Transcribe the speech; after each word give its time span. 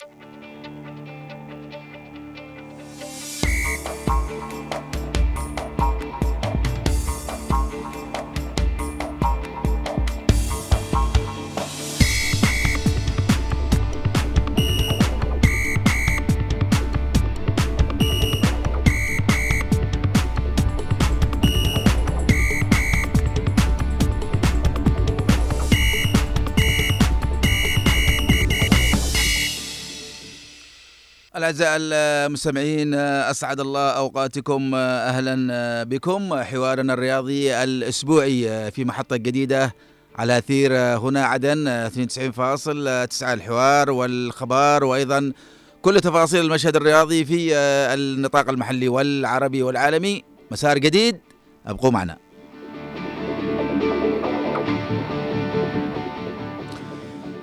you 0.00 0.37
الأعزاء 31.48 31.76
المستمعين 31.80 32.94
أسعد 32.94 33.60
الله 33.60 33.90
أوقاتكم 33.90 34.74
أهلا 34.74 35.84
بكم. 35.84 36.42
حوارنا 36.42 36.92
الرياضي 36.94 37.54
الأسبوعي 37.54 38.70
في 38.70 38.84
محطة 38.84 39.16
جديدة 39.16 39.74
على 40.16 40.38
أثير 40.38 40.72
هنا 40.76 41.24
عدن 41.24 41.68
92.9 41.68 43.32
الحوار 43.32 43.90
والخبر 43.90 44.84
وأيضا 44.84 45.32
كل 45.82 46.00
تفاصيل 46.00 46.44
المشهد 46.44 46.76
الرياضي 46.76 47.24
في 47.24 47.54
النطاق 47.94 48.48
المحلي 48.48 48.88
والعربي 48.88 49.62
والعالمي. 49.62 50.24
مسار 50.50 50.78
جديد 50.78 51.20
أبقوا 51.66 51.90
معنا. 51.90 52.27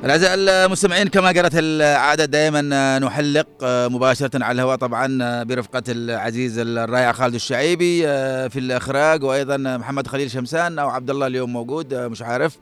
الأعزاء 0.06 0.34
المستمعين 0.36 1.08
كما 1.08 1.32
جرت 1.32 1.52
العادة 1.56 2.26
دائما 2.26 3.00
نحلق 3.00 3.48
مباشرة 3.64 4.44
على 4.44 4.56
الهواء 4.56 4.76
طبعا 4.76 5.44
برفقة 5.44 5.84
العزيز 5.90 6.60
الرائع 6.60 7.12
خالد 7.12 7.36
الشعيبي 7.36 8.02
في 8.50 8.60
الإخراج 8.60 9.24
وأيضا 9.24 9.58
محمد 9.58 10.08
خليل 10.08 10.32
شمسان 10.32 10.80
أو 10.80 10.90
عبد 10.90 11.10
الله 11.10 11.28
اليوم 11.28 11.54
موجود 11.54 11.94
مش 11.94 12.22
عارف. 12.22 12.58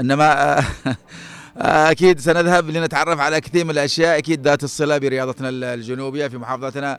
إنما 0.00 0.58
أكيد 1.90 2.20
سنذهب 2.20 2.70
لنتعرف 2.70 3.20
على 3.20 3.40
كثير 3.40 3.64
من 3.64 3.70
الأشياء 3.70 4.18
أكيد 4.18 4.48
ذات 4.48 4.64
الصلة 4.64 4.98
برياضتنا 4.98 5.48
الجنوبية 5.74 6.28
في 6.28 6.38
محافظتنا 6.38 6.98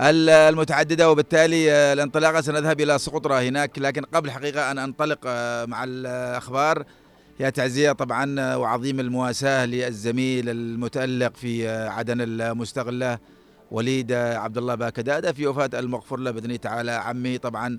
المتعددة 0.00 1.10
وبالتالي 1.10 1.72
الانطلاقة 1.72 2.40
سنذهب 2.40 2.80
إلى 2.80 2.98
سقطرى 2.98 3.48
هناك 3.48 3.78
لكن 3.78 4.04
قبل 4.04 4.30
حقيقة 4.30 4.70
أن 4.70 4.78
أنطلق 4.78 5.18
مع 5.66 5.84
الأخبار 5.84 6.84
يا 7.40 7.50
تعزية 7.50 7.92
طبعا 7.92 8.56
وعظيم 8.56 9.00
المواساة 9.00 9.66
للزميل 9.66 10.48
المتألق 10.48 11.36
في 11.36 11.68
عدن 11.68 12.20
المستغلة 12.20 13.18
وليد 13.70 14.12
عبد 14.12 14.58
الله 14.58 14.74
باكدادة 14.74 15.32
في 15.32 15.46
وفاة 15.46 15.70
المغفور 15.74 16.18
له 16.18 16.30
بإذن 16.30 16.60
تعالى. 16.60 16.92
عمي 16.92 17.38
طبعا 17.38 17.78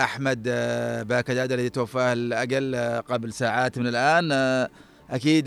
أحمد 0.00 0.42
باكدادة 1.08 1.54
الذي 1.54 1.70
توفاه 1.70 2.12
الأقل 2.12 3.02
قبل 3.08 3.32
ساعات 3.32 3.78
من 3.78 3.86
الآن. 3.86 4.32
أكيد 5.10 5.44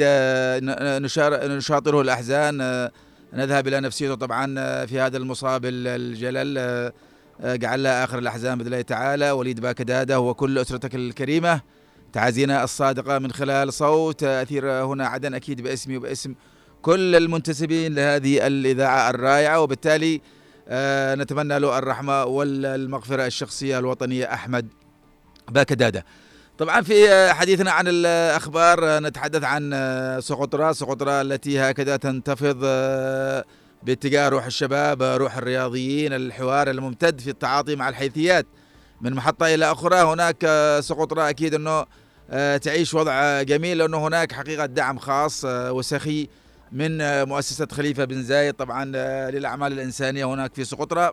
نشاطره 1.58 2.02
الأحزان. 2.02 2.58
نذهب 3.34 3.68
إلى 3.68 3.80
نفسيته 3.80 4.16
طبعا 4.16 4.46
في 4.86 5.00
هذا 5.00 5.18
المصاب 5.18 5.62
الجلل. 5.66 6.92
جعل 7.44 7.88
آخر 7.88 8.20
الأحزان 8.20 8.58
بإذن 8.58 8.68
الله 8.68 8.82
تعالى. 8.82 9.32
وليد 9.32 9.60
باكدادة 9.60 10.20
وكل 10.20 10.60
أسرتك 10.60 10.96
الكريمة. 10.96 11.62
تعازينا 12.14 12.64
الصادقة 12.64 13.20
من 13.20 13.32
خلال 13.32 13.74
صوت 13.74 14.24
أثير 14.24 14.72
هنا 14.72 15.08
عدن 15.08 15.34
أكيد 15.34 15.62
باسمي 15.62 15.98
وباسم 15.98 16.36
كل 16.82 17.16
المنتسبين 17.16 17.96
لهذه 17.96 18.48
الإذاعة 18.48 19.10
الرائعة 19.10 19.60
وبالتالي 19.62 20.22
نتمنى 21.22 21.60
له 21.60 21.78
الرحمة 21.78 22.24
والمغفرة 22.24 23.26
الشخصية 23.26 23.80
الوطنية 23.80 24.34
أحمد 24.34 24.68
باكدادة. 25.50 26.06
طبعا 26.58 26.82
في 26.82 27.30
حديثنا 27.34 27.72
عن 27.72 27.86
الأخبار 27.88 29.00
نتحدث 29.00 29.44
عن 29.44 29.72
سقطرى 30.22 30.74
سقطرى 30.74 31.22
التي 31.22 31.60
هكذا 31.60 31.98
تنتفض 31.98 32.60
باتجاه 33.84 34.30
روح 34.30 34.46
الشباب 34.46 35.04
روح 35.04 35.38
الرياضيين 35.38 36.14
الحوار 36.14 36.70
الممتد 36.70 37.20
في 37.22 37.30
التعاطي 37.30 37.76
مع 37.76 37.90
الحيثيات. 37.90 38.46
من 39.02 39.14
محطة 39.14 39.54
إلى 39.54 39.72
أخرى 39.72 39.96
هناك 39.96 40.46
سقطرى 40.80 41.30
أكيد 41.30 41.54
أنه 41.54 41.86
تعيش 42.62 42.94
وضع 42.94 43.42
جميل 43.42 43.78
لأنه 43.78 44.08
هناك 44.08 44.32
حقيقة 44.32 44.66
دعم 44.66 45.00
خاص 45.00 45.46
وسخي 45.46 46.28
من 46.72 47.24
مؤسسة 47.28 47.68
خليفة 47.72 48.06
بن 48.06 48.24
زايد. 48.24 48.54
طبعا 48.54 48.86
للأعمال 49.32 49.74
الإنسانية 49.74 50.26
هناك 50.26 50.56
في 50.56 50.64
سقطرى 50.64 51.12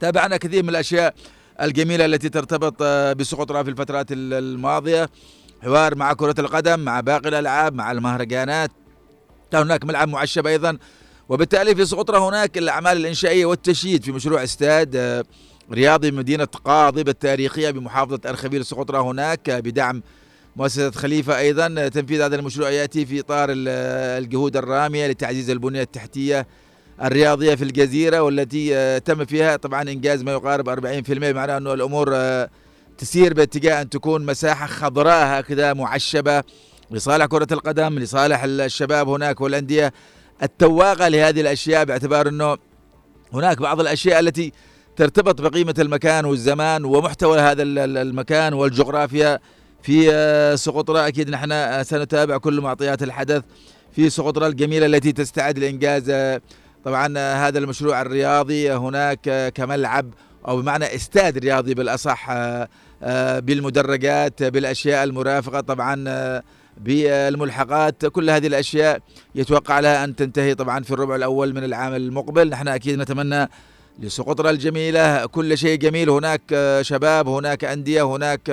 تابعنا 0.00 0.36
كثير 0.36 0.62
من 0.62 0.68
الأشياء 0.68 1.14
الجميلة 1.62 2.04
التي 2.04 2.28
ترتبط 2.28 2.82
بسقطرى 3.16 3.64
في 3.64 3.70
الفترات 3.70 4.06
الماضية. 4.10 5.10
حوار 5.62 5.94
مع 5.94 6.12
كرة 6.12 6.34
القدم 6.38 6.80
مع 6.80 7.00
باقي 7.00 7.28
الألعاب 7.28 7.74
مع 7.74 7.92
المهرجانات. 7.92 8.70
كان 9.52 9.62
هناك 9.62 9.84
ملعب 9.84 10.08
معشب 10.08 10.46
أيضا. 10.46 10.78
وبالتالي 11.28 11.74
في 11.74 11.84
سقطرى 11.84 12.18
هناك 12.18 12.58
الأعمال 12.58 12.96
الإنشائية 12.96 13.46
والتشييد 13.46 14.04
في 14.04 14.12
مشروع 14.12 14.44
استاد 14.44 15.24
رياضي 15.72 16.10
مدينة 16.10 16.44
قاضب 16.44 17.08
التاريخية 17.08 17.70
بمحافظة 17.70 18.20
أرخبيل 18.26 18.64
سقطرى 18.64 18.98
هناك 18.98 19.50
بدعم 19.50 20.02
مؤسسة 20.56 20.90
خليفة 20.90 21.38
أيضا. 21.38 21.88
تنفيذ 21.88 22.22
هذا 22.22 22.36
المشروع 22.36 22.70
يأتي 22.70 23.06
في 23.06 23.20
إطار 23.20 23.48
الجهود 23.52 24.56
الرامية 24.56 25.06
لتعزيز 25.06 25.50
البنية 25.50 25.82
التحتية 25.82 26.46
الرياضية 27.02 27.54
في 27.54 27.64
الجزيرة 27.64 28.22
والتي 28.22 29.00
تم 29.00 29.24
فيها 29.24 29.56
طبعا 29.56 29.82
إنجاز 29.82 30.22
ما 30.22 30.32
يقارب 30.32 30.70
40% 31.04 31.10
معناه 31.10 31.56
أنه 31.56 31.74
الأمور 31.74 32.16
تسير 32.98 33.34
باتجاه 33.34 33.82
أن 33.82 33.90
تكون 33.90 34.26
مساحة 34.26 34.66
خضراء 34.66 35.40
هكذا 35.40 35.72
معشبة 35.72 36.42
لصالح 36.90 37.26
كرة 37.26 37.46
القدم 37.52 37.98
لصالح 37.98 38.44
الشباب 38.44 39.08
هناك 39.08 39.40
والأندية 39.40 39.92
التواغة 40.42 41.08
لهذه 41.08 41.40
الأشياء 41.40 41.84
باعتبار 41.84 42.28
أنه 42.28 42.56
هناك 43.32 43.58
بعض 43.58 43.80
الأشياء 43.80 44.20
التي 44.20 44.52
ترتبط 44.96 45.40
بقيمة 45.40 45.74
المكان 45.78 46.24
والزمان 46.24 46.84
ومحتوى 46.84 47.38
هذا 47.38 47.62
المكان 47.62 48.54
والجغرافيا 48.54 49.38
في 49.82 50.06
سقطرى 50.56 51.08
أكيد 51.08 51.30
نحن 51.30 51.82
سنتابع 51.84 52.38
كل 52.38 52.60
معطيات 52.60 53.02
الحدث 53.02 53.42
في 53.92 54.10
سقطرى 54.10 54.46
الجميلة 54.46 54.86
التي 54.86 55.12
تستعد 55.12 55.58
لإنجاز 55.58 56.38
طبعا 56.84 57.18
هذا 57.18 57.58
المشروع 57.58 58.02
الرياضي. 58.02 58.72
هناك 58.72 59.52
كملعب 59.54 60.14
أو 60.48 60.60
بمعنى 60.60 60.94
استاد 60.94 61.38
رياضي 61.38 61.74
بالأصح 61.74 62.32
بالمدرجات 63.38 64.42
بالأشياء 64.42 65.04
المرافقة 65.04 65.60
طبعا 65.60 66.04
بالملحقات. 66.76 68.06
كل 68.06 68.30
هذه 68.30 68.46
الأشياء 68.46 69.00
يتوقع 69.34 69.80
لها 69.80 70.04
أن 70.04 70.16
تنتهي 70.16 70.54
طبعا 70.54 70.82
في 70.82 70.90
الربع 70.90 71.16
الأول 71.16 71.54
من 71.54 71.64
العام 71.64 71.94
المقبل. 71.94 72.48
نحن 72.48 72.68
أكيد 72.68 72.98
نتمنى 72.98 73.48
لسقطرى 73.98 74.50
الجميلة. 74.50 75.26
كل 75.26 75.58
شيء 75.58 75.78
جميل. 75.78 76.10
هناك 76.10 76.42
شباب 76.80 77.28
هناك 77.28 77.64
أندية 77.64 78.02
هناك 78.02 78.50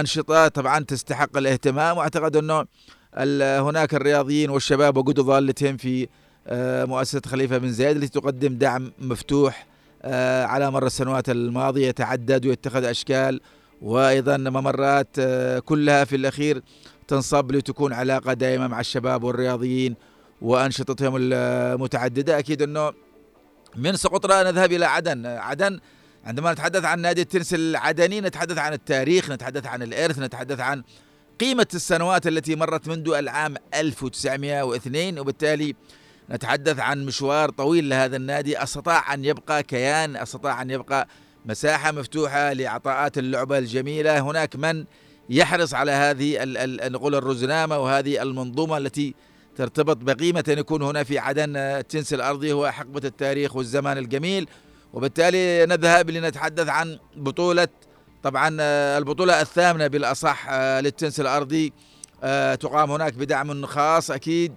أنشطة. 0.00 0.48
طبعا 0.48 0.78
تستحق 0.84 1.36
الاهتمام. 1.36 1.96
وأعتقد 1.96 2.36
أنه 2.36 2.64
هناك 3.68 3.94
الرياضيين 3.94 4.50
والشباب 4.50 4.96
وجود 4.96 5.20
ضالتهم 5.20 5.76
في 5.76 6.08
مؤسسة 6.86 7.22
خليفة 7.26 7.58
بن 7.58 7.72
زايد 7.72 7.96
التي 7.96 8.20
تقدم 8.20 8.54
دعم 8.54 8.92
مفتوح 8.98 9.66
على 10.44 10.70
مر 10.70 10.86
السنوات 10.86 11.30
الماضية. 11.30 11.88
يتعدد 11.88 12.46
ويتخذ 12.46 12.84
أشكال 12.84 13.40
وأيضا 13.82 14.36
ممرات 14.36 15.20
كلها 15.64 16.04
في 16.04 16.16
الأخير 16.16 16.62
تنصب 17.08 17.52
لتكون 17.52 17.92
علاقة 17.92 18.32
دائمة 18.32 18.66
مع 18.66 18.80
الشباب 18.80 19.22
والرياضيين 19.24 19.94
وأنشطتهم 20.42 21.14
المتعددة. 21.16 22.38
أكيد 22.38 22.62
أنه 22.62 22.92
من 23.76 23.96
سقطرى 23.96 24.44
نذهب 24.44 24.72
إلى 24.72 24.84
عدن. 24.84 25.26
عدن 25.26 25.80
عندما 26.24 26.52
نتحدث 26.52 26.84
عن 26.84 27.00
نادي 27.00 27.22
التنس 27.22 27.54
العدني 27.54 28.20
نتحدث 28.20 28.58
عن 28.58 28.72
التاريخ 28.72 29.30
نتحدث 29.30 29.66
عن 29.66 29.82
الإرث 29.82 30.18
نتحدث 30.18 30.60
عن 30.60 30.82
قيمة 31.40 31.66
السنوات 31.74 32.26
التي 32.26 32.56
مرت 32.56 32.88
منذ 32.88 33.08
العام 33.08 33.56
1902 33.74 35.18
وبالتالي 35.18 35.74
نتحدث 36.30 36.78
عن 36.78 37.06
مشوار 37.06 37.50
طويل 37.50 37.88
لهذا 37.88 38.16
النادي. 38.16 38.62
أستطاع 38.62 39.14
أن 39.14 39.24
يبقى 39.24 39.62
كيان 39.62 40.16
أستطاع 40.16 40.62
أن 40.62 40.70
يبقى 40.70 41.08
مساحة 41.46 41.92
مفتوحة 41.92 42.52
لعطاءات 42.52 43.18
اللعبة 43.18 43.58
الجميلة. 43.58 44.20
هناك 44.20 44.56
من 44.56 44.84
يحرص 45.30 45.74
على 45.74 45.92
هذه 45.92 46.38
نقول 46.88 47.14
الرزنامة 47.14 47.78
وهذه 47.78 48.22
المنظومة 48.22 48.76
التي 48.78 49.14
ترتبط 49.60 49.96
بقيمة 49.96 50.44
أن 50.48 50.58
يكون 50.58 50.82
هنا 50.82 51.04
في 51.04 51.18
عدن 51.18 51.56
التنس 51.56 52.14
الأرضي 52.14 52.52
هو 52.52 52.70
حقبة 52.70 53.00
التاريخ 53.04 53.56
والزمان 53.56 53.98
الجميل. 53.98 54.48
وبالتالي 54.92 55.66
نذهب 55.66 56.10
لنتحدث 56.10 56.68
عن 56.68 56.98
بطولة 57.16 57.68
طبعا 58.22 58.56
البطولة 58.98 59.40
الثامنة 59.40 59.86
بالأصح 59.86 60.52
للتنس 60.54 61.20
الأرضي. 61.20 61.72
تقام 62.60 62.90
هناك 62.90 63.14
بدعم 63.14 63.66
خاص 63.66 64.10
أكيد 64.10 64.54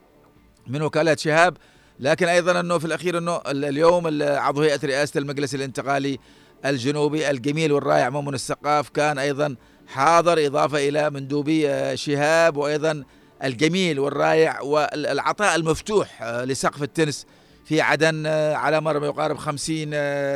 من 0.67 0.81
وكالة 0.81 1.15
شهاب. 1.15 1.57
لكن 1.99 2.27
أيضا 2.27 2.59
أنه 2.59 2.77
في 2.77 2.85
الأخير 2.85 3.17
أنه 3.17 3.41
اليوم 3.47 4.21
عضو 4.21 4.61
هيئة 4.61 4.79
رئاسة 4.83 5.17
المجلس 5.17 5.55
الانتقالي 5.55 6.19
الجنوبي 6.65 7.29
الجميل 7.29 7.71
والرائع 7.71 8.09
مؤمن 8.09 8.33
السقاف 8.33 8.89
كان 8.89 9.17
أيضا 9.17 9.55
حاضر 9.87 10.45
إضافة 10.45 10.89
إلى 10.89 11.09
مندوبي 11.09 11.69
آه، 11.69 11.95
شهاب 11.95 12.57
وأيضا 12.57 13.03
الجميل 13.43 13.99
والرائع 13.99 14.61
والعطاء 14.61 15.55
المفتوح 15.55 16.21
آه، 16.21 16.45
لسقف 16.45 16.83
التنس 16.83 17.25
في 17.65 17.81
عدن 17.81 18.23
آه، 18.25 18.53
على 18.55 18.81
مر 18.81 18.99
ما 18.99 19.07
يقارب 19.07 19.37
خمسين 19.37 19.89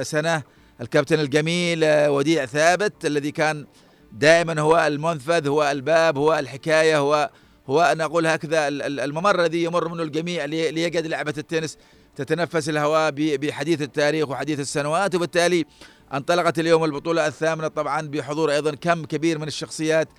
سنة. 0.04 0.44
الكابتن 0.82 1.20
الجميل 1.20 1.80
وديع 1.86 2.46
ثابت 2.46 3.06
الذي 3.06 3.32
كان 3.32 3.66
دائما 4.12 4.62
هو 4.62 4.88
المنفذ 4.88 5.48
هو 5.48 5.72
الباب 5.72 6.18
هو 6.18 6.40
الحكاية 6.40 6.98
هو 6.98 7.30
هو 7.70 7.82
أنا 7.82 8.04
أقول 8.04 8.28
هكذا 8.28 8.68
الممر 8.68 9.40
الذي 9.40 9.64
يمر 9.64 9.88
منه 9.88 10.04
الجميع 10.04 10.46
ليجد 10.46 11.08
لعبة 11.08 11.34
التنس 11.38 11.78
تتنفس 12.16 12.70
الهواء 12.70 13.12
بحديث 13.16 13.82
التاريخ 13.82 14.30
وحديث 14.30 14.60
السنوات. 14.60 15.16
وبالتالي 15.16 15.66
انطلقت 16.14 16.60
اليوم 16.60 16.84
البطولة 16.84 17.28
الثامنة 17.28 17.68
طبعا 17.68 18.02
بحضور 18.02 18.52
أيضا 18.52 18.76
كم 18.76 19.06
كبير 19.06 19.40
من 19.40 19.48
الشخصيات 19.48 20.10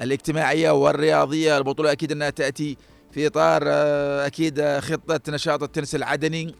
الاجتماعية 0.00 0.70
والرياضية. 0.70 1.58
البطولة 1.58 1.92
أكيد 1.92 2.12
أنها 2.12 2.30
تأتي 2.30 2.76
في 3.10 3.26
إطار 3.26 3.62
آه، 3.66 4.26
أكيد 4.26 4.78
خطة 4.78 5.20
نشاط 5.28 5.62
التنس 5.62 5.94
العدني 5.94 6.54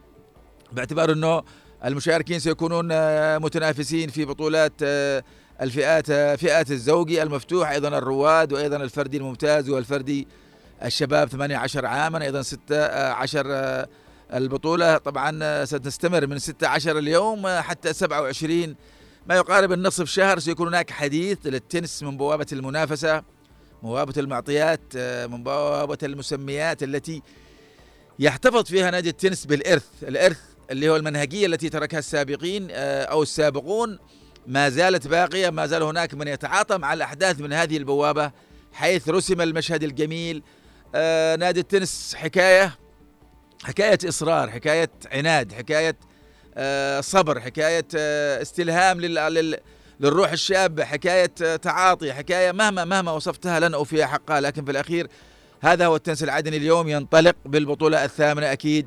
باعتبار 0.72 1.12
أنه 1.12 1.42
المشاركين 1.84 2.38
سيكونون 2.38 2.88
آه، 2.92 3.38
متنافسين 3.38 4.08
في 4.08 4.24
بطولات 4.24 4.72
آه، 4.82 5.22
الفئات 5.60 6.06
فئات 6.40 6.70
الزوجي 6.70 7.22
المفتوح 7.22 7.70
أيضا 7.70 7.88
الرواد 7.88 8.52
وأيضا 8.52 8.76
الفردي 8.76 9.16
الممتاز 9.16 9.70
والفردي 9.70 10.28
الشباب 10.84 11.28
18 11.28 11.86
عاما 11.86 12.22
أيضا 12.22 12.42
16 12.42 13.86
البطولة. 14.34 14.98
طبعا 14.98 15.64
ستستمر 15.64 16.26
من 16.26 16.38
16 16.38 16.98
اليوم 16.98 17.48
حتى 17.48 17.92
27 17.92 18.76
ما 19.26 19.34
يقارب 19.34 19.72
النصف 19.72 20.08
شهر 20.08 20.38
سيكون 20.38 20.68
هناك 20.68 20.90
حديث 20.90 21.38
للتنس 21.44 22.02
من 22.02 22.16
بوابة 22.16 22.46
المنافسة 22.52 23.22
بوابة 23.82 24.14
المعطيات 24.16 24.96
من 25.30 25.42
بوابة 25.42 25.98
المسميات 26.02 26.82
التي 26.82 27.22
يحتفظ 28.18 28.64
فيها 28.64 28.90
نادي 28.90 29.08
التنس 29.08 29.46
بالإرث. 29.46 29.86
الإرث 30.02 30.40
اللي 30.70 30.88
هو 30.88 30.96
المنهجية 30.96 31.46
التي 31.46 31.68
تركها 31.68 31.98
السابقين 31.98 32.68
أو 32.70 33.22
السابقون 33.22 33.98
ما 34.46 34.68
زالت 34.68 35.06
باقية 35.06 35.50
ما 35.50 35.66
زال 35.66 35.82
هناك 35.82 36.14
من 36.14 36.28
يتعاطى 36.28 36.78
مع 36.78 36.92
الأحداث 36.92 37.40
من 37.40 37.52
هذه 37.52 37.76
البوابة 37.76 38.32
حيث 38.72 39.08
رسم 39.08 39.40
المشهد 39.40 39.82
الجميل. 39.82 40.42
آه 40.94 41.36
نادي 41.36 41.60
التنس 41.60 42.14
حكاية 42.14 42.78
حكاية 43.64 43.98
إصرار 44.08 44.50
حكاية 44.50 44.90
عناد 45.12 45.52
حكاية 45.52 45.88
آه 45.88 45.96
صبر 47.00 47.40
حكاية 47.40 47.86
آه 47.96 48.42
استلهام 48.42 49.00
لل 49.00 49.58
للروح 50.00 50.32
الشابة 50.32 50.84
حكاية 50.84 51.32
آه، 51.42 51.56
تعاطي 51.56 52.12
حكاية 52.12 52.52
مهما 52.52 52.84
مهما 52.84 53.12
وصفتها 53.12 53.60
لن 53.60 53.74
أوفيها 53.74 54.06
حقها. 54.06 54.40
لكن 54.40 54.64
في 54.64 54.70
الأخير 54.70 55.06
هذا 55.60 55.86
هو 55.86 55.96
التنس 55.96 56.22
العدني 56.22 56.56
اليوم 56.56 56.88
ينطلق 56.88 57.36
بالبطولة 57.44 58.04
الثامنة 58.04 58.52
أكيد 58.52 58.86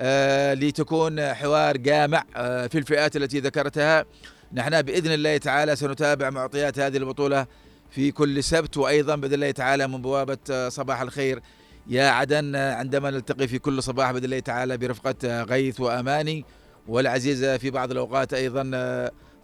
آه 0.00 0.54
لتكون 0.54 1.34
حوار 1.34 1.76
جامع 1.76 2.24
آه 2.36 2.66
في 2.66 2.78
الفئات 2.78 3.16
التي 3.16 3.40
ذكرتها. 3.40 4.04
نحن 4.52 4.82
بإذن 4.82 5.12
الله 5.12 5.36
تعالى 5.36 5.76
سنتابع 5.76 6.30
معطيات 6.30 6.78
هذه 6.78 6.96
البطولة 6.96 7.46
في 7.90 8.10
كل 8.10 8.44
سبت 8.44 8.76
وأيضا 8.76 9.16
بإذن 9.16 9.34
الله 9.34 9.50
تعالى 9.50 9.86
من 9.88 10.02
بوابة 10.02 10.68
صباح 10.68 11.00
الخير 11.00 11.40
يا 11.86 12.08
عدن. 12.08 12.56
عندما 12.56 13.10
نلتقي 13.10 13.48
في 13.48 13.58
كل 13.58 13.82
صباح 13.82 14.10
بإذن 14.12 14.24
الله 14.24 14.38
تعالى 14.38 14.76
برفقة 14.76 15.42
غيث 15.42 15.80
وأماني. 15.80 16.44
والعزيزة 16.88 17.56
في 17.56 17.70
بعض 17.70 17.90
الأوقات 17.90 18.34
أيضا 18.34 18.70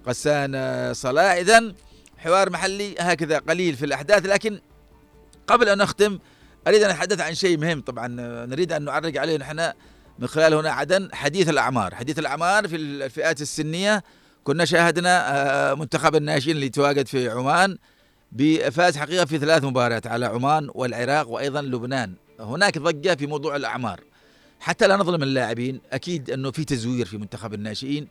قسان 0.07 0.95
صلاح 0.95 1.33
اذا 1.33 1.75
حوار 2.19 2.51
محلي 2.51 2.95
هكذا 2.99 3.39
قليل 3.39 3.77
في 3.77 3.85
الأحداث 3.87 4.27
لكن 4.27 4.61
قبل 5.47 5.69
أن 5.69 5.79
نختم 5.79 6.19
أريد 6.67 6.83
أن 6.83 6.91
أتحدث 6.91 7.21
عن 7.21 7.35
شيء 7.35 7.59
مهم. 7.59 7.81
طبعا 7.81 8.09
نريد 8.47 8.73
أن 8.73 8.85
نعرج 8.85 9.19
عليه 9.19 9.37
نحن 9.37 9.73
من 10.19 10.27
خلال 10.27 10.55
هنا 10.55 10.71
عدن 10.71 11.09
حديث 11.13 11.49
الأعمار. 11.49 11.95
حديث 11.95 12.19
الأعمار 12.19 12.69
في 12.69 12.77
الفئات 12.77 13.41
السنية. 13.41 14.03
كنا 14.45 14.65
شاهدنا 14.65 15.25
آه، 15.71 15.75
منتخب 15.75 16.17
الناشئين 16.17 16.57
اللي 16.57 16.69
تواجد 16.69 17.07
في 17.07 17.29
عمان 17.29 17.79
بفاز 18.33 18.97
حقيقة 18.97 19.25
في 19.25 19.39
ثلاث 19.39 19.65
مباريات 19.65 20.07
على 20.07 20.27
عمان 20.27 20.71
والعراق 20.75 21.29
وأيضا 21.29 21.63
لبنان. 21.63 22.15
هناك 22.41 22.79
ضجة 22.79 23.15
في 23.15 23.27
موضوع 23.27 23.57
الأعمار. 23.57 24.01
حتى 24.61 24.87
لا 24.87 24.97
نظلم 24.97 25.23
اللاعبين 25.23 25.81
أكيد 25.93 26.31
إنه 26.31 26.51
في 26.51 26.65
تزوير 26.65 27.07
في 27.07 27.19
منتخب 27.19 27.55
الناشئين 27.55 28.09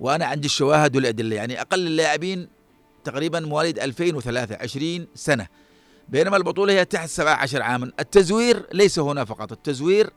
وأنا 0.00 0.26
عندي 0.26 0.46
الشواهد 0.46 0.96
والأدلة. 0.96 1.36
يعني 1.36 1.60
أقل 1.60 1.86
اللاعبين 1.86 2.48
تقريبا 3.04 3.40
مواليد 3.40 3.78
2003 3.78 4.56
20 4.60 5.06
سنة. 5.14 5.46
بينما 6.08 6.36
البطولة 6.36 6.72
هي 6.72 6.84
تحت 6.84 7.08
17 7.08 7.62
عاما. 7.62 7.92
التزوير 8.00 8.66
ليس 8.72 8.98
هنا 8.98 9.24
فقط. 9.24 9.52
التزوير 9.52 10.10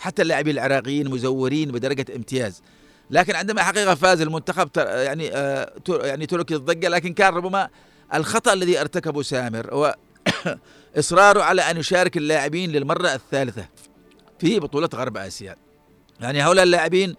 حتى 0.00 0.22
اللاعبين 0.22 0.54
العراقيين 0.54 1.10
مزورين 1.10 1.70
بدرجة 1.70 2.06
امتياز. 2.16 2.62
لكن 3.10 3.34
عندما 3.34 3.62
حقيقة 3.62 3.94
فاز 3.94 4.20
المنتخب 4.20 4.68
يعني 4.76 5.30
آه 5.34 5.72
يعني 5.88 6.26
ترك 6.26 6.52
الضجة 6.52 6.88
لكن 6.88 7.14
كان 7.14 7.34
ربما 7.34 7.68
الخطأ 8.14 8.52
الذي 8.52 8.80
ارتكبه 8.80 9.22
سامر 9.22 9.74
هو 9.74 9.96
إصراره 10.98 11.42
على 11.42 11.62
أن 11.62 11.76
يشارك 11.76 12.16
اللاعبين 12.16 12.70
للمرة 12.72 13.14
الثالثة. 13.14 13.64
في 14.38 14.60
بطولة 14.60 14.88
غرب 14.94 15.16
آسيا. 15.16 15.56
يعني 16.20 16.42
هؤلاء 16.42 16.64
اللاعبين 16.64 17.14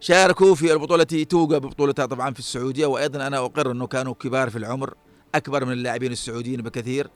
شاركوا 0.00 0.54
في 0.54 0.72
البطولة 0.72 1.02
التي 1.02 1.24
توجا 1.24 1.58
ببطولتها 1.58 2.06
طبعا 2.06 2.32
في 2.32 2.38
السعودية 2.38 2.86
وأيضا 2.86 3.26
أنا 3.26 3.38
أقر 3.38 3.70
أنه 3.70 3.86
كانوا 3.86 4.14
كبار 4.14 4.50
في 4.50 4.58
العمر 4.58 4.94
أكبر 5.34 5.64
من 5.64 5.72
اللاعبين 5.72 6.12
السعوديين 6.12 6.62
بكثير. 6.62 7.10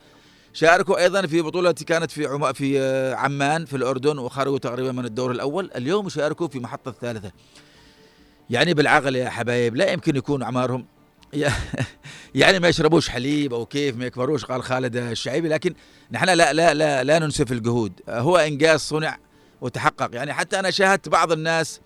شاركوا 0.53 0.99
أيضا 0.99 1.27
في 1.27 1.43
بطولة 1.43 1.73
كانت 1.73 2.11
في 2.11 2.27
عم... 2.27 2.53
في 2.53 2.79
عمان 3.15 3.65
في 3.65 3.77
الأردن 3.77 4.19
وخرجوا 4.19 4.59
تقريبا 4.59 4.93
من 4.93 5.05
الدور 5.05 5.31
الأول. 5.31 5.71
اليوم 5.77 6.09
شاركوا 6.09 6.49
في 6.49 6.59
محطة 6.59 6.89
الثالثه 6.89 7.33
يعني 8.51 8.75
بالعقل 8.75 9.17
يا 9.17 9.29
حبايب 9.31 9.77
لا 9.77 9.93
يمكن 9.93 10.17
يكون 10.17 10.43
أعمارهم 10.43 10.87
يعني 12.35 12.59
ما 12.59 12.69
يشربوش 12.69 13.09
حليب 13.09 13.55
أو 13.55 13.67
كيف 13.67 13.97
ما 13.97 14.07
يكبروش 14.07 14.45
قال 14.45 14.63
خالد 14.63 14.97
الشعيبي. 14.97 15.49
لكن 15.49 15.75
نحن 16.13 16.29
لا 16.29 16.53
لا 16.53 16.75
لا 16.75 17.05
لا 17.05 17.19
ننسف 17.19 17.53
الجهود. 17.53 17.93
هو 18.09 18.37
إنجاز 18.37 18.81
صنع 18.81 19.19
وتحقق. 19.65 20.15
يعني 20.15 20.33
حتى 20.33 20.59
أنا 20.59 20.71
شاهدت 20.71 21.09
بعض 21.09 21.33
الناس 21.33 21.81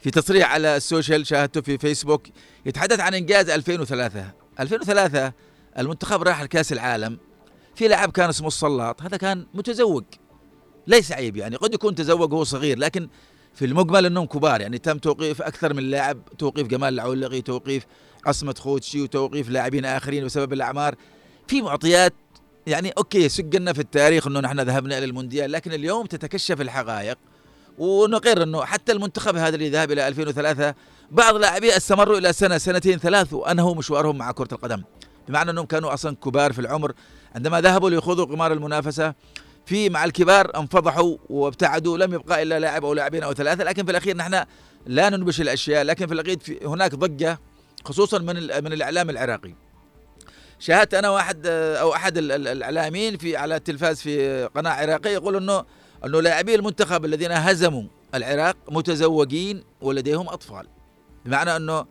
في 0.00 0.10
تصريح 0.10 0.52
على 0.52 0.76
السوشيال 0.76 1.26
شاهدته 1.26 1.60
في 1.60 1.78
فيسبوك 1.78 2.26
يتحدث 2.66 3.00
عن 3.00 3.14
إنجاز 3.14 3.50
2003 3.50 4.30
2003 4.60 5.32
المنتخب 5.78 6.22
راح 6.22 6.42
لكأس 6.42 6.72
العالم 6.72 7.18
في 7.74 7.88
لاعب 7.88 8.12
كان 8.12 8.28
اسمه 8.28 8.46
الصلاط 8.46 9.02
هذا 9.02 9.16
كان 9.16 9.46
متزوج 9.54 10.04
ليس 10.86 11.12
عيب 11.12 11.36
يعني 11.36 11.56
قد 11.56 11.74
يكون 11.74 11.94
تزوج 11.94 12.32
وهو 12.32 12.44
صغير 12.44 12.78
لكن 12.78 13.08
في 13.54 13.64
المجمل 13.64 14.06
إنهم 14.06 14.26
كبار. 14.26 14.60
يعني 14.60 14.78
تم 14.78 14.98
توقيف 14.98 15.42
أكثر 15.42 15.74
من 15.74 15.82
لاعب 15.82 16.24
توقيف 16.38 16.66
جمال 16.66 16.94
العولقي 16.94 17.40
توقيف 17.40 17.86
عصمة 18.26 18.54
خوتشي 18.58 19.02
وتوقيف 19.02 19.50
لاعبين 19.50 19.84
آخرين 19.84 20.24
بسبب 20.24 20.52
الأعمار. 20.52 20.94
في 21.46 21.62
معطيات 21.62 22.14
يعني 22.68 22.90
أوكي 22.98 23.28
سجلنا 23.28 23.72
في 23.72 23.78
التاريخ 23.78 24.26
إنه 24.26 24.40
نحن 24.40 24.60
ذهبنا 24.60 24.98
إلى 24.98 25.04
المونديال 25.04 25.52
لكن 25.52 25.72
اليوم 25.72 26.06
تتكشف 26.06 26.60
الحقائق. 26.60 27.18
ونقر 27.78 28.42
إنه 28.42 28.64
حتى 28.64 28.92
المنتخب 28.92 29.36
هذا 29.36 29.54
اللي 29.54 29.70
ذهب 29.70 29.92
إلى 29.92 30.08
2003 30.08 30.74
بعض 31.10 31.36
لاعبيه 31.36 31.76
استمروا 31.76 32.18
إلى 32.18 32.32
سنة 32.32 32.58
سنتين 32.58 32.98
ثلاث 32.98 33.32
وأنهوا 33.32 33.74
مشوارهم 33.74 34.18
مع 34.18 34.32
كرة 34.32 34.48
القدم. 34.52 34.82
بمعنى 35.28 35.50
إنهم 35.50 35.66
كانوا 35.66 35.94
أصلا 35.94 36.16
كبار 36.16 36.52
في 36.52 36.58
العمر. 36.58 36.92
عندما 37.34 37.60
ذهبوا 37.60 37.90
ليخوضوا 37.90 38.24
قمار 38.24 38.52
المنافسة 38.52 39.14
في 39.66 39.88
مع 39.90 40.04
الكبار 40.04 40.58
انفضحوا 40.58 41.16
وابتعدوا 41.28 41.98
لم 41.98 42.14
يبقى 42.14 42.42
إلا 42.42 42.58
لاعب 42.58 42.84
أو 42.84 42.94
لاعبين 42.94 43.22
أو 43.22 43.32
ثلاثة. 43.32 43.64
لكن 43.64 43.84
في 43.84 43.90
الأخير 43.90 44.16
نحن 44.16 44.44
لا 44.86 45.10
ننبش 45.10 45.40
الأشياء 45.40 45.84
لكن 45.84 46.06
في 46.06 46.14
الأخير 46.14 46.38
هناك 46.64 46.94
ضجة 46.94 47.40
خصوصا 47.84 48.18
من 48.18 48.36
من 48.36 48.72
الإعلام 48.72 49.10
العراقي. 49.10 49.67
شاهدت 50.58 50.94
أنا 50.94 51.10
واحد 51.10 51.46
أو 51.46 51.94
أحد 51.94 52.18
الإعلاميين 52.18 53.16
في 53.16 53.36
على 53.36 53.56
التلفاز 53.56 54.00
في 54.00 54.44
قناة 54.54 54.70
عراقية 54.70 55.10
يقول 55.10 55.36
إنه 55.36 55.64
إنه 56.04 56.20
لاعبي 56.20 56.54
المنتخب 56.54 57.04
الذين 57.04 57.32
هزموا 57.32 57.82
العراق 58.14 58.56
متزوجين 58.70 59.64
ولديهم 59.80 60.28
أطفال. 60.28 60.66
بمعنى 61.24 61.56
إنه 61.56 61.86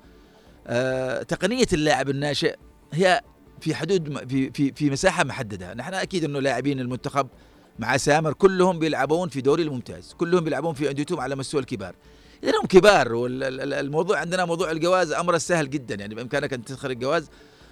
آه 0.68 1.24
تقنية 1.24 1.68
اللاعب 1.74 2.10
الناشئ 2.10 2.56
هي 2.94 3.22
في 3.62 3.76
حدود 3.76 4.28
في 4.30 4.52
في 4.52 4.72
في 4.72 4.90
مساحة 4.90 5.24
محددة. 5.24 5.74
نحن 5.74 5.94
أكيد 5.94 6.24
إنه 6.24 6.40
لاعبين 6.40 6.80
المنتخب 6.80 7.28
مع 7.80 7.98
سامر 7.98 8.34
كلهم 8.34 8.80
بيلعبون 8.80 9.30
في 9.30 9.42
دوري 9.42 9.64
الممتاز 9.64 10.14
كلهم 10.14 10.44
بيلعبون 10.44 10.74
في 10.74 10.90
أنديتهم 10.90 11.20
على 11.20 11.36
مستوى 11.36 11.62
الكبار. 11.62 11.96
إذا 12.44 12.52
هم 12.62 12.68
كبار 12.68 13.14
والموضوع 13.14 14.20
عندنا 14.20 14.46
موضوع 14.46 14.72
الجواز 14.72 15.12
أمر 15.12 15.38
سهل 15.38 15.70
جدا. 15.70 15.96
يعني 15.96 16.16
بإمكانك 16.16 16.54
أن 16.54 16.66
تدخل 16.66 16.92
الجواز 16.92 17.30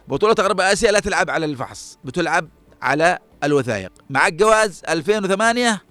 بطولة 0.07 0.35
غرب 0.39 0.61
آسيا 0.61 0.91
لا 0.91 0.99
تلعب 0.99 1.29
على 1.29 1.45
الفحص 1.45 1.97
بتلعب 2.03 2.49
على 2.81 3.19
الوثائق. 3.43 3.91
مع 4.09 4.27
الجواز 4.27 4.81
2008 4.89 5.81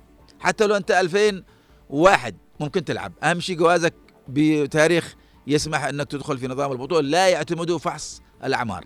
حتى 0.40 0.66
لو 0.66 0.76
أنت 0.76 0.90
2001 0.90 2.36
ممكن 2.60 2.84
تلعب. 2.84 3.12
أهم 3.22 3.40
شيء 3.40 3.56
جوازك 3.56 3.94
بتاريخ 4.28 5.14
يسمح 5.46 5.84
أنك 5.84 6.10
تدخل 6.10 6.38
في 6.38 6.48
نظام 6.48 6.72
البطولة. 6.72 7.00
لا 7.00 7.28
يعتمدوا 7.28 7.78
فحص 7.78 8.22
الأعمار. 8.44 8.84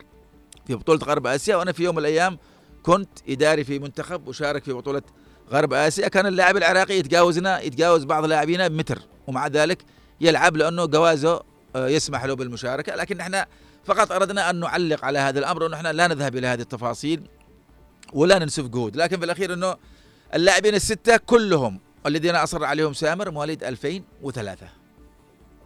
في 0.66 0.74
بطولة 0.74 1.00
غرب 1.04 1.26
آسيا 1.26 1.56
وأنا 1.56 1.72
في 1.72 1.84
يوم 1.84 1.94
من 1.94 2.00
الأيام 2.00 2.38
كنت 2.82 3.08
إداري 3.28 3.64
في 3.64 3.78
منتخب 3.78 4.28
وشارك 4.28 4.64
في 4.64 4.72
بطولة 4.72 5.02
غرب 5.50 5.72
آسيا. 5.72 6.08
كان 6.08 6.26
اللاعب 6.26 6.56
العراقي 6.56 6.98
يتجاوزنا 6.98 7.60
يتجاوز 7.60 8.04
بعض 8.04 8.24
لاعبينا 8.24 8.68
بمتر 8.68 8.98
ومع 9.26 9.46
ذلك 9.46 9.84
يلعب 10.20 10.56
لأنه 10.56 10.84
جوازه 10.84 11.42
آه، 11.76 11.88
يسمح 11.88 12.24
له 12.24 12.34
بالمشاركة. 12.34 12.94
لكن 12.94 13.20
إحنا 13.20 13.46
فقط 13.88 14.12
أردنا 14.12 14.50
أن 14.50 14.60
نعلق 14.60 15.04
على 15.04 15.18
هذا 15.18 15.38
الأمر 15.38 15.66
انه 15.66 15.76
إحنا 15.76 15.92
لا 15.92 16.06
نذهب 16.06 16.36
إلى 16.36 16.46
هذه 16.46 16.60
التفاصيل 16.60 17.28
ولا 18.12 18.38
ننسف 18.38 18.66
جهود 18.66 18.96
لكن 18.96 19.18
في 19.18 19.24
الأخير 19.24 19.52
إنه 19.52 19.76
اللاعبين 20.34 20.74
الستة 20.74 21.16
كلهم 21.16 21.80
الذين 22.06 22.36
أصر 22.36 22.64
عليهم 22.64 22.92
سامر 22.92 23.30
مواليد 23.30 23.64
2003 23.64 24.68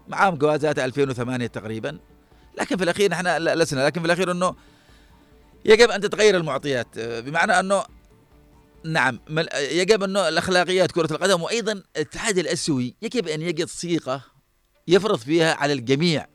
معاهم 0.08 0.34
جوازات 0.34 0.78
2008 0.78 1.46
تقريبا. 1.46 1.98
لكن 2.58 2.76
في 2.76 2.84
الأخير 2.84 3.10
نحن 3.10 3.26
لسنا 3.36 3.86
لكن 3.86 4.00
في 4.00 4.06
الأخير 4.06 4.30
إنه 4.30 4.54
يجب 5.64 5.90
أن 5.90 6.00
تتغير 6.00 6.36
المعطيات. 6.36 6.86
بمعنى 6.98 7.60
إنه 7.60 7.84
نعم 8.84 9.20
يجب 9.54 10.02
إنه 10.02 10.28
الأخلاقيات 10.28 10.92
كرة 10.92 11.12
القدم 11.12 11.42
وأيضا 11.42 11.82
الاتحاد 11.96 12.38
الأسيوي 12.38 12.94
يجب 13.02 13.28
أن 13.28 13.42
يجد 13.42 13.68
صيغة 13.68 14.24
يفرض 14.88 15.18
فيها 15.18 15.54
على 15.54 15.72
الجميع. 15.72 16.26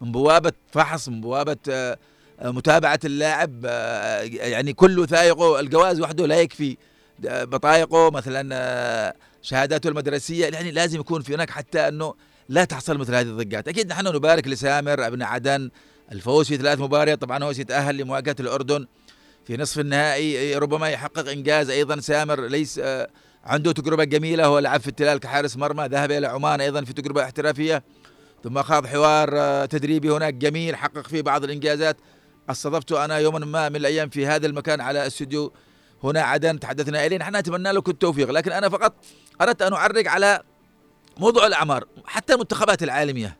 من 0.00 0.12
بوابة 0.12 0.52
فحص 0.72 1.08
من 1.08 1.20
بوابة 1.20 1.56
آه، 1.68 1.98
متابعة 2.42 3.00
اللاعب 3.04 3.60
آه، 3.66 4.20
يعني 4.22 4.72
كل 4.72 5.06
ثائقه 5.08 5.60
الجواز 5.60 6.00
وحده 6.00 6.26
لا 6.26 6.40
يكفي. 6.40 6.76
بطايقه 7.22 8.10
مثلا 8.10 8.48
آه، 8.52 9.14
شهاداته 9.42 9.88
المدرسية 9.88 10.46
يعني 10.46 10.70
لازم 10.70 11.00
يكون 11.00 11.22
في 11.22 11.34
هناك 11.34 11.50
حتى 11.50 11.88
إنه 11.88 12.14
لا 12.48 12.64
تحصل 12.64 12.98
مثل 12.98 13.14
هذه 13.14 13.26
الضجات. 13.26 13.68
أكيد 13.68 13.88
نحن 13.88 14.06
نبارك 14.06 14.48
لسامر 14.48 15.06
أبن 15.06 15.22
عدن 15.22 15.70
الفوز 16.12 16.48
في 16.48 16.56
ثلاث 16.56 16.78
مباريات 16.80 17.20
طبعا 17.20 17.44
هو 17.44 17.52
سيتاهل 17.52 17.96
لمواجهة 17.96 18.36
الأردن 18.40 18.86
في 19.46 19.56
نصف 19.56 19.78
النهائي 19.80 20.54
ربما 20.54 20.88
يحقق 20.88 21.28
إنجاز 21.28 21.70
أيضا. 21.70 22.00
سامر 22.00 22.46
ليس 22.46 22.78
آه، 22.78 23.08
عنده 23.44 23.72
تجربة 23.72 24.04
جميلة 24.04 24.46
هو 24.46 24.58
لعب 24.58 24.80
في 24.80 24.88
التلال 24.88 25.18
كحارس 25.18 25.56
مرمى 25.56 25.86
ذهب 25.86 26.10
إلى 26.10 26.26
عمان 26.26 26.60
أيضا 26.60 26.84
في 26.84 26.92
تجربة 26.92 27.24
احترافية. 27.24 27.82
ثم 28.44 28.62
خاض 28.62 28.86
حوار 28.86 29.30
آه، 29.32 29.64
تدريبي 29.64 30.10
هناك 30.10 30.34
جميل 30.34 30.76
حقق 30.76 31.06
فيه 31.06 31.22
بعض 31.22 31.44
الإنجازات. 31.44 31.96
استضفته 32.50 33.04
أنا 33.04 33.18
يوما 33.18 33.38
ما 33.38 33.68
من 33.68 33.76
الأيام 33.76 34.08
في 34.08 34.26
هذا 34.26 34.46
المكان 34.46 34.80
على 34.80 35.06
استوديو 35.06 35.52
هنا 36.04 36.22
عدن 36.22 36.60
تحدثنا 36.60 37.06
إليه. 37.06 37.18
نحن 37.18 37.36
نتمنى 37.36 37.72
له 37.72 37.80
كل 37.80 37.92
التوفيق. 37.92 38.30
لكن 38.30 38.52
أنا 38.52 38.68
فقط 38.68 38.94
أردت 39.40 39.62
أن 39.62 39.72
أعرق 39.72 40.08
على 40.08 40.42
موضوع 41.18 41.46
الأعمار. 41.46 41.84
حتى 42.06 42.32
المنتخبات 42.34 42.82
العالمية 42.82 43.36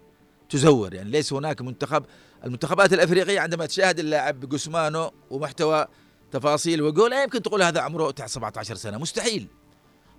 تزور 0.51 0.95
يعني 0.95 1.11
ليس 1.11 1.33
هناك 1.33 1.63
منتخب. 1.63 2.05
المنتخبات 2.45 2.93
الأفريقية 2.93 3.41
عندما 3.41 3.67
تشاهد 3.67 3.99
اللاعب 3.99 4.41
بجسمانه 4.41 5.11
ومحتوى 5.31 5.87
تفاصيل 6.33 6.83
وجول 6.83 7.11
لا 7.11 7.23
يمكن 7.23 7.43
تقول 7.43 7.63
هذا 7.63 7.81
عمره 7.81 8.11
تحت 8.11 8.29
17 8.29 8.75
سنة. 8.75 8.99
مستحيل. 8.99 9.49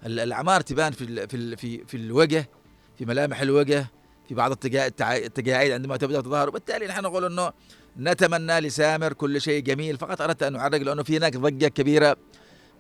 الأعمار 0.06 0.62
تبان 0.62 0.92
في 0.92 1.28
في 1.28 1.56
في 1.56 1.86
في 1.86 1.98
الوجه 1.98 2.50
في 2.98 3.06
ملامح 3.06 3.42
الوجه 3.42 3.88
في 4.30 4.36
بعض 4.36 4.52
التجاعيد 4.52 5.72
عندما 5.72 5.98
تبدأ 5.98 6.22
تظهر. 6.22 6.48
وبالتالي 6.50 6.88
نحن 6.88 7.02
نقول 7.04 7.26
إنه 7.26 7.52
نتمنى 7.98 8.60
لسامر 8.60 9.14
كل 9.14 9.42
شيء 9.42 9.64
جميل. 9.64 9.98
فقط 9.98 10.22
أردت 10.22 10.44
أن 10.44 10.56
أعرق 10.56 10.82
لأنه 10.82 11.04
في 11.04 11.18
هناك 11.18 11.38
ضجة 11.38 11.68
كبيرة 11.68 12.18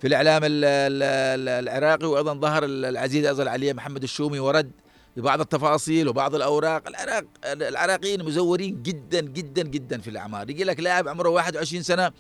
في 0.02 0.08
الإعلام 0.08 0.42
العراقي 0.44 2.06
وأيضا 2.06 2.34
ظهر 2.34 2.66
العزيز 2.66 3.26
ازل 3.26 3.48
علي 3.48 3.74
محمد 3.74 4.04
الشومي 4.04 4.40
ورد 4.40 4.72
ببعض 5.18 5.40
التفاصيل 5.40 6.08
وبعض 6.08 6.36
الأوراق. 6.36 6.88
العراق 6.88 7.24
العراقيين 7.46 8.26
مزورين 8.26 8.82
جدا 8.84 9.22
جدا 9.22 9.62
جدا 9.62 10.02
في 10.02 10.10
الأعمار. 10.10 10.50
يجي 10.50 10.64
لك 10.64 10.80
لاعب 10.80 11.08
عمره 11.08 11.30
21 11.30 11.84
سنة 11.84 12.12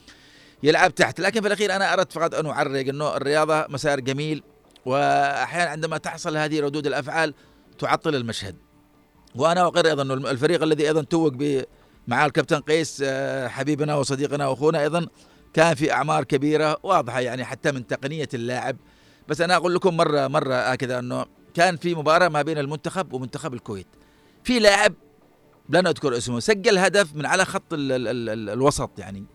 يلعب 0.64 0.96
تحت. 0.96 1.20
لكن 1.20 1.42
في 1.42 1.48
الأخير 1.48 1.76
أنا 1.76 1.94
أردت 1.94 2.12
فقط 2.12 2.36
أن 2.36 2.46
أعرق 2.46 2.88
إنه 2.88 3.18
الرياضة 3.18 3.66
مسار 3.70 4.00
جميل. 4.00 4.44
واحيانا 4.86 5.70
عندما 5.70 5.98
تحصل 5.98 6.38
هذه 6.38 6.60
ردود 6.60 6.88
الأفعال 6.88 7.34
تعطل 7.80 8.16
المشهد. 8.16 8.56
وأنا 9.36 9.68
أقر 9.68 9.86
أيضا 9.86 10.04
الفريق 10.04 10.64
الذي 10.64 10.88
أيضا 10.88 11.04
توج 11.04 11.64
مع 12.08 12.26
الكابتن 12.26 12.60
قيس 12.60 13.04
آه، 13.06 13.48
حبيبنا 13.48 13.96
وصديقنا 13.96 14.48
وأخونا 14.48 14.82
أيضا 14.82 15.08
كان 15.54 15.76
في 15.76 15.92
أعمار 15.92 16.24
كبيرة 16.24 16.78
واضحة 16.84 17.20
يعني 17.20 17.46
حتى 17.46 17.72
من 17.72 17.88
تقنية 17.88 18.30
اللاعب. 18.34 18.78
بس 19.28 19.42
أنا 19.42 19.56
أقول 19.56 19.76
لكم 19.76 19.98
مرة 19.98 20.28
مرة 20.28 20.56
هكذا 20.56 21.00
إنه 21.00 21.26
كان 21.54 21.78
في 21.78 21.96
مباراة 21.96 22.28
ما 22.28 22.42
بين 22.42 22.58
المنتخب 22.58 23.14
ومنتخب 23.14 23.54
الكويت. 23.54 23.88
في 24.44 24.60
لاعب 24.60 24.94
لن 25.70 25.88
أذكر 25.88 26.18
اسمه 26.18 26.40
سجل 26.40 26.78
هدف 26.78 27.16
من 27.16 27.26
على 27.26 27.46
خط 27.46 27.74
ال 27.74 27.92
ال 27.92 28.30
ال 28.30 28.50
الوسط 28.50 29.00
يعني. 29.00 29.26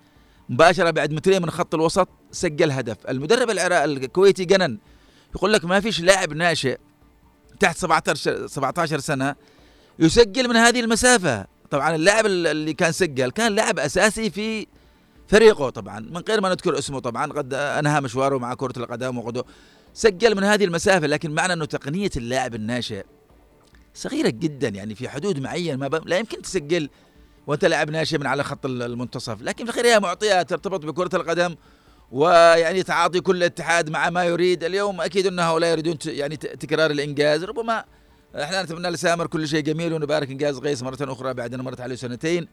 مباشرة 0.48 0.90
بعد 0.90 1.12
مترين 1.12 1.42
من 1.42 1.50
خط 1.50 1.74
الوسط 1.74 2.08
سجل 2.32 2.70
هدف. 2.70 2.96
المدرب 3.08 3.50
العراق 3.50 3.82
الكويتي 3.82 4.44
جنن 4.44 4.78
يقول 5.34 5.52
لك 5.52 5.64
ما 5.64 5.80
فيش 5.80 6.00
لاعب 6.00 6.32
ناشئ 6.32 6.78
تحت 7.60 7.76
17 7.76 8.46
17 8.46 8.98
سنة 8.98 9.34
يسجل 10.00 10.48
من 10.48 10.56
هذه 10.56 10.80
المسافة. 10.80 11.46
طبعا 11.70 11.94
اللاعب 11.94 12.26
اللي 12.26 12.72
كان 12.74 12.92
سجل 12.92 13.30
كان 13.30 13.52
لاعب 13.52 13.78
أساسي 13.78 14.30
في 14.30 14.66
فريقه 15.28 15.70
طبعا 15.70 16.00
من 16.00 16.22
غير 16.28 16.40
ما 16.40 16.48
نذكر 16.48 16.78
اسمه 16.78 17.00
طبعا 17.00 17.32
قد 17.32 17.54
أنهى 17.54 18.00
مشواره 18.00 18.38
مع 18.38 18.54
كرة 18.54 18.72
القدم 18.76 19.18
وقد 19.18 19.44
سجل 19.94 20.36
من 20.36 20.44
هذه 20.44 20.64
المسافة 20.64 21.06
لكن 21.06 21.30
معنى 21.30 21.52
أنه 21.52 21.64
تقنية 21.64 22.10
اللاعب 22.16 22.54
الناشئ 22.54 23.04
صغيرة 23.94 24.28
جدا 24.28 24.68
يعني 24.68 24.94
في 24.94 25.08
حدود 25.08 25.38
معين 25.38 25.78
ما 25.78 25.86
لا 25.86 26.18
يمكن 26.18 26.42
تسجل 26.42 26.88
وأنت 27.46 27.64
لاعب 27.64 27.90
ناشئ 27.90 28.18
من 28.18 28.26
على 28.26 28.44
خط 28.44 28.66
المنتصف. 28.66 29.42
لكن 29.42 29.64
في 29.64 29.70
الخير 29.70 29.86
هي 29.86 30.00
معطيات 30.00 30.50
ترتبط 30.50 30.86
بكرة 30.86 31.16
القدم 31.16 31.56
ويعني 32.12 32.82
تعاطي 32.82 33.20
كل 33.20 33.42
اتحاد 33.42 33.90
مع 33.90 34.10
ما 34.10 34.24
يريد. 34.24 34.64
اليوم 34.64 35.00
أكيد 35.00 35.26
ان 35.26 35.38
هؤلاء 35.38 35.70
يريدون 35.70 35.96
يعني 36.06 36.36
تكرار 36.36 36.90
الإنجاز 36.90 37.44
ربما 37.44 37.84
إحنا 38.34 38.62
نتمنى 38.62 38.90
لسامر 38.90 39.26
كل 39.26 39.48
شيء 39.48 39.60
جميل 39.60 39.92
ونبارك 39.92 40.30
إنجاز 40.30 40.58
غيث 40.58 40.82
مرة 40.82 40.98
أخرى 41.00 41.34
بعد 41.34 41.54
أن 41.54 41.60
مرت 41.60 41.80
عليه 41.80 41.94
سنتين. 41.94 42.48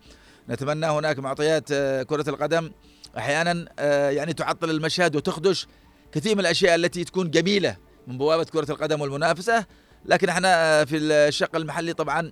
نتمنى 0.50 0.86
هناك 0.86 1.20
معطيات 1.20 1.72
آه، 1.72 2.04
كرة 2.04 2.30
القدم 2.30 2.72
أحيانا 3.18 3.66
آه، 3.80 4.10
يعني 4.10 4.34
تعطل 4.34 4.70
المشهد 4.70 5.16
وتخدش 5.16 5.68
كثير 6.12 6.36
من 6.36 6.40
الأشياء 6.40 6.76
التي 6.76 7.04
تكون 7.04 7.32
جميلة 7.32 7.78
من 8.08 8.18
بوابة 8.18 8.44
كرة 8.44 8.72
القدم 8.72 9.02
والمنافسة. 9.02 9.66
لكن 10.06 10.30
إحنا 10.30 10.82
آه، 10.82 10.84
في 10.84 10.98
الشق 10.98 11.56
المحلي 11.56 11.94
طبعا 11.94 12.32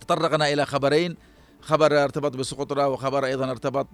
تطرقنا 0.00 0.52
إلى 0.52 0.66
خبرين. 0.66 1.16
خبر 1.60 2.04
ارتبط 2.04 2.36
بسقطرى 2.36 2.84
وخبر 2.84 3.24
أيضا 3.24 3.50
ارتبط 3.50 3.86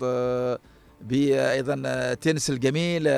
بايضا 1.00 2.14
تنس 2.14 2.50
الجميل 2.50 3.08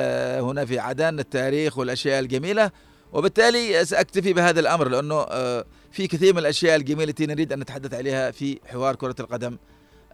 هنا 0.41 0.65
في 0.65 0.79
عدن 0.79 1.19
التاريخ 1.19 1.77
والأشياء 1.77 2.19
الجميلة. 2.19 2.71
وبالتالي 3.13 3.85
سأكتفي 3.85 4.33
بهذا 4.33 4.59
الأمر 4.59 4.89
لأنه 4.89 5.15
آه، 5.29 5.65
في 5.91 6.07
كثير 6.07 6.33
من 6.33 6.39
الأشياء 6.39 6.75
الجميلة 6.75 7.09
التي 7.09 7.25
نريد 7.25 7.53
أن 7.53 7.59
نتحدث 7.59 7.93
عليها 7.93 8.31
في 8.31 8.59
حوار 8.65 8.95
كرة 8.95 9.15
القدم 9.19 9.57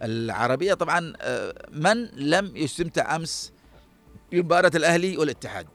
العربية. 0.02 0.74
طبعا 0.74 1.12
آه، 1.20 1.54
من 1.72 2.04
لم 2.06 2.56
يستمتع 2.56 3.16
أمس 3.16 3.52
بمباراه 4.32 4.70
الأهلي 4.74 5.16
والاتحاد؟ 5.16 5.66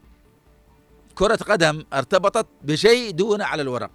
كرة 1.15 1.35
قدم 1.35 1.83
ارتبطت 1.93 2.47
بشيء 2.63 3.11
دون 3.11 3.41
على 3.41 3.61
الورق. 3.61 3.91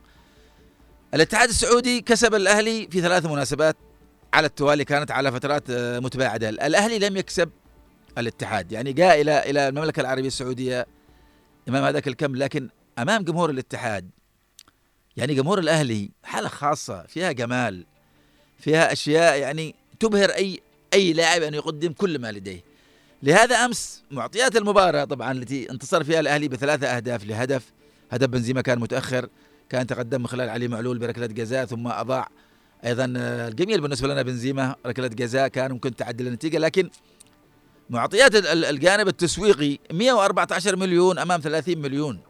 الاتحاد 1.14 1.48
السعودي 1.48 2.00
كسب 2.00 2.34
الأهلي 2.34 2.88
في 2.90 3.00
ثلاث 3.00 3.26
مناسبات 3.26 3.76
على 4.34 4.46
التوالي 4.46 4.84
كانت 4.84 5.10
على 5.10 5.32
فترات 5.32 5.70
آه، 5.70 5.98
متباعدة. 5.98 6.48
الأهلي 6.48 6.98
لم 6.98 7.16
يكسب 7.16 7.50
الاتحاد 8.18 8.72
يعني 8.72 8.92
جاء 8.92 9.20
إلى 9.20 9.50
إلى 9.50 9.68
المملكة 9.68 10.00
العربية 10.00 10.26
السعودية 10.26 10.86
إمام 11.68 11.84
هذاك 11.84 12.08
الكم 12.08 12.36
لكن 12.36 12.68
أمام 13.02 13.22
جمهور 13.22 13.50
الاتحاد. 13.50 14.10
يعني 15.16 15.34
جمهور 15.34 15.58
الأهلي 15.58 16.10
حالة 16.24 16.48
خاصة 16.48 17.02
فيها 17.02 17.32
جمال 17.32 17.86
فيها 18.58 18.92
أشياء 18.92 19.38
يعني 19.38 19.74
تبهر 20.00 20.30
أي 20.30 20.60
أي 20.94 21.12
لاعب 21.12 21.42
أن 21.42 21.54
يقدم 21.54 21.92
كل 21.92 22.18
ما 22.18 22.32
لديه. 22.32 22.64
لهذا 23.22 23.56
أمس 23.56 24.02
معطيات 24.10 24.56
المباراة 24.56 25.04
طبعا 25.04 25.32
التي 25.32 25.70
انتصر 25.70 26.04
فيها 26.04 26.20
الأهلي 26.20 26.48
بثلاثة 26.48 26.86
أهداف 26.86 27.24
لهدف. 27.24 27.72
هدف 28.10 28.28
بنزيما 28.28 28.60
كان 28.60 28.78
متأخر 28.78 29.28
كان 29.68 29.86
تقدم 29.86 30.20
من 30.20 30.26
خلال 30.26 30.48
علي 30.48 30.68
معلول 30.68 30.98
بركلة 30.98 31.26
جزاء 31.26 31.64
ثم 31.64 31.86
أضاع 31.86 32.28
أيضا 32.84 33.04
الجميل 33.16 33.80
بالنسبة 33.80 34.08
لنا 34.08 34.22
بنزيما 34.22 34.76
ركلة 34.86 35.08
جزاء 35.08 35.48
كان 35.48 35.72
ممكن 35.72 35.96
تعدل 35.96 36.26
النتيجة. 36.26 36.58
لكن 36.58 36.90
معطيات 37.90 38.34
الجانب 38.46 39.08
التسويقي 39.08 39.78
114 39.92 40.76
مليون 40.76 41.18
أمام 41.18 41.40
30 41.40 41.78
مليون. 41.78 42.20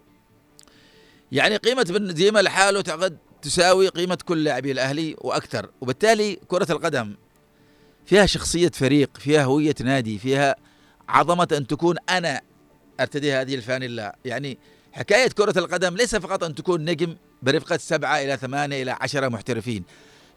يعني 1.33 1.57
قيمة 1.57 1.83
بنزيما 1.83 2.43
لحاله 2.43 2.81
تعقد 2.81 3.17
تساوي 3.43 3.89
قيمة 3.89 4.19
كل 4.25 4.45
لاعبي 4.45 4.73
الأهلي 4.73 5.17
وأكثر. 5.19 5.71
وبالتالي 5.81 6.39
كرة 6.49 6.73
القدم 6.73 7.15
فيها 8.07 8.27
شخصية 8.27 8.69
فريق 8.69 9.11
فيها 9.19 9.45
هوية 9.45 9.75
نادي 9.81 10.19
فيها 10.19 10.57
عظمة 11.09 11.49
أن 11.53 11.67
تكون 11.67 11.97
أنا 12.09 12.41
أرتدي 13.01 13.33
هذه 13.33 13.55
الفانيلا 13.55 14.17
يعني 14.25 14.59
حكاية 14.93 15.29
كرة 15.29 15.59
القدم 15.59 15.97
ليس 15.97 16.17
فقط 16.17 16.45
أن 16.45 16.55
تكون 16.55 16.85
نجم 16.85 17.17
برفقة 17.43 17.77
سبعة 17.77 18.19
إلى 18.19 18.37
ثمانية 18.37 18.83
إلى 18.83 18.97
عشرة 19.01 19.29
محترفين. 19.29 19.85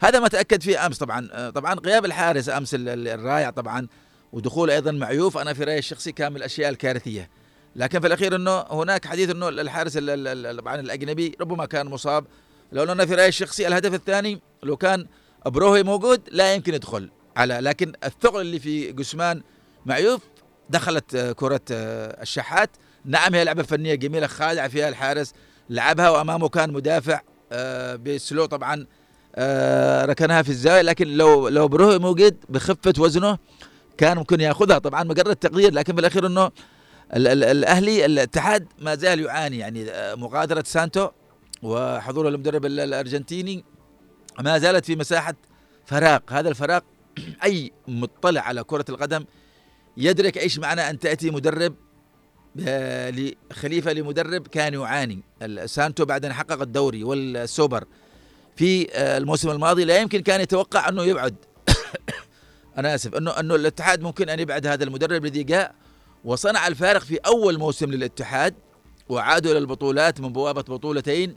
هذا 0.00 0.20
ما 0.20 0.28
تأكد 0.28 0.62
فيه 0.62 0.86
أمس 0.86 0.98
طبعا. 0.98 1.50
طبعا 1.50 1.74
غياب 1.74 2.04
الحارس 2.04 2.48
أمس 2.48 2.70
الرائع 2.78 3.50
طبعا 3.50 3.88
ودخول 4.32 4.70
أيضا 4.70 4.92
معيوف. 4.92 5.38
أنا 5.38 5.54
في 5.54 5.64
رأيي 5.64 5.78
الشخصي 5.78 6.12
كان 6.12 6.32
من 6.32 6.36
الأشياء 6.36 6.70
الكارثية. 6.70 7.30
لكن 7.76 8.00
في 8.00 8.06
الأخير 8.06 8.36
إنه 8.36 8.60
هناك 8.60 9.06
حديث 9.06 9.30
إنه 9.30 9.48
الحارس 9.48 9.98
طبعا 9.98 10.80
الأجنبي 10.80 11.36
ربما 11.40 11.66
كان 11.66 11.86
مصاب. 11.86 12.24
لو 12.72 12.82
أنا 12.82 13.06
في 13.06 13.14
رأيي 13.14 13.28
الشخصي 13.28 13.66
الهدف 13.66 13.94
الثاني 13.94 14.40
لو 14.62 14.76
كان 14.76 15.06
بروهي 15.46 15.82
موجود 15.82 16.20
لا 16.30 16.54
يمكن 16.54 16.74
يدخل 16.74 17.10
على 17.36 17.54
لكن 17.54 17.92
الثقل 18.04 18.40
اللي 18.40 18.58
في 18.58 18.92
جسمان 18.92 19.42
معيوف 19.86 20.22
دخلت 20.70 21.16
كرة 21.16 21.60
الشحات. 21.70 22.70
نعم 23.04 23.34
هي 23.34 23.44
لعبة 23.44 23.62
فنية 23.62 23.94
جميلة 23.94 24.26
خادعة 24.26 24.68
فيها 24.68 24.88
الحارس 24.88 25.32
لعبها 25.70 26.10
وأمامه 26.10 26.48
كان 26.48 26.72
مدافع 26.72 27.20
آه، 27.52 27.96
بسلو 27.96 28.44
طبعا 28.46 28.86
آه، 29.36 30.04
ركنها 30.04 30.42
في 30.42 30.48
الزاوية. 30.48 30.82
لكن 30.82 31.08
لو 31.08 31.48
لو 31.48 31.68
بروهي 31.68 31.98
موجود 31.98 32.36
بخفة 32.48 32.94
وزنه 32.98 33.38
كان 33.98 34.16
ممكن 34.16 34.40
يأخذها. 34.40 34.78
طبعا 34.78 35.04
مجرد 35.04 35.36
تقدير 35.36 35.72
لكن 35.74 35.94
في 35.94 36.00
الأخير 36.00 36.26
إنه 36.26 36.50
الأهلي 37.12 38.04
الاتحاد 38.04 38.66
ما 38.78 38.94
زال 38.94 39.20
يعاني 39.20 39.58
يعني 39.58 39.90
آه، 39.90 40.14
مغادرة 40.14 40.64
سانتو 40.66 41.08
وحضور 41.62 42.28
المدرب 42.28 42.66
الأرجنتيني 42.66 43.64
ما 44.40 44.58
زالت 44.58 44.84
في 44.84 44.96
مساحة 44.96 45.34
فراغ. 45.86 46.18
هذا 46.30 46.48
الفراغ 46.48 46.80
أي 47.44 47.72
مطلع 47.88 48.40
على 48.40 48.64
كرة 48.64 48.84
القدم 48.88 49.24
يدرك 49.96 50.38
إيش 50.38 50.58
معنى 50.58 50.90
أن 50.90 50.98
تأتي 50.98 51.30
مدرب 51.30 51.74
آه، 52.66 53.32
خليفة 53.52 53.92
لمدرب 53.92 54.46
كان 54.46 54.74
يعاني. 54.74 55.20
سانتو 55.64 56.04
بعد 56.04 56.24
أن 56.24 56.32
حقق 56.32 56.62
الدوري 56.62 57.04
والسوبر 57.04 57.84
في 58.56 58.92
آه، 58.92 59.18
الموسم 59.18 59.50
الماضي 59.50 59.84
لا 59.84 59.98
يمكن 59.98 60.20
كان 60.20 60.40
يتوقع 60.40 60.88
أنه 60.88 61.02
يبعد. 61.02 61.34
أنا 62.78 62.94
آسف 62.94 63.14
أنه 63.14 63.30
أنه 63.30 63.54
الاتحاد 63.54 64.02
ممكن 64.02 64.28
أن 64.28 64.40
يبعد 64.40 64.66
هذا 64.66 64.84
المدرب 64.84 65.24
الذي 65.24 65.42
جاء 65.42 65.74
وصنع 66.24 66.66
الفارق 66.66 67.00
في 67.00 67.16
أول 67.16 67.58
موسم 67.58 67.90
للاتحاد 67.90 68.54
وعادوا 69.08 69.50
إلى 69.52 69.58
البطولات 69.58 70.20
من 70.20 70.32
بوابة 70.32 70.62
بطولتين 70.62 71.36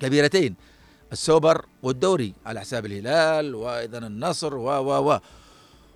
كبيرتين 0.00 0.54
السوبر 1.12 1.64
والدوري 1.82 2.34
على 2.46 2.60
حساب 2.60 2.86
الهلال 2.86 3.54
وأيضا 3.54 3.98
النصر 3.98 4.54
و 4.54 4.68
و 4.68 5.12
و. 5.12 5.20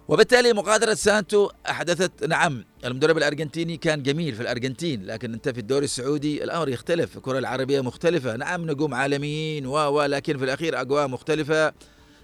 وبالتالي 0.08 0.52
مغادرة 0.52 0.94
سانتو 0.94 1.50
أحدثت 1.70 2.24
نعم 2.24 2.64
المدرب 2.84 3.18
الأرجنتيني 3.18 3.76
كان 3.76 4.02
جميل 4.02 4.34
في 4.34 4.40
الأرجنتين 4.42 5.06
لكن 5.06 5.32
أنت 5.32 5.48
في 5.48 5.60
الدوري 5.60 5.84
السعودي 5.84 6.44
الأمر 6.44 6.68
يختلف 6.68 7.16
الكرة 7.16 7.38
العربية 7.38 7.80
مختلفة 7.80 8.36
نعم 8.36 8.70
نجوم 8.70 8.94
عالميين 8.94 9.66
و 9.66 9.72
ولكن 9.72 10.38
في 10.38 10.44
الأخير 10.44 10.80
أجواء 10.80 11.08
مختلفة 11.08 11.72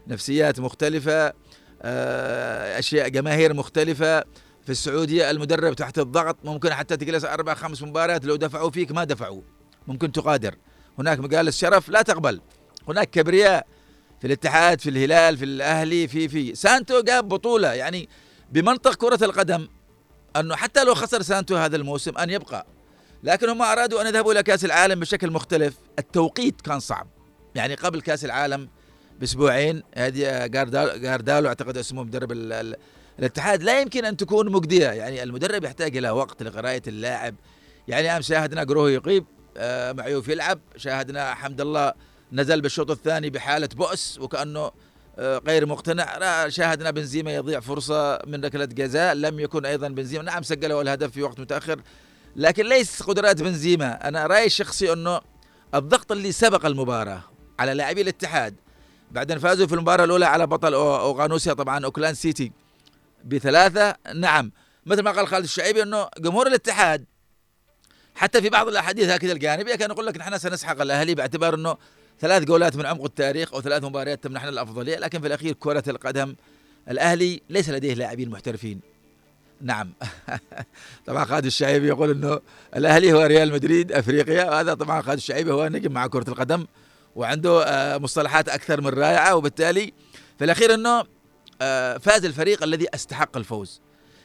نفسيات 0.06 0.60
مختلفة 0.60 1.32
آه، 1.82 2.78
أشياء 2.78 3.08
جماهير 3.08 3.54
مختلفة 3.54 4.24
في 4.64 4.70
السعودية 4.72 5.30
المدرب 5.30 5.74
تحت 5.74 5.98
الضغط 5.98 6.36
ممكن 6.44 6.74
حتى 6.74 6.96
تجلس 6.96 7.24
أربع 7.24 7.54
خمس 7.54 7.82
مباريات 7.82 8.24
لو 8.24 8.36
دفعوا 8.36 8.70
فيك 8.70 8.92
ما 8.92 9.04
دفعوا. 9.04 9.42
ممكن 9.86 10.12
تغادر 10.12 10.54
هناك 10.98 11.18
مجالس 11.18 11.58
شرف 11.58 11.88
لا 11.88 12.02
تقبل. 12.02 12.40
هناك 12.88 13.10
كبرياء 13.10 13.66
في 14.20 14.26
الاتحاد 14.26 14.80
في 14.80 14.90
الهلال 14.90 15.36
في 15.36 15.44
الأهلي 15.44 16.08
في 16.08 16.28
في. 16.28 16.54
سانتو 16.54 17.00
جاب 17.00 17.28
بطولة 17.28 17.72
يعني 17.72 18.08
بمنطق 18.52 18.94
كرة 18.94 19.24
القدم 19.24 19.68
أنه 20.36 20.56
حتى 20.56 20.84
لو 20.84 20.94
خسر 20.94 21.22
سانتو 21.22 21.56
هذا 21.56 21.76
الموسم 21.76 22.18
أن 22.18 22.30
يبقى. 22.30 22.66
لكن 23.22 23.48
هم 23.48 23.62
أرادوا 23.62 24.02
أن 24.02 24.06
يذهبوا 24.06 24.32
إلى 24.32 24.42
كأس 24.42 24.64
العالم 24.64 25.00
بشكل 25.00 25.30
مختلف. 25.30 25.74
التوقيت 25.98 26.60
كان 26.60 26.80
صعب. 26.80 27.06
يعني 27.54 27.74
قبل 27.74 28.00
كأس 28.00 28.24
العالم 28.24 28.68
بأسبوعين 29.20 29.82
هذه 29.94 30.46
جاياردو 30.46 31.48
أعتقد 31.48 31.78
اسمه 31.78 32.02
مدرب 32.02 32.32
الاتحاد 33.18 33.62
لا 33.62 33.80
يمكن 33.80 34.04
أن 34.04 34.16
تكون 34.16 34.52
مجدية. 34.52 34.88
يعني 34.88 35.22
المدرب 35.22 35.64
يحتاج 35.64 35.96
إلى 35.96 36.10
وقت 36.10 36.42
لقرايه 36.42 36.82
اللاعب. 36.86 37.34
يعني 37.88 38.16
أمس 38.16 38.28
شاهدنا 38.28 38.64
قروه 38.64 38.90
يقيب 38.90 39.24
آه 39.56 39.92
معيوف 39.92 40.28
يلعب 40.28 40.60
شاهدنا 40.76 41.34
حمد 41.34 41.60
الله 41.60 41.92
نزل 42.32 42.60
بالشوط 42.60 42.90
الثاني 42.90 43.30
بحالة 43.30 43.68
بؤس 43.76 44.18
وكأنه 44.18 44.70
آه، 45.18 45.42
غير 45.46 45.66
مقتنع. 45.66 46.48
شاهدنا 46.48 46.90
بنزيما 46.90 47.34
يضيع 47.34 47.60
فرصة 47.60 48.18
من 48.26 48.44
ركلة 48.44 48.64
جزاء. 48.64 49.14
لم 49.14 49.40
يكن 49.40 49.66
أيضا 49.66 49.88
بنزيما. 49.88 50.22
نعم 50.24 50.42
سجل 50.42 50.80
الهدف 50.80 51.10
في 51.10 51.22
وقت 51.22 51.40
متأخر. 51.40 51.80
لكن 52.36 52.66
ليس 52.66 53.02
قدرات 53.02 53.42
بنزيما. 53.42 54.08
أنا 54.08 54.26
رأيي 54.26 54.46
الشخصي 54.46 54.92
أنه 54.92 55.20
الضغط 55.74 56.12
اللي 56.12 56.32
سبق 56.32 56.66
المباراة 56.66 57.22
على 57.58 57.74
لاعبي 57.74 58.00
الاتحاد 58.00 58.54
بعدين 59.10 59.38
فازوا 59.38 59.66
في 59.66 59.74
المباراة 59.74 60.04
الأولى 60.04 60.26
على 60.26 60.46
بطل 60.46 60.74
أوغانوسيا 60.74 61.52
طبعا 61.52 61.84
أوكلاند 61.84 62.14
سيتي 62.16 62.52
بثلاثة 63.24 63.94
نعم. 64.14 64.52
مثل 64.86 65.02
ما 65.02 65.10
قال 65.10 65.28
خالد 65.28 65.44
الشعيبي 65.44 65.82
أنه 65.82 66.08
جمهور 66.18 66.46
الاتحاد 66.46 67.04
حتى 68.14 68.42
في 68.42 68.48
بعض 68.48 68.68
الأحاديث 68.68 69.08
هكذا 69.08 69.32
الجانبية 69.32 69.74
كان 69.74 69.90
يقول 69.90 70.06
لك 70.06 70.16
نحن 70.16 70.38
سنسحق 70.38 70.80
الأهلي 70.80 71.14
باعتبار 71.14 71.54
أنه 71.54 71.76
ثلاث 72.20 72.44
جولات 72.44 72.76
من 72.76 72.86
عمق 72.86 73.04
التاريخ 73.04 73.54
أو 73.54 73.60
ثلاث 73.60 73.84
مباريات 73.84 74.24
تمنحنا 74.24 74.48
الأفضلية 74.48 74.96
لكن 74.96 75.20
في 75.20 75.26
الأخير 75.26 75.52
كرة 75.52 75.84
القدم 75.88 76.34
الأهلي 76.90 77.42
ليس 77.50 77.70
لديه 77.70 77.94
لاعبين 77.94 78.30
محترفين. 78.30 78.80
نعم. 79.60 79.92
طبعا 81.06 81.24
خالد 81.24 81.46
الشعيبي 81.46 81.88
يقول 81.88 82.10
إنه 82.10 82.40
الأهلي 82.76 83.12
هو 83.12 83.22
ريال 83.22 83.52
مدريد 83.52 83.92
أفريقيا 83.92 84.44
وهذا 84.44 84.74
طبعا 84.74 85.02
خالد 85.02 85.16
الشعيبي 85.16 85.52
هو 85.52 85.68
نجم 85.68 85.92
مع 85.92 86.06
كرة 86.06 86.28
القدم 86.28 86.66
وعنده 87.16 87.64
آه، 87.64 87.98
مصطلحات 87.98 88.48
أكثر 88.48 88.80
من 88.80 88.88
رائعة 88.88 89.36
وبالتالي 89.36 89.92
في 90.38 90.44
الأخير 90.44 90.74
إنه 90.74 91.04
فاز 92.00 92.24
الفريق 92.24 92.62
الذي 92.62 92.86
استحق 92.94 93.36
الفوز. 93.36 93.80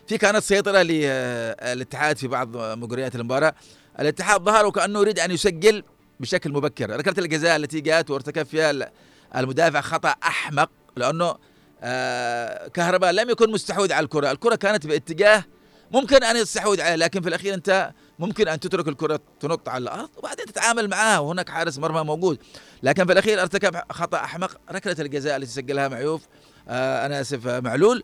في 0.07 0.17
كانت 0.17 0.43
سيطرة 0.43 0.81
للاتحاد 0.81 2.17
في 2.17 2.27
بعض 2.27 2.57
مجريات 2.57 3.15
المباراة. 3.15 3.53
الاتحاد 3.99 4.41
ظهر 4.41 4.65
وكأنه 4.65 4.99
يريد 4.99 5.19
أن 5.19 5.31
يسجل 5.31 5.83
بشكل 6.19 6.51
مبكر. 6.51 6.89
ركله 6.89 7.13
الجزاء 7.17 7.55
التي 7.55 7.81
جاءت 7.81 8.09
وارتكب 8.09 8.45
فيها 8.45 8.91
المدافع 9.35 9.81
خطأ 9.81 10.15
أحمق 10.23 10.69
لأنه 10.95 11.35
آه 11.81 12.67
كهرباء 12.67 13.11
لم 13.11 13.29
يكن 13.29 13.51
مستحوذ 13.51 13.93
على 13.93 14.03
الكرة. 14.03 14.31
الكرة 14.31 14.55
كانت 14.55 14.87
باتجاه 14.87 15.43
ممكن 15.91 16.23
أن 16.23 16.35
يستحوذ 16.35 16.81
عليه 16.81 16.95
لكن 16.95 17.21
في 17.21 17.29
الأخير 17.29 17.53
أنت 17.53 17.91
ممكن 18.19 18.47
أن 18.47 18.59
تترك 18.59 18.87
الكرة 18.87 19.19
تنط 19.39 19.69
على 19.69 19.81
الأرض 19.81 20.09
وبعدين 20.17 20.45
تتعامل 20.45 20.89
معها. 20.89 21.19
وهناك 21.19 21.49
حارس 21.49 21.77
مرمى 21.77 22.03
موجود 22.03 22.39
لكن 22.83 23.05
في 23.05 23.11
الأخير 23.11 23.41
ارتكب 23.41 23.81
خطأ 23.91 24.17
أحمق. 24.17 24.57
ركلة 24.71 24.95
الجزاء 24.99 25.37
التي 25.37 25.51
سجلها 25.51 25.87
معيوف. 25.87 26.21
آه 26.67 27.05
أنا 27.05 27.21
آسف 27.21 27.47
معلول. 27.47 28.03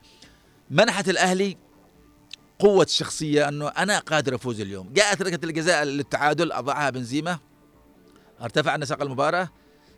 منحت 0.70 1.10
الأهلي 1.10 1.58
قوة 2.60 2.84
الشخصية 2.84 3.48
أنه 3.48 3.68
أنا 3.68 4.00
قادر 4.00 4.36
أفوز 4.36 4.62
اليوم، 4.62 4.94
جاءت 4.94 5.22
ركلة 5.22 5.40
الجزاء 5.44 5.84
للتعادل 5.84 6.52
أضعها 6.52 6.90
بنزيما 6.90 7.40
ارتفع 8.42 8.78
نسق 8.78 9.02
المباراة. 9.02 9.50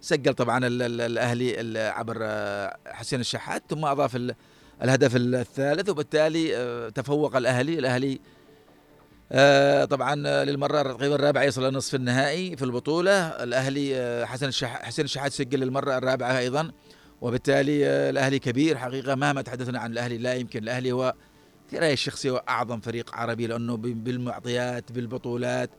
سجل 0.02 0.34
طبعا 0.34 0.68
الأهلي 0.68 1.80
عبر 1.80 2.18
آه، 2.22 2.78
حسين 2.88 3.20
الشحات 3.20 3.64
ثم 3.70 3.86
أضاف 3.86 4.34
الهدف 4.84 5.16
الثالث 5.16 5.90
وبالتالي 5.90 6.58
آه، 6.58 6.90
تفوق 6.90 7.36
الأهلي. 7.36 7.80
الأهلي 7.80 8.20
آه، 9.32 9.86
طبعا 9.86 10.16
للمرة 10.46 10.82
تقريبا 10.82 11.16
الرابعه 11.16 11.44
يصل 11.44 11.70
لنصف 11.70 11.96
النهائي 11.96 12.58
في 12.58 12.66
البطولة. 12.66 13.28
الأهلي 13.28 14.26
حسن 14.28 14.52
حسين 14.64 15.06
الشحات 15.06 15.32
سجل 15.32 15.60
للمرة 15.60 15.98
الرابعة 15.98 16.38
أيضا. 16.38 16.72
وبالتالي 17.22 17.86
الأهلي 17.86 18.40
كبير 18.40 18.78
حقيقة 18.78 19.16
مهما 19.16 19.42
تحدثنا 19.42 19.80
عن 19.80 19.92
الأهلي 19.92 20.18
لا 20.18 20.34
يمكن 20.34 20.64
الأهلي 20.64 20.92
هو 20.92 21.14
في 21.70 21.78
رأيي 21.78 21.94
الشخصي 21.94 22.30
هو 22.30 22.44
أعظم 22.50 22.80
فريق 22.80 23.16
عربي 23.16 23.48
لأنه 23.48 23.78
بالمعطيات 23.78 24.92
بالبطولات 24.92 25.70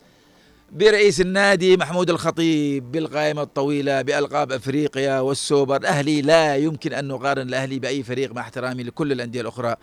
برئيس 0.73 1.21
النادي 1.21 1.77
محمود 1.77 2.11
الخطيب 2.11 2.93
بالقائمة 2.93 3.43
الطويلة 3.43 4.03
بألقاب 4.03 4.53
أفريقيا 4.53 5.21
والسوبر. 5.21 5.77
الأهلي 5.77 6.23
لا 6.23 6.57
يمكن 6.57 6.93
أن 6.93 7.09
نقارن 7.09 7.49
الأهلي 7.49 7.79
بأي 7.79 8.03
فريق 8.03 8.33
مع 8.33 8.41
احترامي 8.41 8.83
لكل 8.83 9.13
الأندية 9.13 9.41
الأخرى 9.41 9.77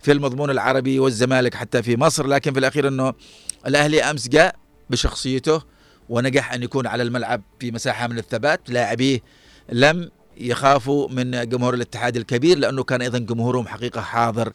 في 0.00 0.12
المضمون 0.12 0.50
العربي 0.50 0.98
والزمالك 0.98 1.54
حتى 1.54 1.82
في 1.82 1.96
مصر. 1.96 2.26
لكن 2.26 2.52
في 2.52 2.58
الأخير 2.58 2.88
أنه 2.88 3.12
الأهلي 3.66 4.02
أمس 4.02 4.28
جاء 4.28 4.56
بشخصيته 4.90 5.62
ونجح 6.08 6.52
أن 6.52 6.62
يكون 6.62 6.86
على 6.86 7.02
الملعب 7.02 7.42
في 7.60 7.70
مساحة 7.70 8.06
من 8.06 8.18
الثبات. 8.18 8.70
لاعبيه 8.70 9.20
لم 9.72 10.10
يخافوا 10.40 11.08
من 11.08 11.48
جمهور 11.48 11.74
الاتحاد 11.74 12.16
الكبير 12.16 12.58
لأنه 12.58 12.82
كان 12.82 13.02
أيضا 13.02 13.18
جمهورهم 13.18 13.68
حقيقة 13.68 14.00
حاضر 14.00 14.52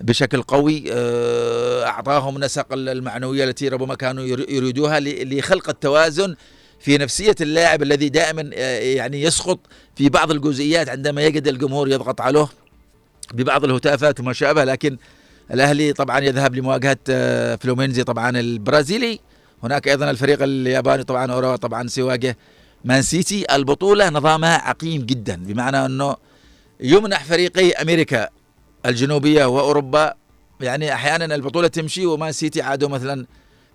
بشكل 0.00 0.42
قوي. 0.42 0.84
آه، 0.92 1.84
أعطاهم 1.84 2.38
نسق 2.44 2.66
المعنوية 2.72 3.44
التي 3.44 3.68
ربما 3.68 3.94
كانوا 3.94 4.24
يريدوها 4.24 5.00
لخلق 5.00 5.68
التوازن 5.68 6.34
في 6.80 6.98
نفسية 6.98 7.34
اللاعب 7.40 7.82
الذي 7.82 8.08
دائما 8.08 8.50
آه، 8.54 8.78
يعني 8.80 9.22
يسقط 9.22 9.58
في 9.96 10.08
بعض 10.08 10.30
الجزئيات 10.30 10.88
عندما 10.88 11.22
يجد 11.22 11.48
الجمهور 11.48 11.88
يضغط 11.88 12.20
عليه 12.20 12.48
ببعض 13.34 13.64
الهتافات 13.64 14.20
وما 14.20 14.32
شابه. 14.32 14.64
لكن 14.64 14.96
الأهلي 15.54 15.92
طبعا 15.92 16.20
يذهب 16.20 16.54
لمواجهة 16.54 16.98
آه، 17.10 17.56
فلومينزي 17.56 18.04
طبعا 18.04 18.40
البرازيلي. 18.40 19.20
هناك 19.62 19.88
أيضا 19.88 20.10
الفريق 20.10 20.42
الياباني 20.42 21.04
طبعا 21.04 21.32
اوراوا 21.32 21.56
طبعا 21.56 21.88
سيواجه 21.88 22.36
مان 22.84 23.02
سيتي 23.02 23.54
البطولة 23.54 24.08
نظامها 24.08 24.58
عقيم 24.58 25.02
جدا 25.02 25.36
بمعنى 25.36 25.86
أنه 25.86 26.16
يمنح 26.80 27.24
فريقي 27.24 27.72
أمريكا 27.72 28.28
الجنوبية 28.86 29.44
وأوروبا. 29.44 30.14
يعني 30.60 30.92
أحيانا 30.92 31.34
البطولة 31.34 31.68
تمشي 31.68 32.06
ومان 32.06 32.32
سيتي 32.32 32.62
عادوا 32.62 32.88
مثلا 32.88 33.26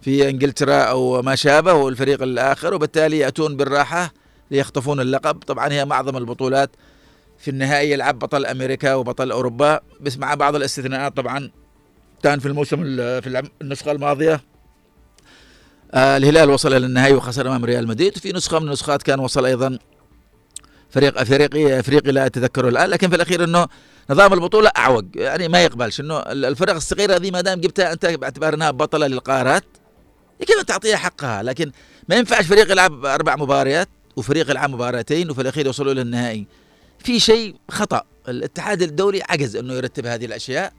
في 0.02 0.30
إنجلترا 0.30 0.84
أو 0.84 1.22
ما 1.22 1.36
شابه 1.36 1.74
والفريق 1.74 2.24
الآخر 2.24 2.74
وبالتالي 2.74 3.20
يأتون 3.20 3.58
بالراحة 3.58 4.14
ليخطفون 4.52 5.00
اللقب. 5.00 5.36
طبعا 5.36 5.72
هي 5.72 5.86
معظم 5.86 6.18
البطولات 6.18 6.70
في 7.40 7.52
النهائي 7.52 7.92
يلعب 7.92 8.20
بطل 8.20 8.46
أمريكا 8.46 8.94
وبطل 8.96 9.32
أوروبا. 9.32 9.80
بس 10.02 10.18
مع 10.18 10.34
بعض 10.34 10.56
الاستثناءات 10.56 11.18
طبعا 11.18 11.52
كان 12.24 12.40
في 12.40 12.46
الموسم 12.46 12.78
في 12.96 13.50
النسخة 13.62 13.92
الماضية 13.92 14.42
الهلال 15.94 16.50
وصل 16.50 16.74
إلى 16.74 16.86
النهائي 16.86 17.14
وخسر 17.14 17.48
أمام 17.48 17.66
ريال 17.66 17.88
مدريد. 17.88 18.18
وفي 18.18 18.32
نسخة 18.32 18.60
من 18.60 18.66
النسخات 18.66 19.04
كان 19.04 19.20
وصل 19.20 19.46
أيضا 19.46 19.80
فريق 20.90 21.22
افريقي 21.22 21.80
افريقي 21.80 22.12
لا 22.12 22.26
أتذكره 22.26 22.70
الآن 22.70 22.90
لكن 22.90 23.10
في 23.10 23.16
الأخير 23.16 23.44
إنه 23.44 23.68
نظام 24.10 24.34
البطولة 24.34 24.72
أعوج. 24.78 25.06
يعني 25.16 25.48
ما 25.48 25.64
يقبلش 25.64 26.00
إنه 26.00 26.18
الفرق 26.18 26.76
الصغيرة 26.76 27.18
ذي 27.18 27.32
ما 27.32 27.42
دام 27.42 27.62
جبتها 27.62 27.94
أنت 27.94 28.06
باعتبار 28.06 28.54
انها 28.54 28.72
بطلة 28.72 29.08
للقارات 29.08 29.64
أن 30.60 30.66
تعطيها 30.66 30.98
حقها. 30.98 31.44
لكن 31.44 31.72
ما 32.10 32.16
ينفعش 32.16 32.46
فريق 32.46 32.72
يلعب 32.72 33.06
أربع 33.06 33.36
مباريات 33.36 33.90
وفريق 34.16 34.50
يلعب 34.50 34.70
مباراتين 34.70 35.32
وفي 35.32 35.42
الأخير 35.42 35.66
يوصلوا 35.66 35.92
إلى 35.92 36.02
النهائي. 36.02 36.48
في 37.00 37.20
شيء 37.20 37.56
خطأ. 37.72 38.02
الاتحاد 38.28 38.82
الدولي 38.82 39.22
عجز 39.30 39.56
إنه 39.56 39.74
يرتب 39.74 40.06
هذه 40.06 40.26
الأشياء. 40.26 40.74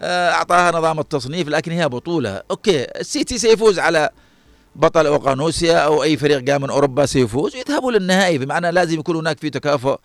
آه، 0.00 0.30
أعطاها 0.30 0.72
نظام 0.72 1.00
التصنيف 1.00 1.48
لكن 1.48 1.72
هي 1.72 1.88
بطولة. 1.88 2.42
أوكي 2.50 2.84
السيتي 3.00 3.38
سيفوز 3.38 3.78
على 3.78 4.10
بطل 4.78 5.06
أوقيانوسيا 5.06 5.78
أو 5.78 6.02
أي 6.02 6.16
فريق 6.16 6.38
جاء 6.38 6.58
من 6.58 6.70
أوروبا 6.70 7.06
سيفوز 7.06 7.56
ويذهبوا 7.56 7.92
للنهائي. 7.92 8.38
بمعنى 8.38 8.70
لازم 8.70 8.98
يكون 8.98 9.16
هناك 9.16 9.40
في 9.40 9.50
تكافؤ 9.50 9.96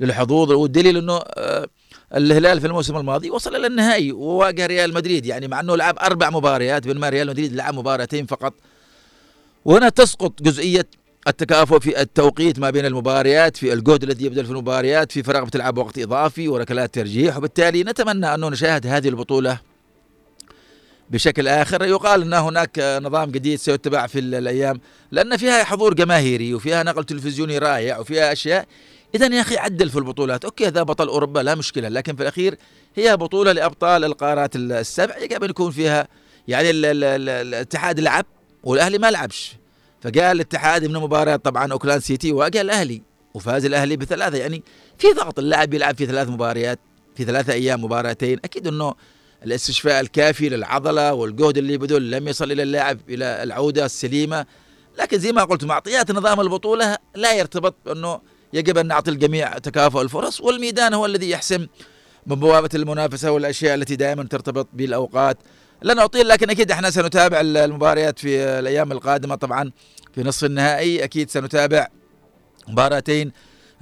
للحظوظ 0.00 0.52
والدليل 0.52 0.96
إنه 0.96 1.20
آه، 1.36 1.66
الهلال 2.14 2.60
في 2.60 2.66
الموسم 2.66 2.96
الماضي 2.96 3.30
وصل 3.30 3.56
إلى 3.56 3.66
النهائي 3.66 4.12
وواجه 4.12 4.66
ريال 4.66 4.94
مدريد. 4.94 5.26
يعني 5.26 5.48
مع 5.48 5.60
إنه 5.60 5.76
لعب 5.76 5.98
أربع 5.98 6.30
مباريات 6.30 6.86
بينما 6.86 7.08
ريال 7.08 7.26
مدريد 7.28 7.52
لعب 7.52 7.74
مباراتين 7.74 8.26
فقط. 8.26 8.54
وهنا 9.64 9.88
تسقط 9.88 10.42
جزئية 10.42 10.86
التكافؤ 11.28 11.78
في 11.78 12.00
التوقيت 12.00 12.58
ما 12.58 12.70
بين 12.70 12.86
المباريات 12.86 13.56
في 13.56 13.72
الجهد 13.72 14.02
الذي 14.02 14.24
يبذل 14.24 14.44
في 14.44 14.50
المباريات 14.50 15.12
في 15.12 15.22
فرق 15.22 15.42
بتلعب 15.42 15.78
وقت 15.78 15.98
إضافي 15.98 16.48
وركلات 16.48 16.94
ترجيح. 16.94 17.36
وبالتالي 17.36 17.82
نتمنى 17.82 18.34
أنه 18.34 18.48
نشاهد 18.48 18.86
هذه 18.86 19.08
البطولة 19.08 19.73
بشكل 21.10 21.48
آخر. 21.48 21.84
يقال 21.84 22.22
إن 22.22 22.34
هناك 22.34 23.00
نظام 23.02 23.30
جديد 23.30 23.58
سيتبع 23.58 24.06
في 24.06 24.18
الأيام 24.18 24.80
لأن 25.10 25.36
فيها 25.36 25.64
حضور 25.64 25.94
جماهيري 25.94 26.54
وفيها 26.54 26.82
نقل 26.82 27.04
تلفزيوني 27.04 27.58
رائع 27.58 27.98
وفيها 27.98 28.32
أشياء. 28.32 28.66
اذا 29.14 29.26
يا 29.26 29.40
أخي 29.40 29.56
عدل 29.56 29.90
في 29.90 29.98
البطولات. 29.98 30.44
أوكي 30.44 30.66
هذا 30.66 30.82
بطل 30.82 31.08
أوروبا 31.08 31.40
لا 31.40 31.54
مشكلة 31.54 31.88
لكن 31.88 32.16
في 32.16 32.22
الأخير 32.22 32.56
هي 32.96 33.16
بطولة 33.16 33.52
لأبطال 33.52 34.04
القارات 34.04 34.56
السبع 34.56 35.18
يجب 35.18 35.44
ان 35.44 35.50
يكون 35.50 35.70
فيها 35.70 36.08
يعني 36.48 36.70
الاتحاد 36.70 38.00
لعب 38.00 38.26
والأهلي 38.64 38.98
ما 38.98 39.10
لعبش. 39.10 39.56
فقال 40.02 40.18
الاتحاد 40.18 40.84
من 40.84 40.94
مباراة 40.94 41.36
طبعا 41.36 41.72
أوكلاند 41.72 42.02
سيتي 42.02 42.32
واجه 42.32 42.60
الأهلي 42.60 43.02
وفاز 43.34 43.64
الأهلي 43.64 43.96
بثلاثة. 43.96 44.38
يعني 44.38 44.62
في 44.98 45.12
ضغط 45.12 45.38
اللاعب 45.38 45.74
يلعب 45.74 45.96
في 45.96 46.06
ثلاث 46.06 46.28
مباريات 46.28 46.78
في 47.16 47.24
ثلاثة 47.24 47.52
أيام 47.52 47.84
مباراتين. 47.84 48.38
أكيد 48.44 48.66
إنه 48.66 48.94
الاستشفاء 49.44 50.00
الكافي 50.00 50.48
للعضلة 50.48 51.14
والجهد 51.14 51.58
اللي 51.58 51.78
بذل 51.78 52.10
لم 52.10 52.28
يصل 52.28 52.52
إلى 52.52 52.62
اللاعب 52.62 53.00
إلى 53.08 53.42
العودة 53.42 53.84
السليمة. 53.84 54.46
لكن 54.98 55.18
زي 55.18 55.32
ما 55.32 55.44
قلت 55.44 55.64
معطيات 55.64 56.10
نظام 56.10 56.40
البطولة 56.40 56.98
لا 57.14 57.34
يرتبط 57.34 57.74
انه 57.90 58.20
يجب 58.52 58.78
أن 58.78 58.86
نعطي 58.86 59.10
الجميع 59.10 59.58
تكافؤ 59.58 60.02
الفرص 60.02 60.40
والميدان 60.40 60.94
هو 60.94 61.06
الذي 61.06 61.30
يحسم 61.30 61.66
من 62.26 62.36
بوابة 62.36 62.68
المنافسة 62.74 63.30
والأشياء 63.30 63.74
التي 63.74 63.96
دائما 63.96 64.24
ترتبط 64.24 64.68
بالأوقات. 64.72 65.38
لن 65.82 65.98
أطيل 65.98 66.28
لكن 66.28 66.50
أكيد 66.50 66.70
إحنا 66.70 66.90
سنتابع 66.90 67.40
المباريات 67.40 68.18
في 68.18 68.44
الأيام 68.44 68.92
القادمة 68.92 69.34
طبعا 69.34 69.72
في 70.14 70.22
نصف 70.22 70.44
النهائي. 70.44 71.04
أكيد 71.04 71.30
سنتابع 71.30 71.88
مباراتين 72.68 73.32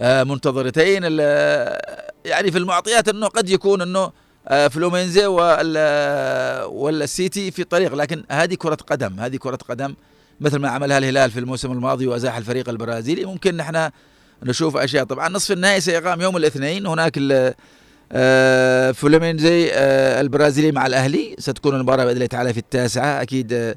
آه، 0.00 0.24
منتظرتين. 0.24 1.02
يعني 2.24 2.50
في 2.50 2.58
المعطيات 2.58 3.08
إنه 3.08 3.26
قد 3.26 3.50
يكون 3.50 3.96
آه، 3.96 4.12
فلومينزي 4.70 5.26
والسيتي 6.66 7.50
في 7.50 7.64
طريق 7.64 7.94
لكن 7.94 8.24
هذه 8.30 8.54
كرة 8.54 8.74
قدم 8.74 9.20
هذه 9.20 9.36
كرة 9.36 9.58
قدم 9.68 9.94
مثل 10.40 10.58
ما 10.58 10.68
عملها 10.68 10.98
الهلال 10.98 11.30
في 11.30 11.38
الموسم 11.40 11.72
الماضي 11.72 12.06
وأزاح 12.06 12.36
الفريق 12.36 12.68
البرازيلي. 12.68 13.24
ممكن 13.24 13.56
نحن 13.56 13.90
نشوف 14.42 14.76
أشياء. 14.76 15.04
طبعا 15.04 15.28
نصف 15.28 15.52
النهائي 15.52 15.80
سيقام 15.80 16.20
يوم 16.20 16.36
الاثنين 16.36 16.86
هناك 16.86 17.18
آه، 18.12 18.92
فلومينزي 18.92 19.70
البرازيلي 20.20 20.72
مع 20.72 20.86
الأهلي. 20.86 21.36
ستكون 21.38 21.74
المباراة 21.74 22.04
بإذن 22.04 22.16
الله 22.16 22.26
تعالى 22.26 22.52
في 22.52 22.58
التاسعة. 22.58 23.22
أكيد 23.22 23.76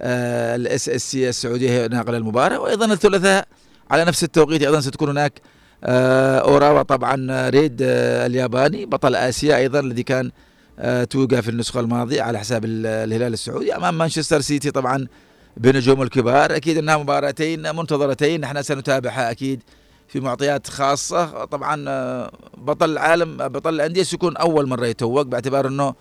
ال 0.00 0.88
SSC 0.88 1.28
السعودية 1.28 1.70
هي 1.70 1.88
ناقل 1.88 2.14
المباراة. 2.14 2.60
وأيضا 2.60 2.92
الثلاثاء 2.92 3.48
على 3.90 4.04
نفس 4.04 4.24
التوقيت 4.24 4.62
أيضا 4.62 4.80
ستكون 4.80 5.08
هناك 5.08 5.32
آه، 5.38 5.55
أوراوا 5.84 6.82
طبعا 6.82 7.48
ريد 7.50 7.78
آه، 7.82 8.26
الياباني 8.26 8.86
بطل 8.86 9.14
آسيا 9.14 9.56
أيضا 9.56 9.80
الذي 9.80 10.02
كان 10.02 10.30
آه، 10.78 11.04
توج 11.04 11.40
في 11.40 11.48
النسخة 11.48 11.80
الماضية 11.80 12.22
على 12.22 12.38
حساب 12.38 12.64
الهلال 12.64 13.32
السعودي. 13.32 13.76
أمام 13.76 13.98
مانشستر 13.98 14.40
سيتي 14.40 14.70
طبعا 14.70 15.06
بنجوم 15.56 16.02
الكبار 16.02 16.56
أكيد 16.56 16.78
أنها 16.78 16.96
مباراتين 16.96 17.76
منتظرتين 17.76 18.40
نحن 18.40 18.62
سنتابعها 18.62 19.30
أكيد 19.30 19.62
في 20.08 20.20
معطيات 20.20 20.66
خاصة. 20.66 21.44
طبعا 21.44 21.76
بطل 22.58 22.90
العالم 22.90 23.36
بطل 23.36 23.74
الأندية 23.74 24.02
سيكون 24.02 24.36
أول 24.36 24.68
مره 24.68 24.86
يتوق 24.86 25.22
باعتبار 25.22 25.68
أنه 25.68 25.94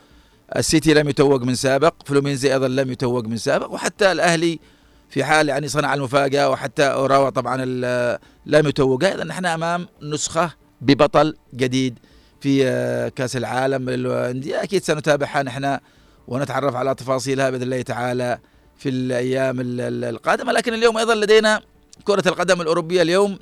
السيتي 0.55 0.93
لم 0.93 1.09
يتوق 1.09 1.41
من 1.41 1.55
سابق 1.55 1.93
فلومينزي 2.05 2.53
أيضا 2.53 2.67
لم 2.67 2.91
يتوق 2.91 3.25
من 3.25 3.37
سابق 3.37 3.71
وحتى 3.71 4.11
الأهلي 4.11 4.59
في 5.15 5.23
حال 5.23 5.49
يعني 5.49 5.67
صنع 5.67 5.93
المفاجأة 5.93 6.49
وحتى 6.49 6.83
اوراوا 6.83 7.29
طبعا 7.29 7.65
لم 8.45 8.67
يتوقها 8.67 9.15
اذا 9.15 9.23
نحن 9.23 9.45
أمام 9.45 9.87
نسخة 10.01 10.53
ببطل 10.81 11.35
جديد 11.53 11.99
في 12.41 12.67
آه، 12.67 13.09
كأس 13.09 13.35
العالم 13.37 13.89
للأندية. 13.89 14.63
أكيد 14.63 14.83
سنتابعها 14.83 15.43
نحن 15.43 15.77
ونتعرف 16.27 16.75
على 16.75 16.95
تفاصيلها 16.95 17.49
بإذن 17.49 17.63
الله 17.63 17.81
تعالى 17.81 18.39
في 18.77 18.89
الأيام 18.89 19.57
القادمة. 19.59 20.51
لكن 20.51 20.73
اليوم 20.73 20.97
أيضا 20.97 21.15
لدينا 21.15 21.61
كرة 22.03 22.27
القدم 22.27 22.61
الأوروبية 22.61 23.01
اليوم 23.01 23.39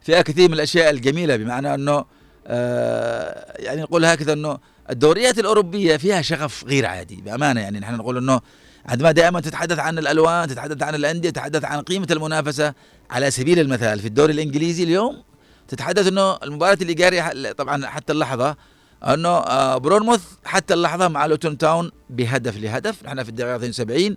فيها 0.00 0.22
كثير 0.22 0.48
من 0.48 0.54
الأشياء 0.54 0.90
الجميلة 0.90 1.36
بمعنى 1.36 1.74
إنه 1.74 2.04
آه 2.46 3.62
يعني 3.62 3.82
نقول 3.82 4.04
هكذا 4.04 4.32
إنه 4.32 4.58
الدوريات 4.90 5.38
الأوروبية 5.38 5.96
فيها 5.96 6.22
شغف 6.22 6.64
غير 6.64 6.86
عادي. 6.86 7.16
بأمانة 7.16 7.60
يعني 7.60 7.80
نحن 7.80 7.94
نقول 7.94 8.16
إنه 8.16 8.40
عندما 8.88 9.12
دائما 9.12 9.40
تتحدث 9.40 9.78
عن 9.78 9.98
الألوان 9.98 10.48
تتحدث 10.48 10.82
عن 10.82 10.94
الأندية 10.94 11.30
تتحدث 11.30 11.64
عن 11.64 11.80
قيمة 11.80 12.06
المنافسة 12.10 12.74
على 13.10 13.30
سبيل 13.30 13.58
المثال 13.58 14.00
في 14.00 14.06
الدوري 14.06 14.32
الإنجليزي 14.32 14.84
اليوم 14.84 15.22
تتحدث 15.68 16.06
إنه 16.06 16.36
المباراة 16.42 16.78
اللي 16.82 16.94
جاريه 16.94 17.52
طبعا 17.52 17.86
حتى 17.86 18.12
اللحظة 18.12 18.56
إنه 19.04 19.28
آه، 19.28 19.78
برونموث 19.78 20.22
حتى 20.44 20.74
اللحظة 20.74 21.08
مع 21.08 21.26
لوتون 21.26 21.58
تاون 21.58 21.90
بهدف 22.10 22.56
لهدف. 22.56 23.04
نحن 23.04 23.22
في 23.22 23.28
الدقيقة 23.28 23.56
72 23.56 24.16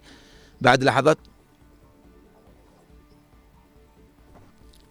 بعد 0.61 0.83
لحظات 0.83 1.17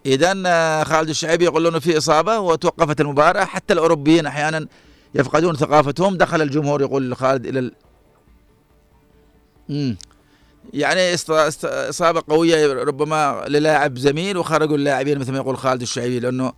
اذا 0.07 0.43
آه، 0.47 0.85
خالد 0.85 1.09
الشعيبي 1.09 1.45
يقول 1.45 1.66
إنه 1.66 1.79
في 1.79 1.99
إصابة 1.99 2.38
وتوقفت 2.38 3.01
المباراة. 3.01 3.45
حتى 3.45 3.73
الأوروبيين 3.73 4.27
أحيانا 4.27 4.66
يفقدون 5.14 5.57
ثقافتهم. 5.57 6.16
دخل 6.16 6.43
الجمهور 6.43 6.81
يقول 6.81 7.16
خالد 7.16 7.47
إلى 7.47 7.71
امم 9.70 9.96
يعني 10.74 11.14
اصابه 11.64 12.22
قويه 12.28 12.72
ربما 12.72 13.44
للاعب 13.48 13.98
زميل 13.98 14.37
وخرجوا 14.37 14.76
اللاعبين 14.76 15.18
مثل 15.18 15.33
ما 15.33 15.38
يقول 15.38 15.59
خالد 15.59 15.83
الشعيبي 15.83 16.20
لأنه 16.20 16.52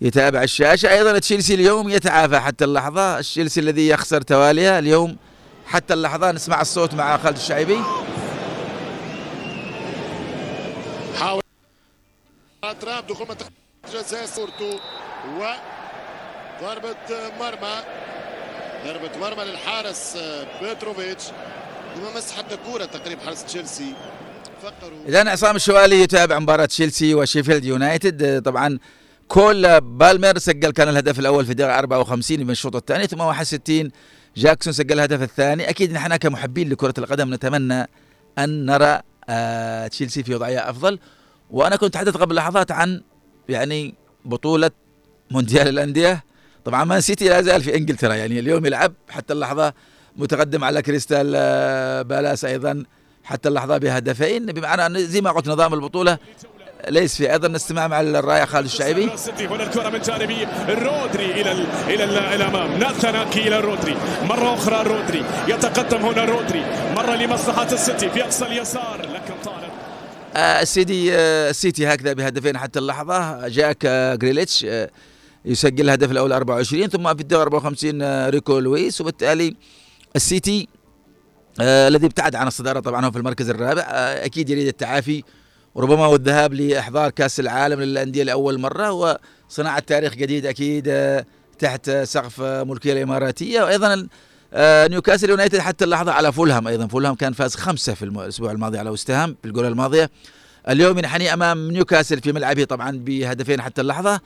يتابع 0.00 0.42
الشاشه 0.42 0.92
أيضا 0.92 1.18
تشيلسي 1.18 1.54
اليوم 1.54 1.88
يتعافى 1.88 2.38
حتى 2.38 2.64
اللحظه 2.64 3.20
تشيلسي 3.20 3.60
الذي 3.60 3.88
يخسر 3.88 4.20
تواليها 4.20 4.78
اليوم 4.78 5.16
حتى 5.66 5.94
اللحظه 5.94 6.32
نسمع 6.32 6.60
الصوت 6.60 6.94
مع 6.94 7.16
خالد 7.16 7.36
الشعيبي 7.36 7.78
حاول 11.20 11.42
تراب 12.80 13.06
دخول 13.06 13.28
منطقه 13.28 13.50
جزاء 13.94 14.26
صورته 14.26 14.80
و 15.38 15.52
ضربه 16.62 16.96
مرمى 17.40 17.82
ضربه 18.86 19.18
مرمى 19.20 19.44
للحارس 19.44 20.18
بيتروفيتش 20.62 21.24
وما 21.96 22.16
مس 22.16 22.32
حتى 22.32 22.56
كورة 22.56 22.84
تقريبا 22.84 23.20
حارس 23.20 23.44
تشيلسي. 23.44 23.92
اذا 25.08 25.30
عصام 25.30 25.56
الشوالي 25.56 26.00
يتابع 26.00 26.38
مباراة 26.38 26.64
تشيلسي 26.64 27.14
وشيفيلد 27.14 27.64
يونايتد. 27.64 28.42
طبعا 28.42 28.78
كول 29.28 29.80
بالمر 29.80 30.38
سجل 30.38 30.70
كان 30.70 30.88
الهدف 30.88 31.18
الأول 31.18 31.44
في 31.44 31.50
الدقيقة 31.50 31.78
54 31.78 32.44
من 32.44 32.50
الشوط 32.50 32.76
الثاني 32.76 33.06
ثم 33.06 33.20
61 33.20 33.90
جاكسون 34.36 34.72
سجل 34.72 34.94
الهدف 34.94 35.22
الثاني. 35.22 35.68
أكيد 35.68 35.92
نحن 35.92 36.16
كمحبين 36.16 36.68
لكرة 36.68 36.94
القدم 36.98 37.34
نتمنى 37.34 37.88
أن 38.38 38.66
نرى 38.66 39.00
آه 39.28 39.86
تشيلسي 39.86 40.22
في 40.22 40.34
وضعية 40.34 40.70
أفضل. 40.70 40.98
وأنا 41.50 41.76
كنت 41.76 41.94
تحدثت 41.94 42.16
قبل 42.16 42.34
لحظات 42.34 42.70
عن 42.70 43.02
يعني 43.48 43.94
بطولة 44.24 44.70
مونديال 45.30 45.68
الأندية. 45.68 46.24
طبعا 46.64 46.84
مان 46.84 47.00
سيتي 47.00 47.28
لا 47.28 47.42
زال 47.42 47.62
في 47.62 47.76
إنجلترا 47.76 48.14
يعني 48.14 48.38
اليوم 48.38 48.66
يلعب 48.66 48.92
حتى 49.08 49.32
اللحظة 49.32 49.72
متقدم 50.18 50.64
على 50.64 50.82
كريستال 50.82 51.32
آه، 51.36 52.02
بالاس 52.02 52.44
أيضا 52.44 52.84
حتى 53.24 53.48
اللحظة 53.48 53.78
بهدفين. 53.78 54.46
بمعنى 54.46 54.86
ان 54.86 55.06
زي 55.06 55.20
ما 55.20 55.30
قلت 55.30 55.48
نظام 55.48 55.74
البطولة 55.74 56.18
ليس 56.88 57.16
في 57.16 57.32
أيضا 57.32 57.56
استماع 57.56 57.88
مع 57.88 58.00
الرائع 58.00 58.44
خالد 58.44 58.64
الشعيبي. 58.64 59.10
هنا 59.40 59.62
الكرة 59.62 59.88
من 59.88 60.00
جانب 60.00 60.48
رودري 60.68 61.40
إلى 61.40 61.52
ال 61.52 61.66
إلى 61.88 62.04
ال 62.04 62.18
الأمام. 62.18 62.78
ناثان 62.78 63.18
أكي 63.18 63.48
إلى 63.48 63.60
رودري. 63.60 63.96
مرة 64.22 64.54
أخرى 64.54 64.82
رودري. 64.82 65.24
يتقدم 65.48 65.98
هنا 66.06 66.24
رودري. 66.24 66.64
مرة 66.96 67.14
لمصلحة 67.14 67.72
السيتي. 67.72 68.10
في 68.10 68.24
اقصى 68.24 68.46
اليسار. 68.46 69.00
لكن 69.00 69.34
طالب 69.44 69.70
آه 70.36 70.62
السيتي 70.62 71.14
آه 71.14 71.50
السيتي 71.50 71.86
هكذا 71.86 72.12
بهدفين 72.12 72.58
حتى 72.58 72.78
اللحظة. 72.78 73.48
جاك 73.48 73.86
جريليتش 74.20 74.66
يسجل 75.44 75.84
الهدف 75.84 76.10
الأول 76.10 76.32
24 76.32 76.88
ثم 76.88 77.14
في 77.14 77.20
الدور 77.20 77.42
54 77.42 78.02
آه 78.02 78.28
ريكو 78.30 78.58
لويس 78.58 79.00
وبالتالي 79.00 79.56
السيتي 80.18 80.68
آه 81.60 81.88
الذي 81.88 82.06
ابتعد 82.06 82.34
عن 82.34 82.46
الصدارة 82.46 82.80
طبعا 82.80 83.06
هو 83.06 83.10
في 83.10 83.18
المركز 83.18 83.50
الرابع. 83.50 83.82
آه 83.82 84.24
أكيد 84.24 84.50
يريد 84.50 84.66
التعافي 84.66 85.22
وربما 85.74 86.06
والذهاب 86.06 86.54
لإحضار 86.54 87.10
كأس 87.10 87.40
العالم 87.40 87.80
للأندية 87.80 88.22
لأول 88.22 88.60
مرة. 88.60 89.18
وصناعه 89.50 89.78
تاريخ 89.78 90.14
جديد 90.14 90.46
أكيد 90.46 90.84
آه 90.88 91.24
تحت 91.58 91.90
سقف 91.90 92.40
الملكيه 92.40 92.92
الإماراتية. 92.92 93.62
وأيضا 93.62 94.08
آه 94.52 94.86
نيوكاسل 94.86 95.30
يونايتد 95.30 95.58
حتى 95.58 95.84
اللحظة 95.84 96.12
على 96.12 96.32
فولهام. 96.32 96.68
أيضا 96.68 96.86
فولهام 96.86 97.14
كان 97.14 97.32
فاز 97.32 97.54
خمسة 97.54 97.94
في 97.94 98.04
الأسبوع 98.04 98.52
الماضي 98.52 98.78
على 98.78 98.90
وستهام 98.90 99.36
في 99.42 99.48
الجولة 99.48 99.68
الماضية. 99.68 100.10
اليوم 100.68 100.98
ينحني 100.98 101.32
أمام 101.32 101.70
نيوكاسل 101.70 102.20
في 102.20 102.32
ملعبه 102.32 102.64
طبعا 102.64 102.98
بهدفين 102.98 103.62
حتى 103.62 103.80
اللحظة. 103.80 104.20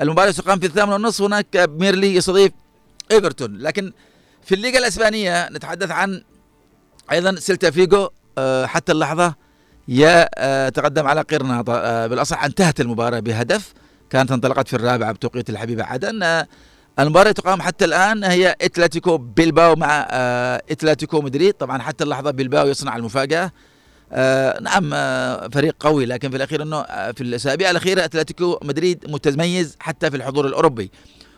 المباراة 0.00 0.30
ستقام 0.30 0.58
في 0.58 0.66
الثامن 0.66 0.92
والنصف. 0.92 1.22
هناك 1.22 1.46
ميرلي 1.56 2.14
يستضيف 2.14 2.52
إيفرتون. 3.10 3.58
لكن 3.58 3.92
في 4.44 4.54
الليغا 4.54 4.78
الأسبانية 4.78 5.48
نتحدث 5.48 5.90
عن 5.90 6.22
أيضا 7.12 7.34
سيلتا 7.34 7.70
فيغو 7.70 8.08
آه 8.38 8.66
حتى 8.66 8.92
اللحظة 8.92 9.34
يا 9.88 10.28
آه 10.38 10.68
تقدم 10.68 11.06
على 11.06 11.20
غرناطة 11.20 11.74
آه 11.74 12.06
بالأصح 12.06 12.44
انتهت 12.44 12.80
المباراة 12.80 13.20
بهدف 13.20 13.72
كانت 14.10 14.32
انطلقت 14.32 14.68
في 14.68 14.76
الرابعه 14.76 15.12
بتوقيت 15.12 15.50
الحبيبه 15.50 15.84
عدن. 15.84 16.44
المباراة 16.98 17.32
تقام 17.32 17.62
حتى 17.62 17.84
الآن 17.84 18.24
هي 18.24 18.56
أتلتيكو 18.60 19.18
بيلباو 19.18 19.76
مع 19.76 20.08
أتلتيكو 20.70 21.20
مدريد. 21.20 21.54
طبعا 21.54 21.82
حتى 21.82 22.04
اللحظة 22.04 22.30
بيلباو 22.30 22.68
يصنع 22.68 22.96
المفاجأة. 22.96 23.52
نعم 24.60 24.90
فريق 25.50 25.76
قوي 25.80 26.06
لكن 26.06 26.30
في 26.30 26.36
الأخير 26.36 26.62
أنه 26.62 26.82
في 27.12 27.20
الأسابيع 27.20 27.70
الأخيرة 27.70 28.04
أتلتيكو 28.04 28.58
مدريد 28.62 29.04
متميز 29.10 29.76
حتى 29.80 30.10
في 30.10 30.16
الحضور 30.16 30.46
الأوروبي. 30.46 30.90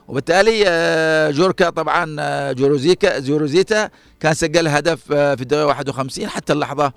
وبالتالي 0.08 0.64
آه 0.66 1.30
جوركا 1.30 1.70
طبعا 1.70 2.16
آه 2.20 2.52
جوروزيكا 2.52 3.18
جوروزيتا 3.18 3.90
كان 4.20 4.34
سجل 4.34 4.68
هدف 4.68 5.12
آه 5.12 5.34
في 5.34 5.42
الدقيقة 5.42 5.66
51 5.66 6.28
حتى 6.28 6.52
اللحظة 6.52 6.92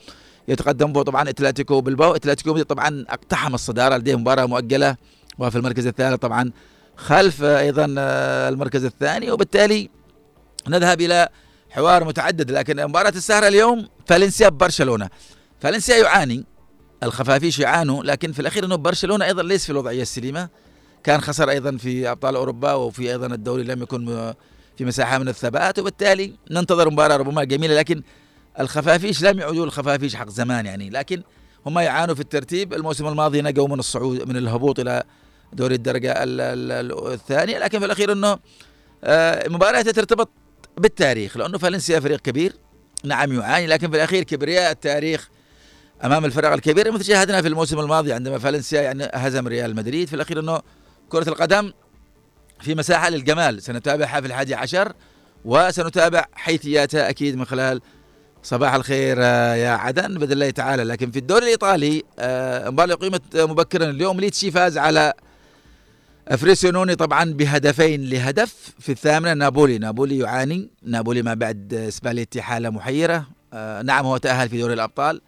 يتقدم 0.48 0.94
به 0.94 1.02
طبعا 1.04 1.30
أتلتيكو 1.30 1.82
بلباو. 1.82 2.16
أتلتيكو 2.16 2.62
طبعا 2.62 3.06
اقتحم 3.10 3.54
الصدارة 3.54 3.98
لديه 3.98 4.16
مباراة 4.16 4.46
مؤجلة 4.46 4.96
وفي 5.40 5.58
المركز 5.58 5.88
الثالث 5.88 6.16
طبعا 6.16 6.52
خلف 6.98 7.44
أيضا 7.44 7.86
المركز 8.50 8.86
الثاني. 8.86 9.32
وبالتالي 9.32 9.90
نذهب 10.68 11.02
إلى 11.02 11.30
حوار 11.70 12.04
متعدد 12.04 12.52
لكن 12.52 12.84
مباراة 12.86 13.10
السهرة 13.10 13.48
اليوم 13.48 13.88
فالنسيا 14.06 14.50
ببرشلونة. 14.50 15.10
فالنسيا 15.62 15.98
يعاني 15.98 16.46
الخفافيش 17.04 17.60
يعانوا 17.60 18.04
لكن 18.04 18.32
في 18.32 18.40
الأخير 18.40 18.66
إنه 18.66 18.76
برشلونة 18.76 19.26
أيضا 19.26 19.44
ليس 19.44 19.66
في 19.66 19.72
الوضعية 19.72 20.02
السليمة. 20.02 20.50
كان 21.08 21.22
خسر 21.22 21.50
أيضا 21.50 21.78
في 21.78 22.12
أبطال 22.12 22.36
أوروبا 22.36 22.74
وفي 22.74 23.12
أيضا 23.12 23.28
الدوري 23.28 23.64
لم 23.64 23.82
يكن 23.82 24.34
في 24.78 24.86
مساحة 24.86 25.18
من 25.18 25.28
الثبات 25.28 25.80
وبالتالي 25.80 26.34
ننتظر 26.52 26.90
مباراة 26.90 27.18
ربما 27.18 27.44
جميلة 27.44 27.76
لكن 27.76 28.02
الخفافيش 28.60 29.24
لم 29.24 29.40
يعودوا 29.40 29.66
الخفافيش 29.66 30.16
حق 30.16 30.30
زمان 30.30 30.66
يعني 30.66 30.90
لكن 30.90 31.24
هم 31.66 31.80
يعانوا 31.80 32.16
في 32.16 32.22
الترتيب. 32.22 32.74
الموسم 32.74 33.08
الماضي 33.08 33.42
نجوا 33.42 33.68
من 33.68 33.80
الصعود 33.80 34.30
من 34.30 34.38
الهبوط 34.38 34.80
إلى 34.80 35.04
دوري 35.54 35.76
الدرجة 35.76 36.14
الثانية 36.18 37.58
لكن 37.58 37.80
في 37.80 37.86
الأخير 37.86 38.12
أنه 38.12 38.38
مباراة 39.54 39.82
ترتبط 39.82 40.30
بالتاريخ 40.78 41.38
لأنه 41.38 41.58
فالنسيا 41.58 42.00
فريق 42.00 42.20
كبير 42.20 42.54
نعم 43.04 43.34
يعاني 43.34 43.68
لكن 43.68 43.90
في 43.90 43.96
الأخير 43.96 44.24
كبرياء 44.24 44.72
التاريخ 44.72 45.30
أمام 46.04 46.26
الفرق 46.26 46.52
الكبيرة. 46.52 46.92
مثل 46.92 47.06
شاهدنا 47.06 47.42
في 47.42 47.48
الموسم 47.48 47.80
الماضي 47.80 48.14
عندما 48.14 48.40
فالنسيا 48.40 48.82
يعني 48.82 49.10
هزم 49.14 49.48
ريال 49.48 49.76
مدريد 49.76 50.08
في 50.08 50.14
الأخير 50.14 50.40
أنه 50.40 50.62
كرة 51.10 51.30
القدم 51.30 51.74
في 52.62 52.76
مساحة 52.76 53.10
للجمال. 53.10 53.64
سنتابعها 53.64 54.22
في 54.22 54.28
الحادي 54.28 54.56
عشر 54.56 54.94
وسنتابع 55.46 56.26
حيثياتها 56.34 57.10
أكيد 57.10 57.36
من 57.36 57.46
خلال 57.46 57.82
صباح 58.44 58.74
الخير 58.74 59.20
يا 59.20 59.70
عدن 59.70 60.18
بإذن 60.18 60.32
الله 60.32 60.50
تعالى. 60.50 60.84
لكن 60.84 61.12
في 61.12 61.20
الدوري 61.20 61.44
الإيطالي 61.44 62.04
مباراة 62.72 62.96
قيمت 62.96 63.38
مبكرا 63.38 63.90
اليوم. 63.90 64.20
ليتشي 64.20 64.52
فاز 64.52 64.78
على 64.78 65.14
فروسينوني 66.38 66.96
طبعا 66.96 67.34
بهدفين 67.34 68.10
لهدف. 68.10 68.74
في 68.80 68.92
الثامنة 68.92 69.34
نابولي. 69.34 69.78
نابولي 69.78 70.18
يعاني. 70.18 70.70
نابولي 70.84 71.22
ما 71.22 71.34
بعد 71.34 71.88
سباليتي 71.90 72.42
حالة 72.42 72.70
محيرة. 72.70 73.28
آه 73.54 73.82
نعم 73.82 74.06
هو 74.06 74.18
تأهل 74.18 74.50
في 74.50 74.58
دوري 74.58 74.74
الأبطال. 74.74 75.22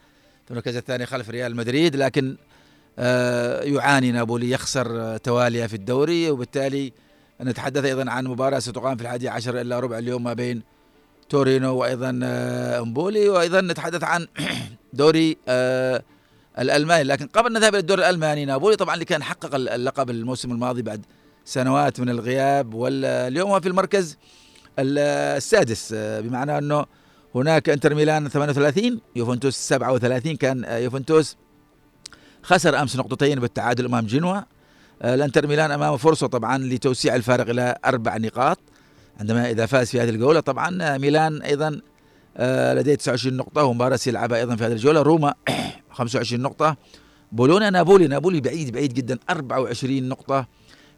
في 0.45 0.51
المركز 0.51 0.75
الثاني 0.75 1.05
خلف 1.05 1.29
ريال 1.29 1.55
مدريد. 1.55 1.95
لكن 1.95 2.29
آه 2.31 2.48
يعاني 3.63 4.11
نابولي 4.11 4.49
يخسر 4.51 5.17
تواليا 5.17 5.67
في 5.67 5.73
الدوري 5.73 6.29
وبالتالي 6.29 6.93
نتحدث 7.41 7.85
أيضا 7.85 8.11
عن 8.11 8.25
مباراة 8.27 8.59
ستقام 8.59 8.95
في 8.97 9.01
الحادي 9.03 9.29
عشر 9.29 9.61
إلا 9.61 9.79
ربع 9.79 9.97
اليوم 9.97 10.23
ما 10.23 10.33
بين 10.33 10.61
تورينو 11.29 11.75
وأيضا 11.75 12.19
آه 12.23 12.79
إمبولي. 12.79 13.29
وأيضا 13.29 13.61
نتحدث 13.61 14.03
عن 14.03 14.27
دوري 14.93 15.37
آه 15.47 16.03
الألماني. 16.59 17.03
لكن 17.03 17.27
قبل 17.27 17.53
نذهب 17.53 17.73
إلى 17.73 17.79
الدوري 17.79 18.01
الألماني 18.01 18.45
نابولي 18.45 18.75
طبعا 18.75 18.93
اللي 18.93 19.05
كان 19.05 19.23
حقق 19.23 19.55
اللقب 19.55 20.09
الموسم 20.09 20.51
الماضي 20.51 20.81
بعد 20.81 21.05
سنوات 21.45 21.99
من 21.99 22.09
الغياب 22.09 22.73
واليوم 22.73 23.51
هو 23.51 23.59
في 23.59 23.67
المركز 23.67 24.17
السادس. 24.79 25.93
بمعنى 25.93 26.57
أنه 26.57 26.85
هناك 27.35 27.69
إنتر 27.69 27.95
ميلان 27.95 28.27
38 28.29 29.01
يوفنتوس 29.15 29.55
37 29.55 30.35
كان 30.35 30.65
يوفنتوس 30.69 31.37
خسر 32.43 32.81
أمس 32.81 32.95
نقطتين 32.95 33.39
بالتعادل 33.39 33.85
أمام 33.85 34.05
جنوا. 34.05 34.41
الانتر 35.03 35.47
ميلان 35.47 35.71
امامه 35.71 35.97
فرصة 35.97 36.27
طبعا 36.27 36.57
لتوسيع 36.57 37.15
الفارق 37.15 37.49
إلى 37.49 37.75
أربع 37.85 38.17
نقاط. 38.17 38.59
عندما 39.19 39.49
إذا 39.49 39.65
فاز 39.65 39.89
في 39.89 40.01
هذه 40.01 40.09
الجولة 40.09 40.39
طبعا 40.39 40.97
ميلان 40.97 41.41
أيضا 41.41 41.81
لديه 42.73 42.95
29 42.95 43.37
نقطة 43.37 43.63
ومباراه 43.63 43.95
سيلعبها 43.95 44.37
أيضا 44.37 44.55
في 44.55 44.63
هذه 44.65 44.71
الجولة. 44.71 45.01
روما 45.01 45.33
25 45.91 46.41
نقطة. 46.41 46.77
بولونا 47.31 47.69
نابولي 47.69 48.07
نابولي 48.07 48.41
بعيد 48.41 48.71
بعيد 48.71 48.93
جدا. 48.93 49.19
24 49.29 50.03
نقطة 50.09 50.47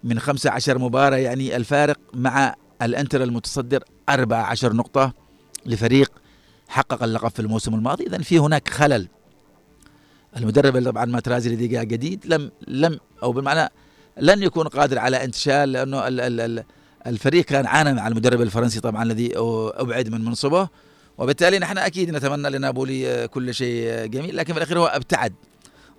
من 0.04 0.20
15 0.20 0.78
مباراة 0.78 1.18
يعني 1.18 1.56
الفارق 1.56 1.98
مع 2.14 2.56
الإنتر 2.82 3.24
المتصدر 3.24 3.84
14 4.10 4.74
نقطة 4.74 5.14
لفريق 5.66 6.12
حقق 6.68 7.04
اللقب 7.04 7.30
في 7.30 7.40
الموسم 7.40 7.76
الماضي. 7.76 8.08
اذا 8.08 8.18
في 8.18 8.40
هناك 8.40 8.70
خلل. 8.70 9.08
المدرب 10.38 10.84
طبعا 10.84 11.06
ماترازي 11.06 11.50
لديجا 11.50 11.84
جديد 11.84 12.26
لم 12.26 12.52
لم 12.68 13.00
أو 13.24 13.32
بالمعنى 13.32 13.70
لن 14.18 14.44
يكون 14.44 14.68
قادر 14.68 15.00
على 15.00 15.24
انتشال 15.24 15.72
لأنه 15.72 16.08
ال 16.08 16.20
ال 16.20 16.40
ال 16.40 16.64
الفريق 17.08 17.46
كان 17.46 17.66
عانى 17.66 17.94
مع 17.94 18.08
المدرب 18.08 18.42
الفرنسي 18.42 18.80
طبعا 18.80 19.04
الذي 19.04 19.32
أبعد 19.76 20.10
من 20.10 20.26
منصبه. 20.26 20.70
وبالتالي 21.18 21.60
نحن 21.60 21.78
أكيد 21.78 22.10
نتمنى 22.10 22.50
لنابولي 22.50 23.28
كل 23.28 23.54
شيء 23.54 24.06
جميل 24.06 24.38
لكن 24.38 24.54
في 24.54 24.60
الأخير 24.60 24.80
هو 24.80 24.86
ابتعد. 24.86 25.34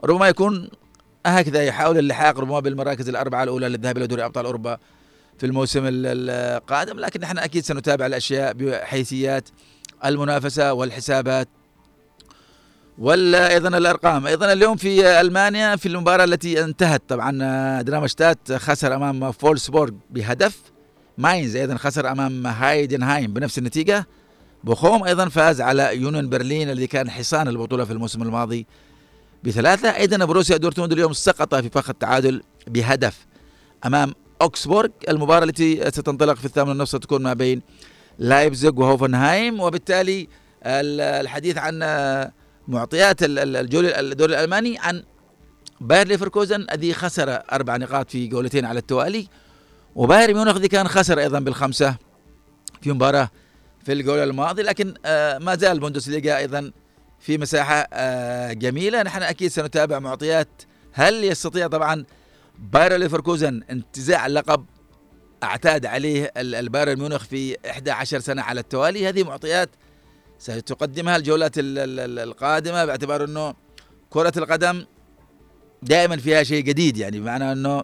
ربما 0.04 0.28
يكون 0.28 0.68
هكذا 1.26 1.62
يحاول 1.62 1.98
اللحاق 1.98 2.38
ربما 2.38 2.60
بالمراكز 2.60 3.08
الأربعة 3.08 3.42
الأولى 3.42 3.68
للذهاب 3.68 3.96
إلى 3.96 4.06
دوري 4.06 4.24
أبطال 4.24 4.46
أوروبا 4.46 4.78
في 5.38 5.46
الموسم 5.46 5.82
القادم 5.86 6.98
لكن 6.98 7.20
نحن 7.20 7.38
أكيد 7.38 7.64
سنتابع 7.64 8.06
الأشياء 8.06 8.52
بحيثيات 8.52 9.48
المنافسة 10.04 10.72
والحسابات. 10.72 11.48
ولا 12.98 13.52
أيضا 13.52 13.68
الأرقام. 13.68 14.26
أيضا 14.26 14.52
اليوم 14.52 14.76
في 14.76 15.20
ألمانيا 15.20 15.76
في 15.76 15.88
المباراة 15.88 16.24
التي 16.24 16.64
انتهت 16.64 17.02
طبعا 17.08 17.82
دارمشتات 17.82 18.52
خسر 18.52 18.94
أمام 18.94 19.32
فولسبورغ 19.32 19.92
بهدف. 20.10 20.58
ماينز 21.18 21.56
أيضا 21.56 21.76
خسر 21.76 22.12
أمام 22.12 22.46
هايدنهايم 22.46 23.32
بنفس 23.32 23.58
النتيجة. 23.58 24.06
بوخوم 24.64 25.04
أيضا 25.04 25.28
فاز 25.28 25.60
على 25.60 25.96
يونيون 25.96 26.28
برلين 26.28 26.70
الذي 26.70 26.86
كان 26.86 27.10
حصان 27.10 27.48
البطولة 27.48 27.84
في 27.84 27.92
الموسم 27.92 28.22
الماضي 28.22 28.66
بثلاثة. 29.44 29.88
أيضا 29.88 30.24
بوروسيا 30.24 30.56
دورتموند 30.56 30.92
اليوم 30.92 31.12
سقط 31.12 31.54
في 31.54 31.68
فخ 31.68 31.90
التعادل 31.90 32.42
بهدف 32.66 33.26
أمام 33.86 34.14
أوكسبورغ. 34.42 34.88
المباراة 35.08 35.44
التي 35.44 35.90
ستنطلق 35.90 36.34
في 36.34 36.44
الثامن 36.44 36.68
والنصف 36.68 36.98
ستكون 36.98 37.22
ما 37.22 37.34
بين 37.34 37.62
لايبزيغ 38.18 38.80
وهوفنهايم 38.80 39.60
وبالتالي 39.60 40.28
الحديث 40.64 41.58
عن 41.58 41.78
معطيات 42.68 43.16
الدوري 43.22 44.34
الألماني 44.34 44.78
عن 44.78 45.02
باير 45.80 46.06
ليفركوزن 46.06 46.66
الذي 46.72 46.94
خسر 46.94 47.42
أربع 47.52 47.76
نقاط 47.76 48.10
في 48.10 48.26
جولتين 48.26 48.64
على 48.64 48.78
التوالي. 48.78 49.28
وباير 49.94 50.34
ميونخ 50.34 50.56
الذي 50.56 50.68
كان 50.68 50.88
خسر 50.88 51.18
أيضا 51.18 51.38
بالخمسة 51.40 51.96
في 52.82 52.92
مباراة 52.92 53.30
في 53.84 53.92
الجولة 53.92 54.24
الماضية. 54.24 54.62
لكن 54.62 54.94
آه، 55.06 55.38
ما 55.38 55.56
زال 55.56 55.72
البوندسليغا 55.72 56.36
أيضا 56.38 56.72
في 57.20 57.38
مساحة 57.38 57.88
آه، 57.92 58.52
جميلة. 58.52 59.02
نحن 59.02 59.22
أكيد 59.22 59.50
سنتابع 59.50 59.98
معطيات. 59.98 60.48
هل 60.92 61.24
يستطيع 61.24 61.66
طبعا 61.66 62.04
باير 62.58 62.96
ليفركوزن 62.96 63.62
انتزاع 63.70 64.26
اللقب؟ 64.26 64.64
أعتاد 65.42 65.86
عليه 65.86 66.32
البايرن 66.36 66.98
ميونخ 66.98 67.24
في 67.24 67.56
11 67.70 68.20
سنة 68.20 68.42
على 68.42 68.60
التوالي. 68.60 69.08
هذه 69.08 69.22
معطيات 69.22 69.68
ستقدمها 70.42 71.16
الجولات 71.16 71.52
القادمة 71.58 72.84
باعتبار 72.84 73.24
أنه 73.24 73.54
كرة 74.10 74.32
القدم 74.36 74.84
دائما 75.82 76.16
فيها 76.16 76.42
شيء 76.42 76.62
جديد 76.64 76.96
يعني 76.96 77.20
بمعنى 77.20 77.52
أنه 77.52 77.82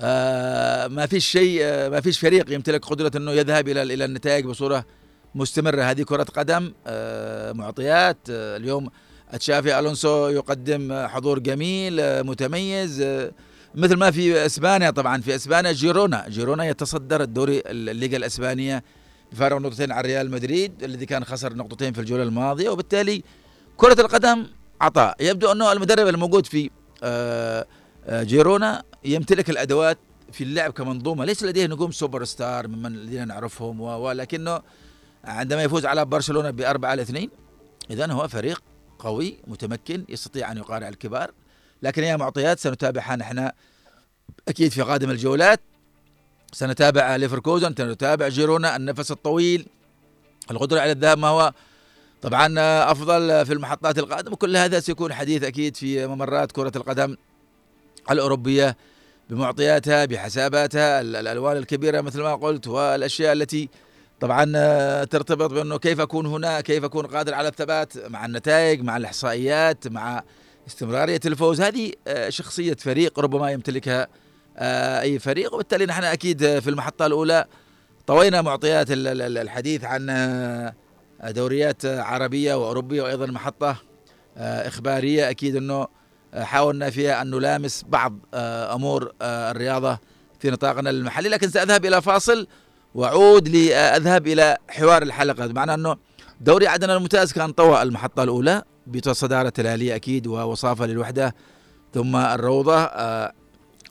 آه 0.00 0.86
ما 0.88 1.06
فيش 1.06 1.26
شيء 1.26 1.58
آه 1.62 1.88
ما 1.88 2.00
فيش 2.00 2.18
فريق 2.20 2.52
يمتلك 2.52 2.84
قدرة 2.86 3.10
أنه 3.16 3.32
يذهب 3.32 3.68
إلى 3.68 3.82
إلى 3.82 4.04
النتائج 4.04 4.44
بصورة 4.44 4.84
مستمرة. 5.34 5.82
هذه 5.82 6.02
كرة 6.02 6.22
قدم 6.22 6.72
آه 6.86 7.52
معطيات 7.52 8.18
آه 8.30 8.56
اليوم 8.56 8.90
تشافي 9.38 9.78
ألونسو 9.78 10.28
يقدم 10.28 11.06
حضور 11.06 11.38
جميل 11.38 12.00
آه 12.00 12.22
متميز 12.22 13.00
آه 13.00 13.32
مثل 13.74 13.96
ما 13.96 14.10
في 14.10 14.46
إسبانيا 14.46 14.90
طبعا. 14.90 15.20
في 15.20 15.34
إسبانيا 15.34 15.72
جيرونا 15.72 16.28
جيرونا 16.28 16.64
يتصدر 16.64 17.22
الدوري 17.22 17.62
الليغا 17.66 18.16
الإسبانية 18.16 18.82
بفارق 19.36 19.56
نقطتين 19.56 19.92
عن 19.92 20.02
ريال 20.02 20.30
مدريد 20.30 20.84
الذي 20.84 21.06
كان 21.06 21.24
خسر 21.24 21.54
نقطتين 21.54 21.92
في 21.92 22.00
الجولة 22.00 22.22
الماضية 22.22 22.68
وبالتالي 22.68 23.22
كرة 23.76 24.00
القدم 24.00 24.46
عطاء. 24.80 25.16
يبدو 25.20 25.52
أنه 25.52 25.72
المدرب 25.72 26.08
الموجود 26.08 26.46
في 26.46 26.70
آه، 27.02 27.66
آه، 28.06 28.22
جيرونا 28.22 28.82
يمتلك 29.04 29.50
الأدوات 29.50 29.98
في 30.32 30.44
اللعب 30.44 30.72
كمنظومة 30.72 31.24
ليس 31.24 31.42
لديه 31.42 31.66
نجوم 31.66 31.90
سوبر 31.90 32.24
ستار 32.24 32.68
ممن 32.68 32.94
الذين 32.94 33.28
نعرفهم 33.28 33.80
ولكنه 33.80 34.60
عندما 35.24 35.62
يفوز 35.62 35.86
على 35.86 36.04
برشلونة 36.04 36.50
بأربعة 36.50 36.90
على 36.90 37.02
اثنين 37.02 37.30
اذا 37.90 38.12
هو 38.12 38.28
فريق 38.28 38.62
قوي 38.98 39.38
متمكن 39.46 40.04
يستطيع 40.08 40.52
أن 40.52 40.56
يقارع 40.56 40.88
الكبار. 40.88 41.30
لكن 41.82 42.02
هي 42.02 42.16
معطيات 42.16 42.58
سنتابعها 42.58 43.16
نحن 43.16 43.50
أكيد 44.48 44.72
في 44.72 44.82
قادم 44.82 45.10
الجولات. 45.10 45.60
سنتابع 46.52 47.16
ليفركوزن 47.16 47.74
سنتابع 47.78 48.28
جيرونا 48.28 48.76
النفس 48.76 49.10
الطويل 49.10 49.66
القدرة 50.50 50.80
على 50.80 50.92
الذهاب 50.92 51.18
ما 51.18 51.28
هو 51.28 51.52
طبعا 52.22 52.54
أفضل 52.90 53.46
في 53.46 53.52
المحطات 53.52 53.98
القادمة. 53.98 54.36
كل 54.36 54.56
هذا 54.56 54.80
سيكون 54.80 55.12
حديث 55.12 55.42
أكيد 55.42 55.76
في 55.76 56.06
ممرات 56.06 56.52
كرة 56.52 56.72
القدم 56.76 57.16
الأوروبية 58.10 58.76
بمعطياتها 59.30 60.04
بحساباتها 60.04 61.00
الألوان 61.00 61.56
الكبيرة 61.56 62.00
مثل 62.00 62.22
ما 62.22 62.34
قلت 62.34 62.68
والأشياء 62.68 63.32
التي 63.32 63.68
طبعا 64.20 64.44
ترتبط 65.04 65.50
بأنه 65.50 65.78
كيف 65.78 66.00
أكون 66.00 66.26
هنا 66.26 66.60
كيف 66.60 66.84
أكون 66.84 67.06
قادر 67.06 67.34
على 67.34 67.48
الثبات 67.48 67.98
مع 68.08 68.26
النتائج 68.26 68.82
مع 68.82 68.96
الإحصائيات 68.96 69.88
مع 69.88 70.22
استمرارية 70.66 71.20
الفوز. 71.26 71.60
هذه 71.60 71.92
شخصية 72.28 72.74
فريق 72.74 73.20
ربما 73.20 73.50
يمتلكها 73.50 74.08
آه، 74.56 75.00
أي 75.00 75.18
فريق. 75.18 75.54
وبالتالي 75.54 75.86
نحن 75.86 76.04
أكيد 76.04 76.58
في 76.58 76.70
المحطة 76.70 77.06
الأولى 77.06 77.44
طوينا 78.06 78.42
معطيات 78.42 78.86
الحديث 78.90 79.84
عن 79.84 80.06
آه، 80.10 80.74
دوريات 81.24 81.86
عربية 81.86 82.54
وأوروبية 82.54 83.02
وأيضا 83.02 83.26
محطة 83.26 83.76
إخبارية. 84.38 85.30
أكيد 85.30 85.56
إنه 85.56 85.86
حاولنا 86.34 86.90
فيها 86.90 87.22
أن 87.22 87.30
نلامس 87.30 87.84
بعض 87.88 88.18
أمور 88.34 89.12
الرياضة 89.22 89.98
في 90.40 90.50
نطاقنا 90.50 90.90
المحلي. 90.90 91.28
لكن 91.28 91.50
سأذهب 91.50 91.84
إلى 91.84 92.02
فاصل 92.02 92.46
وأعود 92.94 93.48
لأذهب 93.48 94.26
إلى 94.26 94.56
حوار 94.68 95.02
الحلقة. 95.02 95.46
بمعنى 95.46 95.74
إنه 95.74 95.96
دوري 96.40 96.66
عدن 96.66 96.90
الممتاز 96.90 97.32
كان 97.32 97.52
طوى 97.52 97.82
المحطة 97.82 98.22
الأولى 98.22 98.62
بصدارة 98.86 99.52
الآلية 99.58 99.96
أكيد 99.96 100.26
ووصافة 100.26 100.86
للوحدة 100.86 101.34
ثم 101.94 102.16
الروضة 102.16 102.90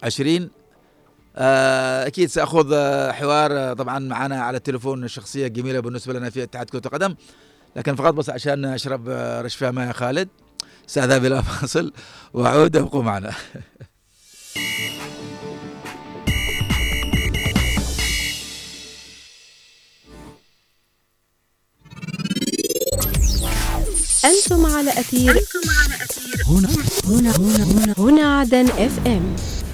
آه 0.06 0.08
عشرين 0.08 0.50
آه 1.36 2.08
أكيد 2.08 2.30
سأخذ 2.30 2.72
آه 2.74 3.12
حوار 3.12 3.52
آه 3.52 3.74
طبعا 3.74 4.00
معنا 4.00 4.42
على 4.44 4.58
التليفون 4.58 5.08
شخصية 5.08 5.48
جميلة 5.48 5.80
بالنسبة 5.80 6.14
لنا 6.14 6.30
في 6.30 6.44
اتحاد 6.44 6.70
كرة 6.70 6.82
القدم 6.86 7.16
لكن 7.76 7.96
فقط 7.96 8.14
بس 8.14 8.30
عشان 8.30 8.66
أشرب 8.66 9.10
آه 9.10 9.42
رشفة 9.42 9.72
ماء 9.72 9.92
خالد 9.94 10.30
سأذهب 10.88 11.26
إلى 11.26 11.44
فاصل 11.44 11.94
وأعود 12.34 12.78
ابقوا 12.78 13.04
معنا 13.04 13.32
أنتم 24.26 24.66
على 24.66 24.92
أثير 24.92 25.32
أنتم 25.32 25.70
على 25.70 26.04
أثير 26.04 26.46
هنا 26.46 26.70
هنا 27.06 27.38
هنا 27.38 27.66
هنا, 27.66 27.94
هنا 27.98 28.40
عدن 28.40 28.68
اف 28.68 29.08
ام 29.08 29.36
92.9 29.62 29.65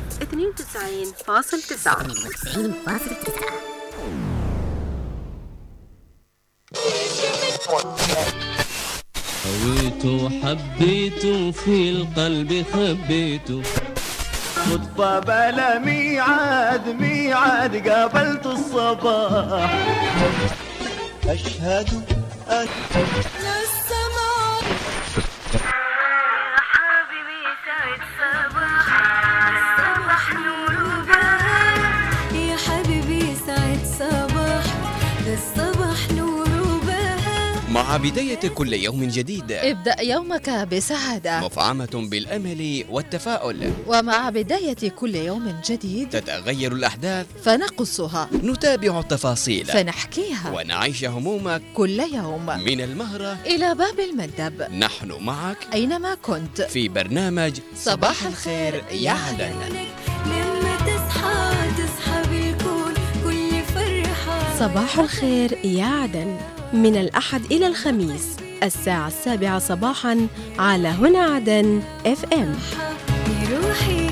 هويته 9.46 10.30
حبيته 10.44 11.52
في 11.52 11.90
القلب 11.90 12.66
خبيته 12.74 13.64
صدفة 14.66 15.20
بلا 15.20 15.80
ميعاد 15.80 16.90
ميعاد 16.90 17.88
قابلت 17.88 18.46
الصباح. 18.46 19.72
أشهد 21.28 22.04
أشهد 22.48 23.41
مع 37.92 37.98
بداية 37.98 38.48
كل 38.50 38.74
يوم 38.74 39.04
جديد. 39.04 39.52
ابدأ 39.52 40.02
يومك 40.02 40.50
بسعادة. 40.50 41.40
مفعمة 41.40 41.90
بالأمل 42.12 42.86
والتفاؤل. 42.90 43.72
ومع 43.88 44.30
بداية 44.30 44.90
كل 44.90 45.16
يوم 45.16 45.56
جديد 45.66 46.10
تتغير 46.10 46.72
الأحداث. 46.72 47.26
فنقصها. 47.44 48.30
نتابع 48.44 49.00
التفاصيل. 49.00 49.66
فنحكيها. 49.66 50.52
ونعيش 50.56 51.06
همومك. 51.06 51.62
كل 51.74 52.00
يوم. 52.00 52.46
من 52.46 52.82
المهرة. 52.82 53.38
إلى 53.46 53.76
باب 53.76 54.00
المندب. 54.00 54.72
نحن 54.72 55.12
معك. 55.20 55.58
أينما 55.74 56.16
كنت. 56.16 56.62
في 56.62 56.88
برنامج 56.90 57.60
صباح 57.76 58.24
الخير 58.26 58.84
يا 58.92 59.12
عدن 59.12 59.54
صباح 64.62 65.00
الخير 65.00 65.66
يا 65.66 65.86
عدن. 65.86 66.38
من 66.74 66.96
الأحد 66.96 67.52
إلى 67.52 67.68
الخميس 67.68 68.38
الساعة 68.64 69.08
السابعة 69.08 69.60
صباحا 69.60 70.28
على 70.60 70.88
هنا 70.88 71.20
عدن 71.20 71.82
اف 72.06 72.34
ام 72.34 72.56
روحي 73.52 74.10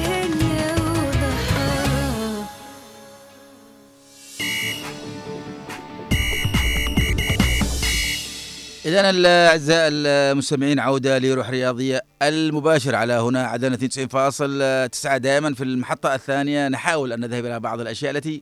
إذا 8.86 9.10
الأعزاء 9.10 9.90
المستمعين 9.92 10.80
عودة 10.80 11.18
لروح 11.18 11.50
رياضية 11.50 12.02
المباشر 12.22 12.96
على 12.96 13.14
هنا 13.14 13.44
عدن 13.48 13.78
92.9 13.78 15.18
دائما 15.18 15.54
في 15.54 15.64
المحطة 15.64 16.16
الثانية. 16.16 16.68
نحاول 16.68 17.14
أن 17.14 17.20
نذهب 17.20 17.46
إلى 17.46 17.60
بعض 17.60 17.80
الأشياء 17.80 18.12
التي 18.12 18.42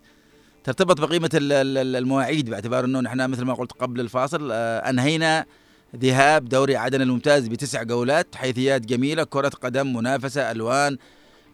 ترتبط 0.67 1.01
بقيمة 1.01 1.29
المواعيد 1.33 2.49
باعتبار 2.49 2.85
إنه 2.85 2.99
نحن 2.99 3.29
مثل 3.29 3.43
ما 3.45 3.53
قلت 3.53 3.71
قبل 3.71 3.99
الفاصل 3.99 4.49
آه، 4.51 4.89
أنهينا 4.89 5.45
ذهاب 5.95 6.49
دوري 6.49 6.75
عدن 6.75 7.01
الممتاز 7.01 7.47
بتسع 7.47 7.83
جولات 7.83 8.35
حيثيات 8.35 8.85
جميلة 8.85 9.23
كرة 9.23 9.49
قدم 9.49 9.93
منافسة 9.93 10.51
ألوان 10.51 10.97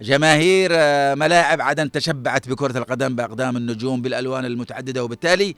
جماهير 0.02 0.70
آه، 0.74 1.16
ملاعب 1.16 1.62
عدن 1.62 1.92
تشبعت 1.92 2.50
بكرة 2.50 2.78
القدم 2.78 3.16
بأقدام 3.16 3.58
النجوم 3.58 4.02
بالألوان 4.02 4.46
المتعددة 4.46 5.04
وبالتالي 5.04 5.56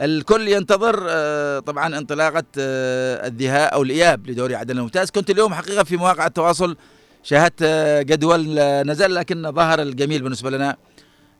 الكل 0.00 0.48
ينتظر 0.48 1.06
آه، 1.08 1.58
طبعا 1.58 1.98
انطلاقة 1.98 2.44
الذهاب 2.56 3.72
أو 3.72 3.82
الإياب 3.82 4.30
لدوري 4.30 4.54
عدن 4.54 4.78
الممتاز. 4.78 5.10
كنت 5.10 5.30
اليوم 5.30 5.54
حقيقة 5.54 5.84
في 5.84 5.96
مواقع 5.96 6.26
التواصل 6.26 6.76
شاهدت 7.22 7.62
جدول 8.06 8.58
نزل 8.86 9.14
لكن 9.14 9.52
ظهر 9.52 9.82
الجميل 9.82 10.22
بالنسبة 10.22 10.50
لنا 10.50 10.76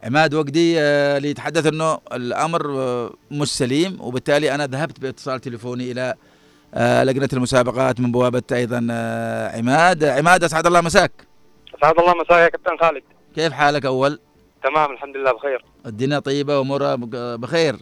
عماد 0.04 0.34
وقدي 0.34 0.80
آه، 0.80 1.16
اللي 1.16 1.30
يتحدث 1.30 1.66
إنه 1.66 1.98
الأمر 2.12 2.70
آه، 2.78 3.10
مش 3.30 3.48
سليم 3.48 3.98
وبالتالي 4.00 4.54
أنا 4.54 4.66
ذهبت 4.66 5.00
باتصال 5.00 5.40
تليفوني 5.40 5.92
إلى 5.92 6.14
آه، 6.74 7.04
لجنة 7.04 7.28
المسابقات 7.32 8.00
من 8.00 8.12
بوابة 8.12 8.42
أيضا 8.52 8.86
آه، 8.90 9.58
عماد. 9.58 10.04
عماد 10.04 10.44
أسعد 10.44 10.66
الله 10.66 10.80
مساك. 10.80 11.12
أسعد 11.78 11.98
الله 11.98 12.14
مساك 12.14 12.30
يا 12.30 12.48
كابتن 12.48 12.76
خالد. 12.80 13.02
كيف 13.34 13.52
حالك 13.52 13.86
أول؟ 13.86 14.18
تمام 14.64 14.92
الحمد 14.92 15.16
لله 15.16 15.32
بخير. 15.32 15.64
الدنيا 15.86 16.18
طيبة 16.18 16.58
وأمورها 16.58 16.94
بخير. 17.36 17.76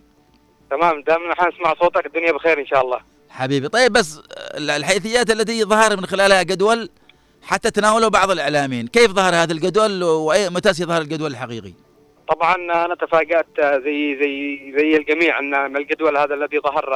تمام 0.71 1.03
دائما 1.07 1.29
نحن 1.33 1.49
نسمع 1.49 1.75
صوتك 1.81 2.07
الدنيا 2.07 2.33
بخير 2.33 2.61
إن 2.61 2.67
شاء 2.67 2.85
الله. 2.85 2.99
حبيبي 3.31 3.69
طيب 3.69 3.93
بس 3.93 4.19
آه، 4.19 4.59
الحيثيات 4.59 5.31
التي 5.31 5.65
ظهر 5.65 5.97
من 5.97 6.07
خلالها 6.07 6.43
جدول 6.43 6.91
حتى 7.43 7.71
تناوله 7.71 8.09
بعض 8.09 8.31
الإعلاميين 8.31 8.87
كيف 8.87 9.11
ظهر 9.11 9.35
هذا 9.35 9.53
الجدول 9.53 10.01
ومتى 10.03 10.73
سيظهر 10.75 11.01
الجدول 11.01 11.31
الحقيقي؟ 11.31 11.73
طبعا 12.29 12.55
أنا 12.85 12.95
تفاجأت 12.95 13.61
زي 13.61 14.17
زي 14.21 14.73
زي 14.79 14.97
الجميع 14.97 15.39
أن 15.39 15.77
الجدول 15.77 16.17
هذا 16.17 16.35
الذي 16.35 16.59
ظهر 16.59 16.95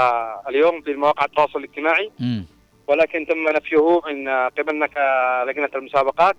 اليوم 0.48 0.80
في 0.82 0.94
مواقع 0.94 1.24
التواصل 1.24 1.58
الاجتماعي. 1.58 2.10
ولكن 2.88 3.26
تم 3.26 3.48
نفيه 3.48 4.00
من 4.06 4.28
قبلنا 4.28 4.86
كلجنة 4.86 5.70
المسابقات. 5.76 6.36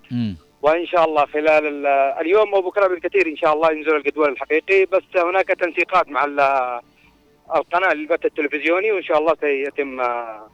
وإن 0.62 0.86
شاء 0.88 1.06
الله 1.06 1.26
خلال 1.26 1.68
ال- 1.68 1.86
اليوم 2.22 2.54
أو 2.56 2.62
بكرة 2.62 2.88
بالكثير 2.88 3.28
إن 3.28 3.38
شاء 3.38 3.54
الله 3.54 3.72
ينزل 3.72 3.96
الجدول 3.96 4.30
الحقيقي. 4.32 4.86
بس 4.86 5.04
هناك 5.16 5.48
تنسيقات 5.48 6.10
مع 6.10 6.26
ال- 6.26 6.80
القناة 7.56 7.94
للبث 7.94 8.26
التلفزيوني. 8.26 8.92
وإن 8.92 9.04
شاء 9.04 9.20
الله 9.20 9.34
سيتم 9.42 10.02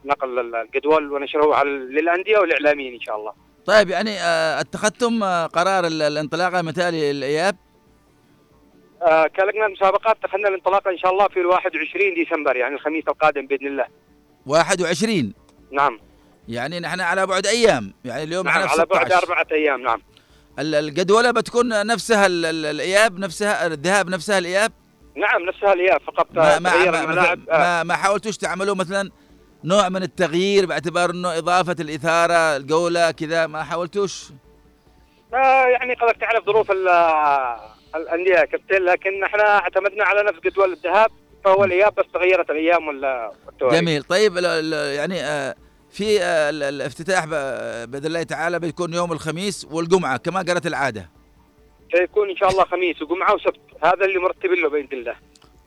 نقل 0.04 0.54
الجدول 0.56 1.12
ونشره 1.12 1.54
على 1.54 1.70
للأندية 1.70 2.38
والإعلاميين 2.38 2.94
إن 2.94 3.00
شاء 3.00 3.16
الله. 3.16 3.32
طيب 3.66 3.88
يعني 3.88 4.10
آه، 4.20 4.60
اتخذتم 4.60 5.24
قرار 5.46 5.86
ال- 5.86 6.02
الانطلاقة 6.02 6.62
مثالي 6.62 7.10
الاياب 7.10 7.56
كلجنه 9.36 9.66
المسابقات 9.66 10.16
اتخذنا 10.24 10.48
الانطلاقه 10.48 10.90
إن 10.90 10.98
شاء 10.98 11.12
الله 11.12 11.28
في 11.28 11.40
ال 11.40 11.46
21 11.46 12.14
ديسمبر 12.14 12.56
يعني 12.56 12.74
الخميس 12.74 13.04
القادم 13.08 13.46
بإذن 13.46 13.66
الله. 13.66 13.86
21 14.46 15.34
نعم. 15.72 16.00
يعني 16.48 16.80
نحن 16.80 17.00
على 17.00 17.26
بعد 17.26 17.46
أيام 17.46 17.94
يعني 18.04 18.22
اليوم 18.22 18.46
نعم 18.46 18.58
على 18.68 18.86
بعد 18.86 19.06
16 19.08 19.22
أربعة 19.22 19.46
أيام 19.52 19.82
نعم. 19.82 20.02
ال- 20.58 20.74
الجدولة 20.74 21.30
بتكون 21.30 21.86
نفسها 21.86 22.26
ال- 22.26 22.44
ال- 22.46 22.66
الإياب 22.66 23.18
نفسها 23.18 23.66
الذهاب 23.66 24.08
نفسها 24.08 24.38
الإياب؟ 24.38 24.72
نعم 25.16 25.42
نفسها 25.42 25.72
الإياب 25.72 26.00
فقط 26.00 26.26
ما 26.32 26.58
ما 26.58 26.70
تغير 26.70 26.92
ما, 26.92 27.32
آه، 27.32 27.36
ما, 27.48 27.82
ما 27.82 27.94
حاولتوش 27.96 28.36
تعملوا 28.36 28.74
مثلا 28.74 29.10
نوع 29.64 29.88
من 29.88 30.02
التغيير 30.02 30.66
باعتبار 30.66 31.10
إنه 31.10 31.38
إضافة 31.38 31.76
الإثارة 31.80 32.56
الجولة 32.56 33.10
كذا 33.10 33.46
ما 33.46 33.62
حاولتوش؟ 33.64 34.24
آه، 35.34 35.66
يعني 35.66 35.94
قدرت 35.94 36.20
تعرف 36.20 36.44
ظروف 36.46 36.70
ال- 36.70 36.88
الأندية 37.96 38.44
كابتن 38.44 38.82
لكن 38.84 39.24
إحنا 39.24 39.58
اعتمدنا 39.58 40.04
على 40.04 40.22
نفس 40.22 40.40
جدول 40.44 40.72
الذهاب 40.72 41.10
فهو 41.44 41.64
الإياب 41.64 41.94
بس 41.94 42.04
تغيرت 42.14 42.50
الأيام 42.50 42.88
والتواريخ. 42.88 43.80
جميل. 43.80 44.02
طيب 44.02 44.38
ال- 44.38 44.46
ال- 44.46 44.94
يعني 44.94 45.20
آه، 45.24 45.54
في 45.90 46.22
آه، 46.22 46.50
ال- 46.50 46.62
الافتتاح 46.62 47.24
بإذن 47.24 48.06
الله 48.06 48.22
تعالى 48.22 48.58
بيكون 48.58 48.94
يوم 48.94 49.12
الخميس 49.12 49.66
والجمعة 49.70 50.16
كما 50.16 50.42
جرت 50.42 50.66
العادة. 50.66 51.10
سيكون 51.96 52.30
إن 52.30 52.36
شاء 52.36 52.48
الله 52.50 52.64
خميس 52.64 53.02
وجمعة 53.02 53.34
وسبت 53.34 53.60
هذا 53.84 54.04
اللي 54.04 54.18
مرتبين 54.18 54.62
له 54.62 54.68
بإذن 54.68 54.88
الله. 54.92 55.14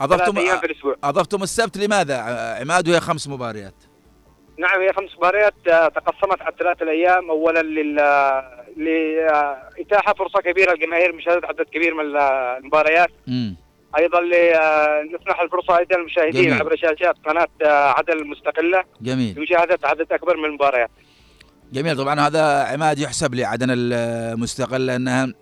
أضفتم 0.01 0.37
أيام 0.37 0.59
في 0.59 0.65
الأسبوع. 0.65 0.95
أضفتم 1.03 1.43
السبت 1.43 1.77
لماذا؟ 1.77 2.15
آه، 2.15 2.59
عماد 2.61 2.89
وهي 2.89 2.99
خمس 2.99 3.27
مباريات. 3.27 3.73
نعم 4.59 4.81
هي 4.81 4.93
خمس 4.93 5.09
مباريات 5.17 5.53
آه، 5.67 5.87
تقسمت 5.87 6.41
على 6.41 6.55
ثلاث 6.59 6.81
الأيام. 6.81 7.29
اولا 7.29 7.59
لل 7.61 7.99
لإتاحة 8.77 10.13
فرصة 10.13 10.41
كبيرة 10.41 10.73
للجماهير 10.73 11.15
مشاهده 11.15 11.47
عدد 11.47 11.65
كبير 11.73 11.93
من 11.93 12.17
المباريات. 12.17 13.09
أيضا 13.97 14.21
لنسمح 14.21 15.39
الفرصة 15.41 15.77
أيضا 15.77 15.95
للمشاهدين 15.97 16.43
جميل. 16.43 16.53
عبر 16.53 16.75
شاشات 16.75 17.15
قناة 17.25 17.47
آه، 17.65 17.89
عدن 17.89 18.13
المستقله 18.13 18.83
جميل. 19.01 19.39
لمشاهدة 19.39 19.79
عدد 19.83 20.11
أكبر 20.11 20.37
من 20.37 20.45
المباريات. 20.45 20.89
جميل. 21.73 21.97
طبعا 21.97 22.19
هذا 22.19 22.63
عماد 22.63 22.99
يحسب 22.99 23.35
لعدن 23.35 23.67
المستقل 23.69 24.85
لانها 24.85 25.33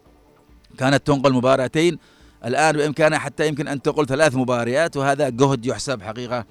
كانت 0.80 1.08
تنقل 1.08 1.34
مباراتين. 1.34 2.00
الآن 2.46 2.78
بإمكانها 2.78 3.20
حتى 3.20 3.48
يمكن 3.48 3.68
أن 3.68 3.82
تنقل 3.82 4.06
ثلاث 4.06 4.36
مباريات 4.36 4.98
وهذا 4.98 5.30
جهد 5.30 5.66
يحسب 5.66 6.02
حقيقة 6.02 6.46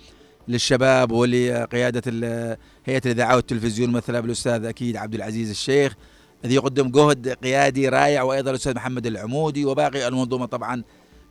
للشباب 0.48 1.12
ولقيادة 1.12 2.02
هيئة 2.84 3.02
الإذاعة 3.06 3.36
والتلفزيون 3.36 3.92
مثلا 3.92 4.20
بالاستاذ 4.20 4.64
أكيد 4.64 4.96
عبد 4.96 5.14
العزيز 5.14 5.50
الشيخ. 5.50 5.94
الذي 6.44 6.54
يقدم 6.54 6.88
جهد 6.90 7.28
قيادي 7.28 7.88
رائع 7.88 8.22
وأيضا 8.22 8.50
الأستاذ 8.50 8.74
محمد 8.74 9.06
العمودي 9.06 9.64
وباقي 9.64 10.08
المنظومة 10.08 10.46
طبعا 10.46 10.82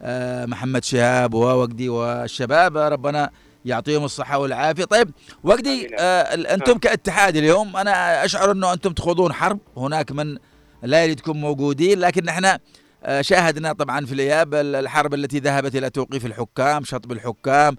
آه، 0.02 0.46
محمد 0.46 0.84
شهاب 0.84 1.34
ووجدي 1.34 1.90
والشباب. 1.90 2.78
ربنا 2.78 3.30
يعطيهم 3.66 4.04
الصحة 4.04 4.38
والعافية. 4.38 4.84
طيب 4.86 5.10
وجدي. 5.44 5.88
آه 6.00 6.34
ال- 6.34 6.48
أنتم 6.48 6.78
كاتحاد 6.78 7.36
اليوم 7.36 7.78
أنا 7.78 8.26
أشعر 8.26 8.52
إنه 8.52 8.74
أنتم 8.74 8.94
تخوضون 8.94 9.34
حرب. 9.34 9.60
هناك 9.78 10.12
من 10.12 10.38
لا 10.84 11.04
يريدكم 11.04 11.38
موجودين 11.38 12.00
لكن 12.00 12.30
إحنا 12.30 12.60
آه، 13.04 13.22
شاهدنا 13.22 13.74
طبعا 13.74 14.06
في 14.06 14.14
الإياب 14.14 14.54
ال- 14.54 14.76
الحرب 14.76 15.14
التي 15.14 15.40
ذهبت 15.40 15.76
إلى 15.76 15.90
توقيف 15.90 16.26
الحكام 16.26 16.84
شطب 16.84 17.12
الحكام 17.12 17.78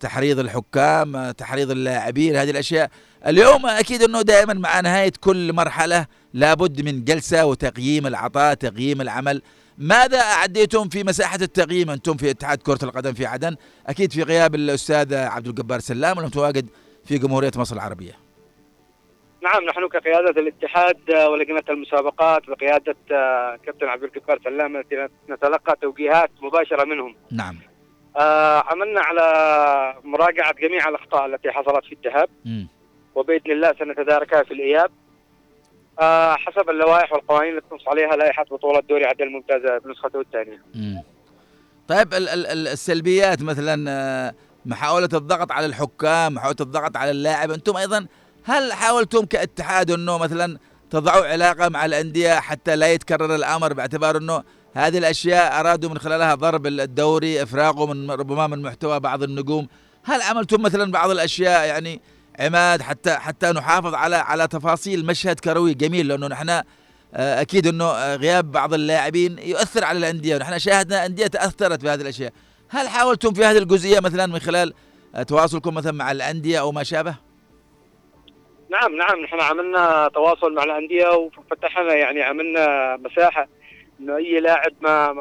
تحريض 0.00 0.38
الحكام 0.38 1.30
تحريض 1.30 1.70
اللاعبين 1.70 2.36
هذه 2.36 2.50
الأشياء. 2.50 2.90
اليوم 3.26 3.66
أكيد 3.66 4.02
أنه 4.02 4.22
دائما 4.22 4.54
مع 4.54 4.80
نهاية 4.80 5.12
كل 5.20 5.52
مرحلة 5.52 6.06
لابد 6.34 6.84
من 6.84 7.04
جلسة 7.04 7.46
وتقييم 7.46 8.06
العطاء 8.06 8.54
تقييم 8.54 9.00
العمل. 9.00 9.42
ماذا 9.78 10.20
أعديتم 10.20 10.88
في 10.88 11.04
مساحة 11.04 11.38
التقييم؟ 11.42 11.90
أنتم 11.90 12.16
في 12.16 12.30
اتحاد 12.30 12.58
كرة 12.58 12.78
القدم 12.82 13.12
في 13.12 13.26
عدن 13.26 13.56
أكيد 13.86 14.12
في 14.12 14.22
غياب 14.22 14.54
الأستاذ 14.54 15.14
عبد 15.14 15.46
الجبار 15.46 15.78
سلام 15.80 16.18
المتواجد 16.18 16.66
في 17.04 17.18
جمهورية 17.18 17.50
مصر 17.56 17.76
العربية. 17.76 18.12
نعم 19.42 19.64
نحن 19.64 19.88
كقيادة 19.88 20.40
الاتحاد 20.40 20.96
ولجنة 21.10 21.62
المسابقات 21.70 22.42
بقيادة 22.48 22.96
كابتن 23.64 23.86
عبد 23.86 24.02
الجبار 24.02 24.38
سلام 24.44 24.84
نتلقى 25.30 25.76
توجيهات 25.82 26.30
مباشرة 26.42 26.84
منهم. 26.84 27.14
نعم. 27.30 27.56
آه، 28.16 28.64
عملنا 28.66 29.00
على 29.00 29.24
مراجعة 30.04 30.52
جميع 30.54 30.88
الأخطاء 30.88 31.26
التي 31.26 31.50
حصلت 31.50 31.84
في 31.84 31.92
الذهاب. 32.04 32.28
وبإذن 33.14 33.50
الله 33.52 33.74
سنتداركها 33.78 34.42
في 34.42 34.54
الإياب 34.54 34.90
آه، 36.00 36.34
حسب 36.36 36.70
اللوائح 36.70 37.12
والقوانين 37.12 37.56
التي 37.56 37.66
تنص 37.70 37.88
عليها 37.88 38.16
لائحة 38.16 38.44
بطولة 38.50 38.80
دوري 38.80 39.04
عدن 39.04 39.24
الممتازة 39.24 39.78
بنسخته 39.78 40.20
الثانية. 40.20 40.62
طيب 41.88 42.14
ال- 42.14 42.28
ال- 42.28 42.46
ال- 42.46 42.68
السلبيات 42.68 43.42
مثلا 43.42 43.90
آه، 43.90 44.34
محاولة 44.66 45.08
الضغط 45.14 45.52
على 45.52 45.66
الحكام 45.66 46.34
محاولة 46.34 46.56
الضغط 46.60 46.96
على 46.96 47.10
اللاعب 47.10 47.50
أنتم 47.50 47.76
أيضا 47.76 48.06
هل 48.44 48.72
حاولتم 48.72 49.24
كاتحاد 49.24 49.90
أنه 49.90 50.18
مثلا 50.18 50.58
تضعوا 50.90 51.26
علاقة 51.26 51.68
مع 51.68 51.84
الأندية 51.84 52.34
حتى 52.34 52.76
لا 52.76 52.92
يتكرر 52.92 53.34
الأمر 53.34 53.72
باعتبار 53.72 54.16
أنه 54.16 54.42
هذه 54.74 54.98
الأشياء 54.98 55.60
أرادوا 55.60 55.90
من 55.90 55.98
خلالها 55.98 56.34
ضرب 56.34 56.66
الدوري 56.66 57.42
إفراغه 57.42 57.92
من 57.92 58.10
ربما 58.10 58.46
من 58.46 58.62
محتوى 58.62 59.00
بعض 59.00 59.22
النجوم. 59.22 59.68
هل 60.04 60.22
عملتم 60.22 60.62
مثلا 60.62 60.92
بعض 60.92 61.10
الأشياء 61.10 61.66
يعني 61.66 62.00
عماد 62.40 62.82
حتى 62.82 63.14
حتى 63.14 63.50
نحافظ 63.50 63.94
على 63.94 64.16
على 64.16 64.48
تفاصيل 64.48 65.06
مشهد 65.06 65.40
كروي؟ 65.40 65.74
جميل 65.74 66.08
لأنه 66.08 66.26
نحن 66.26 66.48
آه، 67.14 67.40
أكيد 67.40 67.66
إنه 67.66 67.84
آه، 67.84 68.16
غياب 68.16 68.52
بعض 68.52 68.74
اللاعبين 68.74 69.38
يؤثر 69.38 69.84
على 69.84 69.98
الأندية 69.98 70.36
ونحن 70.36 70.58
شاهدنا 70.58 71.06
أندية 71.06 71.26
تأثرت 71.26 71.82
بهذه 71.84 72.00
الأشياء. 72.00 72.32
هل 72.68 72.88
حاولتم 72.88 73.34
في 73.34 73.44
هذه 73.44 73.58
الجزئية 73.58 74.00
مثلا 74.00 74.26
من 74.26 74.38
خلال 74.38 74.74
آه، 75.14 75.22
تواصلكم 75.22 75.74
مثلا 75.74 75.92
مع 75.92 76.12
الأندية 76.12 76.60
أو 76.60 76.72
ما 76.72 76.82
شابه؟ 76.82 77.14
نعم 78.70 78.96
نعم 78.96 79.20
نحن 79.20 79.40
عملنا 79.40 80.10
تواصل 80.14 80.54
مع 80.54 80.64
الأندية 80.64 81.08
وفتحنا 81.08 81.94
يعني 81.94 82.22
عملنا 82.22 82.96
مساحة 82.96 83.48
إنه 84.00 84.16
أي 84.16 84.40
لاعب 84.40 84.72
ما 84.80 85.14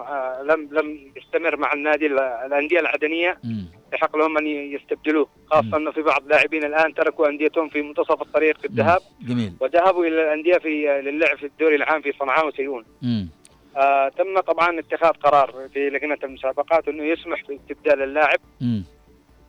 لم 0.43 0.69
لم 0.72 1.11
يستمر 1.17 1.57
مع 1.57 1.74
النادي 1.74 2.05
ال- 2.05 2.19
الأندية 2.19 2.80
العدنية 2.80 3.38
مم. 3.43 3.65
يحق 3.93 4.15
لهم 4.17 4.38
أن 4.38 4.47
يستبدلوه 4.47 5.28
خاصة 5.47 5.78
أنه 5.78 5.91
في 5.91 6.01
بعض 6.01 6.28
لاعبين 6.28 6.63
الآن 6.63 6.93
تركوا 6.93 7.28
أنديتهم 7.28 7.69
في 7.69 7.82
منتصف 7.82 8.22
الطريق 8.22 8.57
في 8.57 8.65
الذهاب 8.65 8.99
جميل 9.22 9.53
وذهبوا 9.59 10.05
إلى 10.05 10.24
الأندية 10.24 10.57
في 10.57 11.01
للعب 11.05 11.38
في 11.38 11.45
الدوري 11.45 11.76
العام 11.76 12.01
في 12.01 12.11
صنعاء 12.19 12.47
وسيئون. 12.47 12.86
آه 13.78 14.09
تم 14.09 14.39
طبعا 14.39 14.80
اتخاذ 14.80 15.09
قرار 15.11 15.69
في 15.74 15.89
لجنة 15.89 16.17
المسابقات 16.24 16.88
أنه 16.88 17.03
يسمح 17.03 17.43
باستبدال 17.47 18.01
اللاعب 18.03 18.39
مم. 18.61 18.84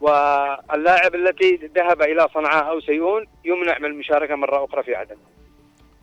واللاعب 0.01 1.15
التي 1.15 1.71
ذهب 1.77 2.03
إلى 2.03 2.29
صنعاء 2.35 2.69
أو 2.71 2.81
سيئون 2.81 3.27
يمنع 3.45 3.79
من 3.79 3.85
المشاركة 3.85 4.35
مرة 4.37 4.65
أخرى 4.65 4.83
في 4.83 4.95
عدن 4.95 5.17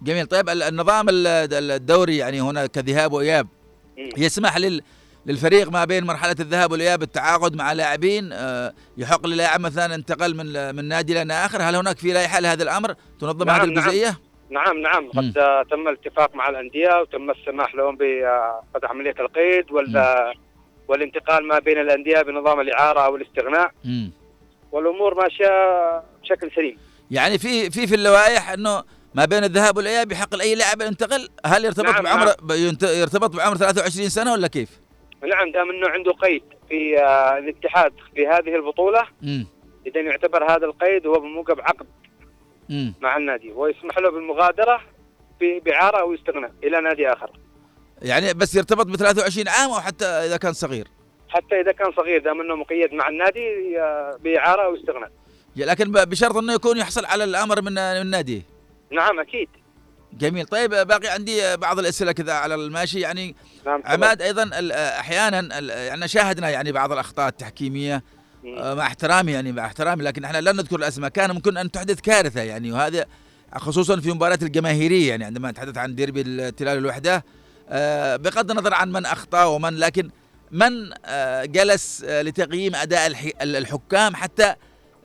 جميل 0.04 0.26
طيب 0.26 0.50
ال- 0.50 0.64
النظام 0.64 1.10
ال- 1.10 1.72
الدوري 1.72 2.18
يعني 2.18 2.42
هنا 2.42 2.66
كذهاب 2.68 3.14
وإياب. 3.14 3.48
يسمح 4.18 4.58
لل 4.58 4.82
للفريق 5.26 5.70
ما 5.72 5.86
بين 5.86 6.04
مرحلة 6.06 6.36
الذهاب 6.40 6.72
والإياب 6.72 7.02
التعاقد 7.04 7.56
مع 7.56 7.74
لاعبين 7.74 8.30
آه، 8.34 8.74
يحق 8.98 9.28
للاعب 9.28 9.60
مثلا 9.60 9.96
انتقل 9.96 10.36
من 10.38 10.76
من 10.76 10.86
نادي 10.86 11.22
إلى 11.22 11.34
آخر 11.34 11.62
هل 11.62 11.76
هناك 11.76 11.98
في 11.98 12.14
لائحه 12.14 12.40
لهذا 12.40 12.64
الأمر 12.64 12.94
تنظم 13.22 13.46
نعم، 13.48 13.60
هذه 13.62 13.66
نعم. 13.70 13.78
الجزئية؟ 13.78 14.20
نعم 14.50 14.78
نعم 14.78 15.04
مم. 15.04 15.10
قد 15.10 15.38
آه، 15.38 15.64
تم 15.64 15.88
الاتفاق 15.88 16.36
مع 16.36 16.50
الأندية 16.50 16.90
وتم 17.02 17.30
السماح 17.32 17.76
لهم 17.76 17.98
بقد 17.98 18.86
عملية 18.86 19.16
القيد 19.20 19.72
وال 19.72 20.04
والانتقال 20.88 21.48
ما 21.48 21.60
بين 21.60 21.78
الأندية 21.82 22.22
بنظام 22.22 22.60
الإعارة 22.60 23.00
أو 23.00 23.16
الاستغناء. 23.16 23.72
والأمور 24.72 25.16
ماشية 25.24 25.50
بشكل 26.24 26.52
سليم 26.56 26.78
يعني 27.12 27.38
في 27.38 27.70
في 27.72 27.88
في 27.88 27.96
اللوائح 27.96 28.50
إنه 28.50 28.84
ما 29.14 29.26
بين 29.26 29.44
الذهاب 29.44 29.78
والاياب 29.78 30.12
يحق 30.12 30.36
لاي 30.36 30.56
لاعب 30.56 30.82
ينتقل؟ 30.82 31.30
هل 31.46 31.66
يرتبط 31.66 31.86
نعم، 31.90 32.04
بعمر 32.04 32.26
نعم. 32.26 32.78
يرتبط 32.84 33.36
بعمر 33.36 33.58
23 33.58 34.10
سنة 34.10 34.32
ولا 34.34 34.48
كيف؟ 34.48 34.70
نعم 35.24 35.52
دام 35.52 35.70
إنه 35.70 35.88
عنده 35.90 36.12
قيد 36.12 36.44
في 36.70 37.00
آه، 37.00 37.38
الاتحاد 37.38 37.94
في 38.16 38.28
هذه 38.28 38.56
البطولة 38.56 39.02
امم 39.24 39.48
إذا 39.88 40.02
يعتبر 40.02 40.52
هذا 40.52 40.66
القيد 40.66 41.08
هو 41.08 41.20
بموجب 41.20 41.60
عقد 41.62 41.88
امم 42.72 42.94
مع 43.02 43.18
النادي 43.18 43.52
ويسمح 43.52 43.98
له 43.98 44.12
بالمغادرة 44.12 44.82
ب- 45.42 45.64
باعاره 45.64 45.98
أو 46.00 46.14
استغناء 46.14 46.52
إلى 46.64 46.82
نادي 46.82 47.08
آخر. 47.14 47.32
يعني 48.02 48.34
بس 48.34 48.56
يرتبط 48.56 48.86
ب 48.86 48.96
23 48.96 49.48
عام 49.48 49.70
أو 49.72 49.80
حتى 49.80 50.06
إذا 50.06 50.38
كان 50.38 50.54
صغير؟ 50.54 50.88
حتى 51.30 51.62
إذا 51.62 51.72
كان 51.72 51.92
صغير 51.98 52.22
دام 52.24 52.42
إنه 52.42 52.56
مقيد 52.56 52.94
مع 52.94 53.08
النادي 53.10 53.80
آه، 53.80 54.18
باعاره 54.24 54.62
أو 54.66 54.76
استغناء. 54.76 55.12
لكن 55.56 55.92
بشرط 55.92 56.36
إنه 56.38 56.54
يكون 56.54 56.78
يحصل 56.78 57.06
على 57.06 57.24
الأمر 57.24 57.62
من 57.62 57.72
من 57.72 57.78
النادي 57.80 58.44
نعم 58.92 59.20
أكيد. 59.20 59.50
جميل. 60.14 60.46
طيب 60.46 60.70
باقي 60.70 61.08
عندي 61.08 61.58
بعض 61.58 61.80
الأسئلة 61.80 62.12
كذا 62.12 62.34
على 62.34 62.56
الماشي. 62.56 63.00
يعني 63.00 63.36
نعم. 63.66 63.82
عماد 63.86 64.22
أيضا 64.22 64.50
أحيانا 65.00 65.60
يعني 65.60 66.08
شاهدنا 66.08 66.50
يعني 66.50 66.72
بعض 66.72 66.92
الأخطاء 66.92 67.28
التحكيمية. 67.28 68.04
آه، 68.58 68.74
مع 68.74 68.88
احترامي 68.88 69.32
يعني 69.32 69.52
مع 69.52 69.66
احترامي 69.66 70.04
لكن 70.04 70.24
إحنا 70.24 70.42
لا 70.42 70.52
نذكر 70.52 70.76
الأسماء. 70.76 71.10
كان 71.10 71.32
ممكن 71.32 71.58
أن 71.58 71.72
تحدث 71.72 72.02
كارثة 72.02 72.42
يعني 72.42 72.72
وهذا 72.72 73.06
خصوصا 73.56 74.00
في 74.00 74.12
مباريات 74.12 74.44
الجماهيرية 74.44 75.10
يعني 75.10 75.26
عندما 75.26 75.52
نتحدث 75.52 75.78
عن 75.78 75.96
ديربي 75.96 76.22
التلال 76.22 76.78
الوحدة. 76.78 77.24
آه، 77.70 78.16
بغض 78.16 78.52
النظر 78.52 78.74
عن 78.74 78.92
من 78.92 79.06
أخطأ 79.06 79.44
ومن 79.44 79.74
لكن 79.78 80.10
من 80.52 80.72
آه، 81.06 81.46
جلس 81.46 82.04
لتقييم 82.04 82.76
أداء 82.76 83.08
الح- 83.08 83.32
الحكام 83.42 84.16
حتى 84.16 84.56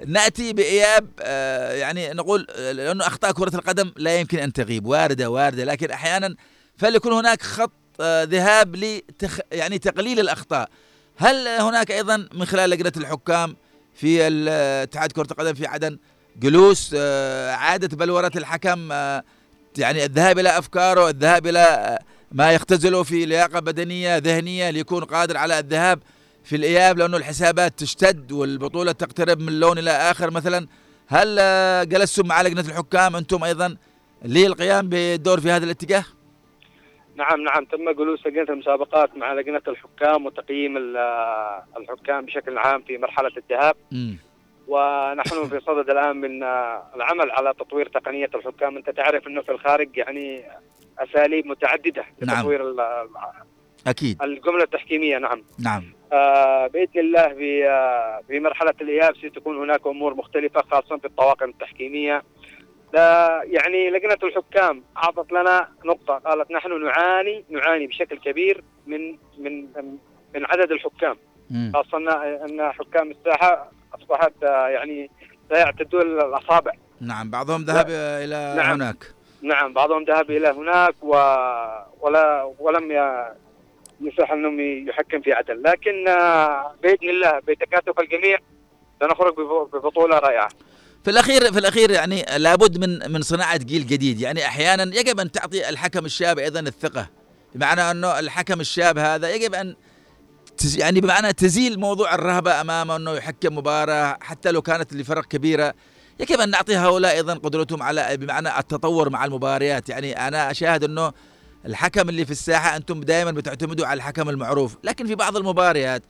نأتي 0.07 0.53
بإياب 0.53 1.09
آه، 1.21 1.73
يعني 1.73 2.13
نقول 2.13 2.47
آه، 2.51 2.73
لأنه 2.73 3.07
أخطاء 3.07 3.33
كرة 3.33 3.57
القدم 3.57 3.93
لا 3.97 4.21
يمكن 4.21 4.39
أن 4.39 4.53
تغيب 4.53 4.87
واردة 4.87 5.31
واردة 5.31 5.65
لكن 5.65 5.91
أحيانا 5.91 6.35
فليكن 6.77 7.13
هناك 7.13 7.43
خط 7.43 7.73
آه، 8.01 8.25
ذهاب 8.25 8.77
لتخ 8.77 9.39
يعني 9.53 9.79
تقليل 9.79 10.21
الأخطاء. 10.21 10.69
هل 11.17 11.49
هناك 11.49 11.91
أيضا 11.91 12.29
من 12.33 12.45
خلال 12.45 12.71
لجنة 12.71 12.93
الحكام 12.97 13.57
في 13.95 14.29
اتحاد 14.83 15.13
كرة 15.13 15.27
القدم 15.31 15.55
في 15.55 15.67
عدن 15.67 15.99
جلوس 16.37 16.95
اعاده 16.95 17.97
بلوره 17.97 18.33
الحكم 18.37 18.93
يعني 19.79 20.05
الذهاب 20.05 20.39
إلى 20.39 20.59
أفكاره 20.59 21.09
الذهاب 21.09 21.47
إلى 21.47 21.99
ما 22.33 22.53
يختزله 22.53 23.03
في 23.03 23.25
لياقة 23.25 23.61
بدنية 23.61 24.17
ذهنية 24.17 24.71
ليكون 24.71 25.05
قادر 25.05 25.37
على 25.37 25.59
الذهاب؟ 25.59 25.99
في 26.45 26.57
الإياب 26.57 26.99
لأنه 26.99 27.17
الحسابات 27.17 27.73
تشتد 27.79 28.33
والبطولة 28.33 28.93
تقترب 28.93 29.41
من 29.41 29.61
لون 29.61 29.79
إلى 29.79 29.91
آخر. 29.91 30.31
مثلا 30.31 30.67
هل 31.09 31.37
آه، 31.41 31.85
جلستم 31.85 32.27
مع 32.27 32.43
لجنة 32.43 32.61
الحكام 32.61 33.17
أنتم 33.17 33.45
أيضا 33.45 33.77
للقيام 34.25 34.89
بالدور 34.89 35.41
في 35.41 35.51
هذا 35.51 35.65
الاتجاه؟ 35.65 36.05
نعم 37.17 37.41
نعم. 37.41 37.65
تم 37.65 37.91
جلوس 37.91 38.27
لجنة 38.27 38.47
المسابقات 38.49 39.17
مع 39.17 39.33
لجنة 39.35 39.63
الحكام 39.69 40.27
وتقييم 40.27 40.97
آه، 40.97 41.65
الحكام 41.77 42.25
بشكل 42.25 42.59
عام 42.59 42.83
في 42.83 42.99
مرحلة 42.99 43.31
الذهاب. 43.37 43.77
ونحن 44.69 45.49
في 45.49 45.61
صدد 45.67 45.91
الآن 45.91 46.17
من 46.17 46.43
آه، 46.43 46.83
العمل 46.97 47.31
على 47.31 47.53
تطوير 47.59 47.89
تقنية 47.89 48.31
الحكام. 48.35 48.77
أنت 48.77 48.91
تعرف 48.91 49.27
إنه 49.27 49.43
في 49.43 49.53
الخارج 49.53 49.97
يعني 49.97 50.45
أساليب 50.99 51.47
متعددة 51.47 52.05
نعم. 52.23 52.39
لتطوير 52.39 52.71
ال- 52.71 52.81
أكيد. 53.87 54.23
الجملة 54.23 54.63
التحكيمية 54.63 55.19
نعم. 55.19 55.45
نعم. 55.59 55.95
آه، 56.13 56.67
بإذن 56.67 57.01
الله 57.01 57.29
في 57.29 57.69
آه، 57.69 58.21
في 58.29 58.41
مرحلة 58.41 58.75
الإياب 58.81 59.17
ستكون 59.17 59.57
هناك 59.57 59.87
أمور 59.87 60.15
مختلفة 60.15 60.63
خاصة 60.71 60.97
في 60.97 61.05
الطواقم 61.05 61.49
التحكيمية. 61.49 62.23
لا 62.95 63.41
يعني 63.45 63.91
لجنة 63.91 64.19
الحكام 64.23 64.83
أعطت 64.97 65.33
لنا 65.33 65.69
نقطة 65.85 66.15
قالت 66.15 66.51
نحن 66.51 66.85
نعاني 66.85 67.45
نعاني 67.51 67.87
بشكل 67.87 68.19
كبير 68.19 68.65
من 68.87 69.17
من 69.39 69.67
من 70.35 70.45
عدد 70.47 70.73
الحكام. 70.73 71.17
أن 71.95 72.09
أن 72.09 72.73
حكام 72.73 73.11
الساحة 73.11 73.71
أصبحت 73.95 74.33
آه، 74.45 74.69
يعني 74.69 75.11
لا 75.51 75.59
يعتدون 75.59 76.03
الأصابع. 76.03 76.73
نعم 77.01 77.31
بعضهم 77.31 77.63
ذهب 77.63 77.87
إلى 77.89 78.55
نعم. 78.57 78.71
هناك. 78.71 79.15
نعم 79.43 79.73
بعضهم 79.73 80.05
ذهب 80.05 80.31
إلى 80.31 80.49
هناك 80.49 80.95
و... 81.03 81.15
ولا 82.01 82.53
ولم 82.59 82.93
ي... 84.07 84.09
يصح 84.09 84.31
إنهم 84.31 84.61
يحكم 84.89 85.21
في 85.21 85.33
عدن 85.33 85.63
لكن 85.67 86.09
آه، 86.09 86.75
بإذن 86.83 87.11
الله 87.11 87.39
بتكاتف 87.39 88.01
الجميع 88.01 88.39
سنخرج 89.01 89.35
بب- 89.35 89.77
ببطولة 89.77 90.19
رائعة. 90.19 90.49
في 91.05 91.11
الأخير 91.11 91.53
في 91.53 91.59
الأخير 91.59 91.91
يعني 91.91 92.25
لابد 92.39 92.79
من 92.79 93.13
من 93.13 93.23
صناعة 93.23 93.57
جيل 93.57 93.87
جديد. 93.87 94.21
يعني 94.21 94.47
أحيانا 94.47 94.83
يجب 94.97 95.21
أن 95.21 95.33
تعطي 95.33 95.69
الحكم 95.69 96.05
الشاب 96.05 96.39
أيضا 96.39 96.61
الثقة. 96.61 97.07
بمعنى 97.55 97.91
أنه 97.91 98.19
الحكم 98.19 98.61
الشاب 98.61 98.99
هذا 98.99 99.31
يجب 99.35 99.55
أن 99.55 99.77
يعني 100.77 101.01
بمعنى 101.01 101.33
تزيل 101.33 101.81
موضوع 101.81 102.15
الرهبة 102.15 102.61
أمامه 102.61 102.97
أنه 102.97 103.13
يحكم 103.13 103.59
مباراة 103.59 104.19
حتى 104.21 104.51
لو 104.51 104.63
كانت 104.63 104.93
لفرق 104.93 105.25
كبيرة. 105.25 105.75
يجب 106.21 106.41
أن 106.41 106.51
نعطي 106.51 106.77
هؤلاء 106.77 107.15
أيضا 107.15 107.35
قدرتهم 107.35 107.83
على 107.83 108.17
بمعنى 108.17 108.59
التطور 108.59 109.11
مع 109.11 109.25
المباريات. 109.25 109.89
يعني 109.89 110.29
أنا 110.29 110.51
أشاهد 110.51 110.85
أنه 110.85 111.13
الحكم 111.67 112.09
اللي 112.09 112.25
في 112.25 112.31
الساحة 112.31 112.77
أنتم 112.77 113.01
دائما 113.01 113.31
بتعتمدوا 113.31 113.87
على 113.87 113.97
الحكم 113.99 114.29
المعروف 114.31 114.77
لكن 114.85 115.07
في 115.07 115.15
بعض 115.15 115.37
المباريات 115.37 116.03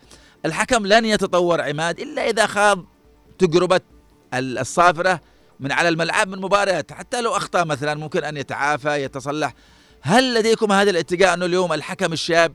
الحكم 0.47 0.87
لن 0.87 1.05
يتطور 1.05 1.61
عماد 1.61 2.01
إلا 2.01 2.31
إذا 2.31 2.47
خاض 2.47 2.85
تجربة 3.39 3.81
ال- 4.35 4.59
الصافرة 4.59 5.21
من 5.61 5.73
على 5.73 5.89
الملعب 5.89 6.29
من 6.29 6.41
مباريات 6.41 6.93
حتى 6.93 7.21
لو 7.21 7.37
أخطأ 7.37 7.65
مثلا 7.65 7.95
ممكن 7.95 8.25
أن 8.25 8.37
يتعافى 8.37 9.03
يتصلح. 9.05 9.55
هل 10.03 10.35
لديكم 10.35 10.73
هذا 10.73 10.91
الاتجاه 10.91 11.35
أنه 11.35 11.47
اليوم 11.47 11.73
الحكم 11.73 12.13
الشاب 12.13 12.55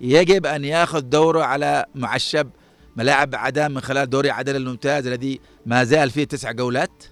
يجب 0.00 0.46
أن 0.46 0.64
ياخذ 0.64 1.00
دوره 1.00 1.42
على 1.44 1.84
معشب 1.94 2.50
ملاعب 2.96 3.34
عدن 3.34 3.70
من 3.70 3.80
خلال 3.80 4.10
دوري 4.10 4.30
عدن 4.30 4.56
الممتاز 4.56 5.06
الذي 5.06 5.40
ما 5.66 5.84
زال 5.84 6.10
فيه 6.10 6.24
تسع 6.24 6.52
جولات؟ 6.52 7.04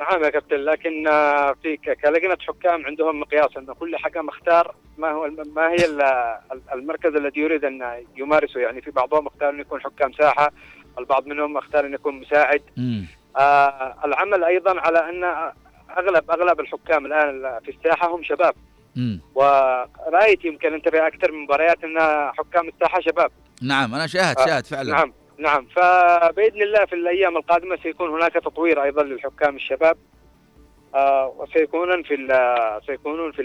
نعم 0.00 0.24
يا 0.24 0.30
كابتن 0.30 0.56
لكن 0.56 1.08
آه، 1.08 1.52
في 1.62 1.76
ك- 1.76 1.98
كلجنة 2.02 2.36
حكام 2.48 2.86
عندهم 2.86 3.20
مقياس 3.20 3.56
ان 3.56 3.66
كل 3.72 3.96
حكم 3.96 4.28
اختار 4.28 4.74
ما 4.98 5.10
هو 5.10 5.30
ما 5.56 5.68
هي 5.70 5.84
ال- 5.84 6.02
ال- 6.52 6.62
المركز 6.72 7.14
الذي 7.14 7.40
يريد 7.40 7.64
أن 7.64 8.04
يمارسه. 8.16 8.60
يعني 8.60 8.80
في 8.82 8.90
بعضهم 8.90 9.26
اختار 9.26 9.48
ان 9.50 9.60
يكون 9.60 9.80
حكام 9.80 10.12
ساحة 10.12 10.52
البعض 10.98 11.26
منهم 11.26 11.56
اختار 11.56 11.86
ان 11.86 11.94
يكون 11.94 12.20
مساعد. 12.20 12.62
آه 13.36 13.94
العمل 14.04 14.44
أيضا 14.44 14.80
على 14.80 14.98
أن 14.98 15.24
أغلب 15.98 16.30
أغلب 16.30 16.60
الحكام 16.60 17.06
الآن 17.06 17.60
في 17.64 17.70
الساحة 17.70 18.14
هم 18.16 18.22
شباب. 18.22 18.54
ورأيت 19.34 20.44
يمكن 20.44 20.74
أنت 20.74 20.88
في 20.88 21.06
أكثر 21.06 21.32
من 21.32 21.38
مباريات 21.44 21.84
أن 21.84 21.98
حكام 22.38 22.68
الساحة 22.68 23.00
شباب. 23.00 23.30
نعم 23.62 23.94
أنا 23.94 24.06
شاهد 24.06 24.38
آه، 24.38 24.46
شاهد 24.46 24.66
فعلا. 24.66 24.90
نعم. 24.92 25.12
نعم 25.40 25.66
فبإذن 25.76 26.62
الله 26.62 26.84
في 26.86 26.94
الأيام 26.94 27.36
القادمة 27.36 27.78
سيكون 27.82 28.10
هناك 28.10 28.32
تطوير 28.32 28.82
أيضا 28.82 29.02
للحكام 29.02 29.56
الشباب 29.56 29.96
آه 30.94 31.34
وسيكونون 31.38 32.02
في 32.02 32.14
سيكونون 32.86 33.32
في 33.32 33.42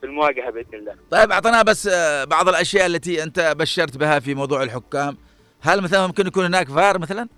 في 0.00 0.06
المواجهة 0.06 0.50
بإذن 0.50 0.74
الله. 0.74 0.94
طيب 1.10 1.32
اعطنا 1.32 1.62
بس 1.62 1.86
آه، 1.86 2.24
بعض 2.24 2.48
الأشياء 2.48 2.86
التي 2.86 3.22
أنت 3.22 3.54
بشرت 3.58 3.96
بها 3.96 4.18
في 4.20 4.34
موضوع 4.34 4.62
الحكام. 4.62 5.16
هل 5.62 5.82
مثلا 5.82 6.06
ممكن 6.06 6.26
يكون 6.26 6.44
هناك 6.44 6.68
فار 6.68 6.98
مثلا؟ 6.98 7.28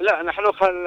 لا 0.00 0.22
نحن 0.22 0.52
خل... 0.52 0.84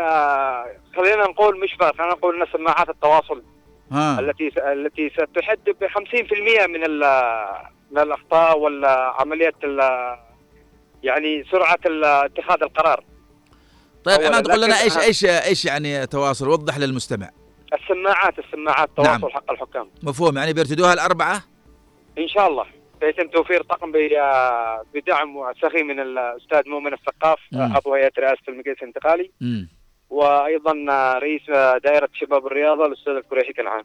خلينا 0.97 1.23
نقول 1.29 1.59
مش 1.59 1.73
فار 1.79 1.93
خلينا 1.97 2.13
نقول 2.13 2.41
ان 2.41 2.47
سماعات 2.53 2.89
التواصل 2.89 3.43
ها. 3.91 4.19
التي 4.19 4.51
التي 4.71 5.09
ستحد 5.09 5.59
ب 5.69 5.85
50% 5.87 6.67
من 6.67 6.83
ال- 6.85 7.47
من 7.91 7.99
الأخطاء 8.01 8.59
وعمليه 8.59 9.53
ال- 9.63 10.17
يعني 11.03 11.43
سرعة 11.51 11.79
اتخاذ 12.25 12.63
القرار. 12.63 13.03
طيب 14.03 14.21
عماد 14.21 14.51
قل 14.51 14.61
لنا 14.61 14.81
إيش 14.81 14.97
إيش 14.97 15.25
إيش 15.25 15.65
يعني 15.65 16.07
تواصل؟ 16.07 16.49
وضح 16.49 16.77
للمستمع. 16.77 17.29
السماعات 17.73 18.39
السماعات 18.39 18.89
تواصل 18.97 19.11
نعم. 19.11 19.29
حق 19.29 19.51
الحكام. 19.51 19.89
مفهوم 20.03 20.37
يعني 20.37 20.53
بيرتدوها 20.53 20.93
الأربعة؟ 20.93 21.43
إن 22.17 22.27
شاء 22.27 22.47
الله. 22.47 22.65
سيتم 22.99 23.27
توفير 23.27 23.63
طقم 23.63 23.91
بدعم 24.93 25.53
سخي 25.61 25.83
من 25.83 25.99
الأستاذ 25.99 26.69
مؤمن 26.69 26.93
الثقاف 26.93 27.39
مم. 27.51 27.73
عضو 27.75 27.93
هيئة 27.93 28.11
رئاسة 28.19 28.41
المجلس 28.47 28.77
الانتقالي. 28.81 29.31
امم 29.41 29.69
وأيضا 30.09 30.73
رئيس 31.17 31.41
دائرة 31.83 32.09
شباب 32.13 32.47
الرياضة 32.47 32.85
الأستاذ 32.85 33.13
القريشي 33.13 33.53
كنعان. 33.53 33.83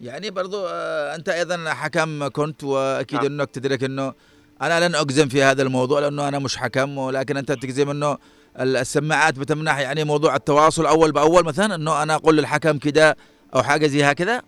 يعني 0.00 0.30
برضو 0.30 0.66
آه، 0.66 1.14
أنت 1.14 1.28
أيضا 1.28 1.70
حكم 1.70 2.28
كنت 2.28 2.64
وأكيد 2.64 3.22
نعم. 3.24 3.40
إنك 3.40 3.50
تدرك 3.50 3.84
إنه 3.84 4.14
أنا 4.62 4.88
لن 4.88 4.94
أجزم 4.94 5.28
في 5.28 5.42
هذا 5.42 5.62
الموضوع 5.62 6.00
لأنه 6.00 6.28
أنا 6.28 6.38
مش 6.38 6.56
حكم 6.56 6.98
ولكن 6.98 7.36
أنت 7.36 7.52
تجزم 7.52 7.90
إنه 7.90 8.18
ال- 8.60 8.76
السماعات 8.76 9.38
بتمنح 9.38 9.78
يعني 9.78 10.04
موضوع 10.04 10.36
التواصل 10.36 10.86
أول 10.86 11.12
بأول 11.12 11.44
مثلا 11.44 11.74
إنه 11.74 12.02
أنا 12.02 12.14
أقول 12.14 12.36
للحكم 12.36 12.78
كده 12.78 13.16
أو 13.54 13.62
حاجة 13.62 13.86
زي 13.86 14.02
هكذا؟ 14.04 14.42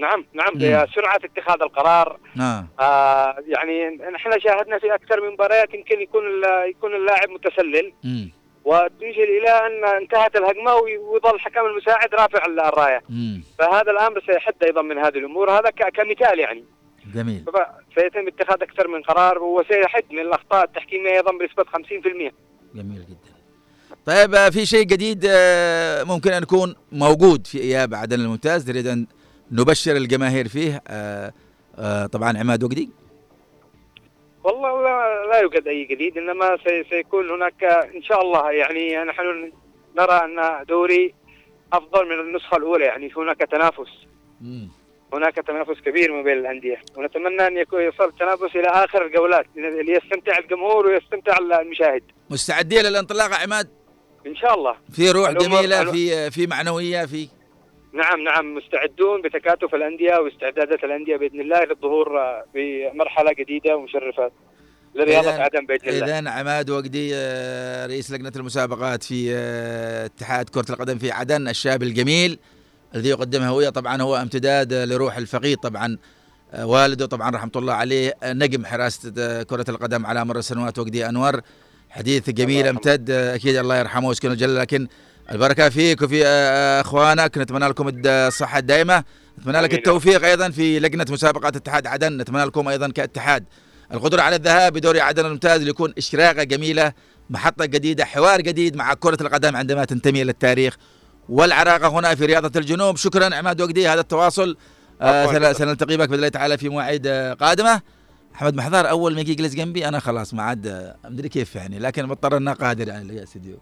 نعم 0.00 0.24
نعم 0.34 0.52
مم. 0.54 0.58
بسرعة 0.58 1.16
اتخاذ 1.24 1.62
القرار. 1.62 2.18
نعم. 2.36 2.68
آه 2.80 3.36
يعني 3.46 3.96
نحن 4.14 4.30
شاهدنا 4.40 4.78
في 4.78 4.94
أكثر 4.94 5.20
من 5.20 5.32
مباريات 5.32 5.74
يمكن 5.74 6.00
يكون 6.00 6.22
يكون 6.70 6.94
اللاعب 6.94 7.28
متسلل. 7.30 7.92
امم 8.04 8.30
وتنشل 8.64 9.22
إلى 9.40 9.50
أن 9.50 9.84
انتهت 10.02 10.36
الهجمة 10.36 10.74
ويظل 10.74 11.34
الحكم 11.34 11.60
المساعد 11.66 12.14
رافع 12.14 12.46
الراية. 12.46 13.02
مم. 13.08 13.42
فهذا 13.58 13.90
الأمر 13.90 14.22
سيحد 14.26 14.54
أيضا 14.62 14.82
من 14.82 14.98
هذه 14.98 15.18
الأمور. 15.18 15.50
هذا 15.50 15.70
كمثال 15.70 16.38
يعني. 16.38 16.64
جميل. 17.14 17.44
سيتم 17.94 18.26
اتخاذ 18.26 18.62
أكثر 18.62 18.88
من 18.88 19.02
قرار 19.02 19.42
وسيحد 19.42 20.04
من 20.10 20.18
الأخطاء 20.18 20.64
التحكيميه 20.64 21.10
أيضا 21.10 21.32
بنسبة 21.32 21.64
50% 21.64 22.32
جميل 22.74 23.04
جدا. 23.08 23.38
طيب 24.06 24.34
آه، 24.34 24.50
في 24.50 24.66
شيء 24.66 24.82
جديد 24.82 25.26
آه، 25.30 26.04
ممكن 26.04 26.32
أن 26.32 26.42
يكون 26.42 26.74
موجود 26.92 27.46
في 27.46 27.60
إياب 27.60 27.94
عدن 27.94 28.20
الممتاز؟ 28.20 28.70
نريد 28.70 28.86
أن 28.86 29.06
نبشر 29.52 29.96
الجماهير 29.96 30.48
فيه 30.48 30.82
آه، 30.88 32.06
طبعا 32.12 32.38
عماد 32.38 32.64
وقدي. 32.64 32.90
والله 34.44 34.82
لا, 34.82 35.26
لا 35.26 35.40
يوجد 35.40 35.68
أي 35.68 35.84
جديد 35.84 36.18
إنما 36.18 36.56
سي 36.64 36.84
سيكون 36.90 37.30
هناك 37.30 37.64
إن 37.64 38.02
شاء 38.02 38.22
الله 38.22 38.50
يعني 38.52 38.96
نحن 38.96 39.52
نرى 39.98 40.12
أن 40.12 40.64
دوري 40.68 41.14
أفضل 41.72 42.06
من 42.08 42.20
النسخة 42.20 42.56
الأولى 42.56 42.84
يعني 42.84 43.10
هناك 43.16 43.38
تنافس. 43.38 44.06
مم. 44.40 44.68
هناك 45.12 45.34
تنافس 45.34 45.80
كبير 45.86 46.12
ما 46.12 46.22
بين 46.22 46.38
الأندية. 46.38 46.80
ونتمنى 46.96 47.46
أن 47.46 47.56
يكون 47.56 47.82
يصل 47.82 48.04
التنافس 48.04 48.56
إلى 48.56 48.68
آخر 48.68 49.06
الجولات 49.06 49.46
ليستمتع 49.56 50.38
الجمهور 50.38 50.86
ويستمتع 50.86 51.36
المشاهد. 51.38 52.02
مستعدين 52.30 52.82
للانطلاق 52.82 53.34
عماد؟ 53.34 53.68
إن 54.26 54.36
شاء 54.36 54.54
الله. 54.54 54.76
في 54.92 55.10
روح 55.10 55.30
الأ- 55.30 55.90
في 55.90 56.30
في 56.30 56.46
معنوية 56.46 57.04
في 57.06 57.28
نعم 57.92 58.20
نعم 58.20 58.54
مستعدون 58.54 59.22
بتكاتف 59.22 59.74
الأندية 59.74 60.16
واستعدادات 60.16 60.84
الأندية 60.84 61.16
بإذن 61.16 61.40
الله 61.40 61.64
للظهور 61.64 62.20
آه، 62.20 62.44
بمرحلة 62.54 63.32
جديدة 63.32 63.76
ومشرفة 63.76 64.30
لرياضة 64.94 65.36
إذن- 65.36 65.40
عدن 65.40 65.66
بإذن 65.66 65.88
الله. 65.88 66.18
اذا 66.18 66.30
عماد 66.30 66.70
وقدي 66.70 67.10
آه، 67.14 67.86
رئيس 67.86 68.10
لجنة 68.12 68.32
المسابقات 68.36 69.02
في 69.02 69.32
آه، 69.34 70.06
اتحاد 70.06 70.48
كرة 70.48 70.66
القدم 70.70 70.98
في 70.98 71.10
عدن 71.10 71.48
الشاب 71.48 71.82
الجميل. 71.82 72.38
الذي 72.94 73.08
يقدم 73.08 73.42
هويه 73.42 73.68
طبعا 73.68 74.02
هو 74.02 74.16
امتداد 74.16 74.72
لروح 74.72 75.16
الفقيد 75.16 75.58
طبعا 75.58 75.98
والده 76.58 77.06
طبعا 77.06 77.30
رحمة 77.30 77.50
الله 77.56 77.72
عليه 77.72 78.14
نجم 78.24 78.66
حراسة 78.66 79.42
كرة 79.42 79.64
القدم 79.68 80.06
على 80.06 80.24
مر 80.24 80.38
السنوات 80.38 80.78
وقدي 80.78 81.08
انور 81.08 81.40
حديث 81.90 82.30
جميل. 82.30 82.66
أمتد. 82.66 83.10
أكيد 83.10 83.56
الله 83.56 83.76
يرحمه 83.76 84.08
ويسكنه 84.08 84.32
الجنه 84.32 84.52
لكن 84.60 84.88
البركة 85.30 85.68
فيك 85.68 86.02
وفي 86.02 86.26
أخوانك. 86.80 87.38
نتمنى 87.38 87.68
لكم 87.68 87.92
الصحة 88.06 88.58
الدائمة. 88.58 89.04
نتمنى 89.38 89.60
لك. 89.60 89.74
التوفيق 89.74 90.24
أيضا 90.24 90.50
في 90.50 90.80
لجنة 90.80 91.06
مسابقات 91.10 91.56
اتحاد 91.56 91.86
عدن. 91.86 92.16
نتمنى 92.16 92.44
لكم 92.44 92.68
أيضا 92.68 92.88
كاتحاد 92.88 93.44
القدرة 93.94 94.22
على 94.22 94.36
الذهاب 94.36 94.72
بدوري 94.72 95.00
عدن 95.00 95.26
الممتاز 95.26 95.62
ليكون 95.62 95.94
إشراقة 95.98 96.42
جميلة 96.42 96.92
محطة 97.30 97.64
جديدة 97.64 98.04
حوار 98.04 98.40
جديد 98.40 98.76
مع 98.76 98.94
كرة 98.94 99.18
القدم 99.20 99.56
عندما 99.56 99.84
تنتمي 99.84 100.22
إلى 100.22 100.30
والعراقه 101.28 101.88
هنا 101.88 102.14
في 102.14 102.26
رياضة 102.26 102.60
الجنوب. 102.60 102.96
شكرا 102.96 103.34
عماد 103.36 103.60
وقدي 103.60 103.88
هذا 103.88 104.00
التواصل. 104.00 104.56
آه 105.02 105.52
سنلتقي 105.52 105.96
بك 105.96 106.08
بإذن 106.08 106.14
الله 106.14 106.28
تعالى 106.28 106.58
في 106.58 106.68
مواعيد 106.68 107.06
آه، 107.06 107.32
قادمة. 107.34 107.80
أحمد 108.34 108.54
محضار 108.54 108.90
أول 108.90 109.14
ما 109.14 109.20
يجي 109.20 109.32
يجلس 109.32 109.54
جنبي. 109.54 109.88
أنا 109.88 109.98
خلاص 110.00 110.34
ما 110.34 110.42
عاد 110.42 110.66
آه، 110.66 110.96
أدري 111.04 111.28
كيف 111.28 111.56
يعني 111.56 111.78
لكن 111.78 112.06
مضطر 112.06 112.36
انه 112.36 112.52
قادر 112.52 112.88
يعني 112.88 113.16
يا 113.16 113.22
استديو 113.22 113.58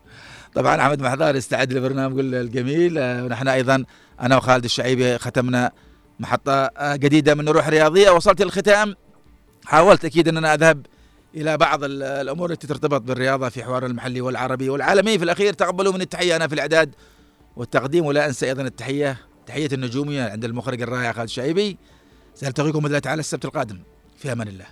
طبعا 0.54 0.80
أحمد 0.82 1.02
محضار 1.02 1.36
استعد 1.38 1.72
لبرنامج 1.72 2.18
الجميل. 2.18 2.98
آه، 2.98 3.24
ونحن 3.24 3.48
أيضا 3.48 3.84
أنا 4.20 4.36
وخالد 4.36 4.64
الشعيبي 4.64 5.18
ختمنا 5.18 5.72
محطة 6.20 6.52
آه، 6.52 6.96
جديدة 6.96 7.34
من 7.34 7.48
الروح 7.48 7.66
الرياضيه 7.66 8.10
وصلت 8.10 8.42
الختام 8.42 8.94
حاولت 9.66 10.04
أكيد 10.04 10.28
أن 10.28 10.36
أنا 10.36 10.54
أذهب 10.54 10.86
إلى 11.34 11.56
بعض 11.56 11.84
ال- 11.84 12.02
الأمور 12.02 12.50
التي 12.50 12.66
ترتبط 12.66 13.00
بالرياضة 13.00 13.48
في 13.48 13.64
حوار 13.64 13.86
المحلي 13.86 14.20
والعربي 14.20 14.68
والعالمي. 14.68 15.18
في 15.18 15.24
الأخير 15.24 15.52
تقبلوا 15.52 15.92
من 15.92 16.00
التحية 16.00 16.36
أنا 16.36 16.48
في 16.48 16.54
الإعداد. 16.54 16.94
والتقديم 17.56 18.04
ولا 18.04 18.26
أنسى 18.26 18.46
أيضا 18.46 18.62
التحية 18.62 19.18
تحية 19.46 19.68
النجومية 19.72 20.22
عند 20.22 20.44
المخرج 20.44 20.82
الرائع 20.82 21.12
خالد 21.12 21.24
الشعيبي 21.24 21.76
سألتقيكم 22.34 22.78
باذن 22.78 22.86
الله 22.86 22.98
تعالى 22.98 23.20
السبت 23.20 23.44
القادم. 23.44 23.80
في 24.16 24.32
أمان 24.32 24.48
الله. 24.48 24.66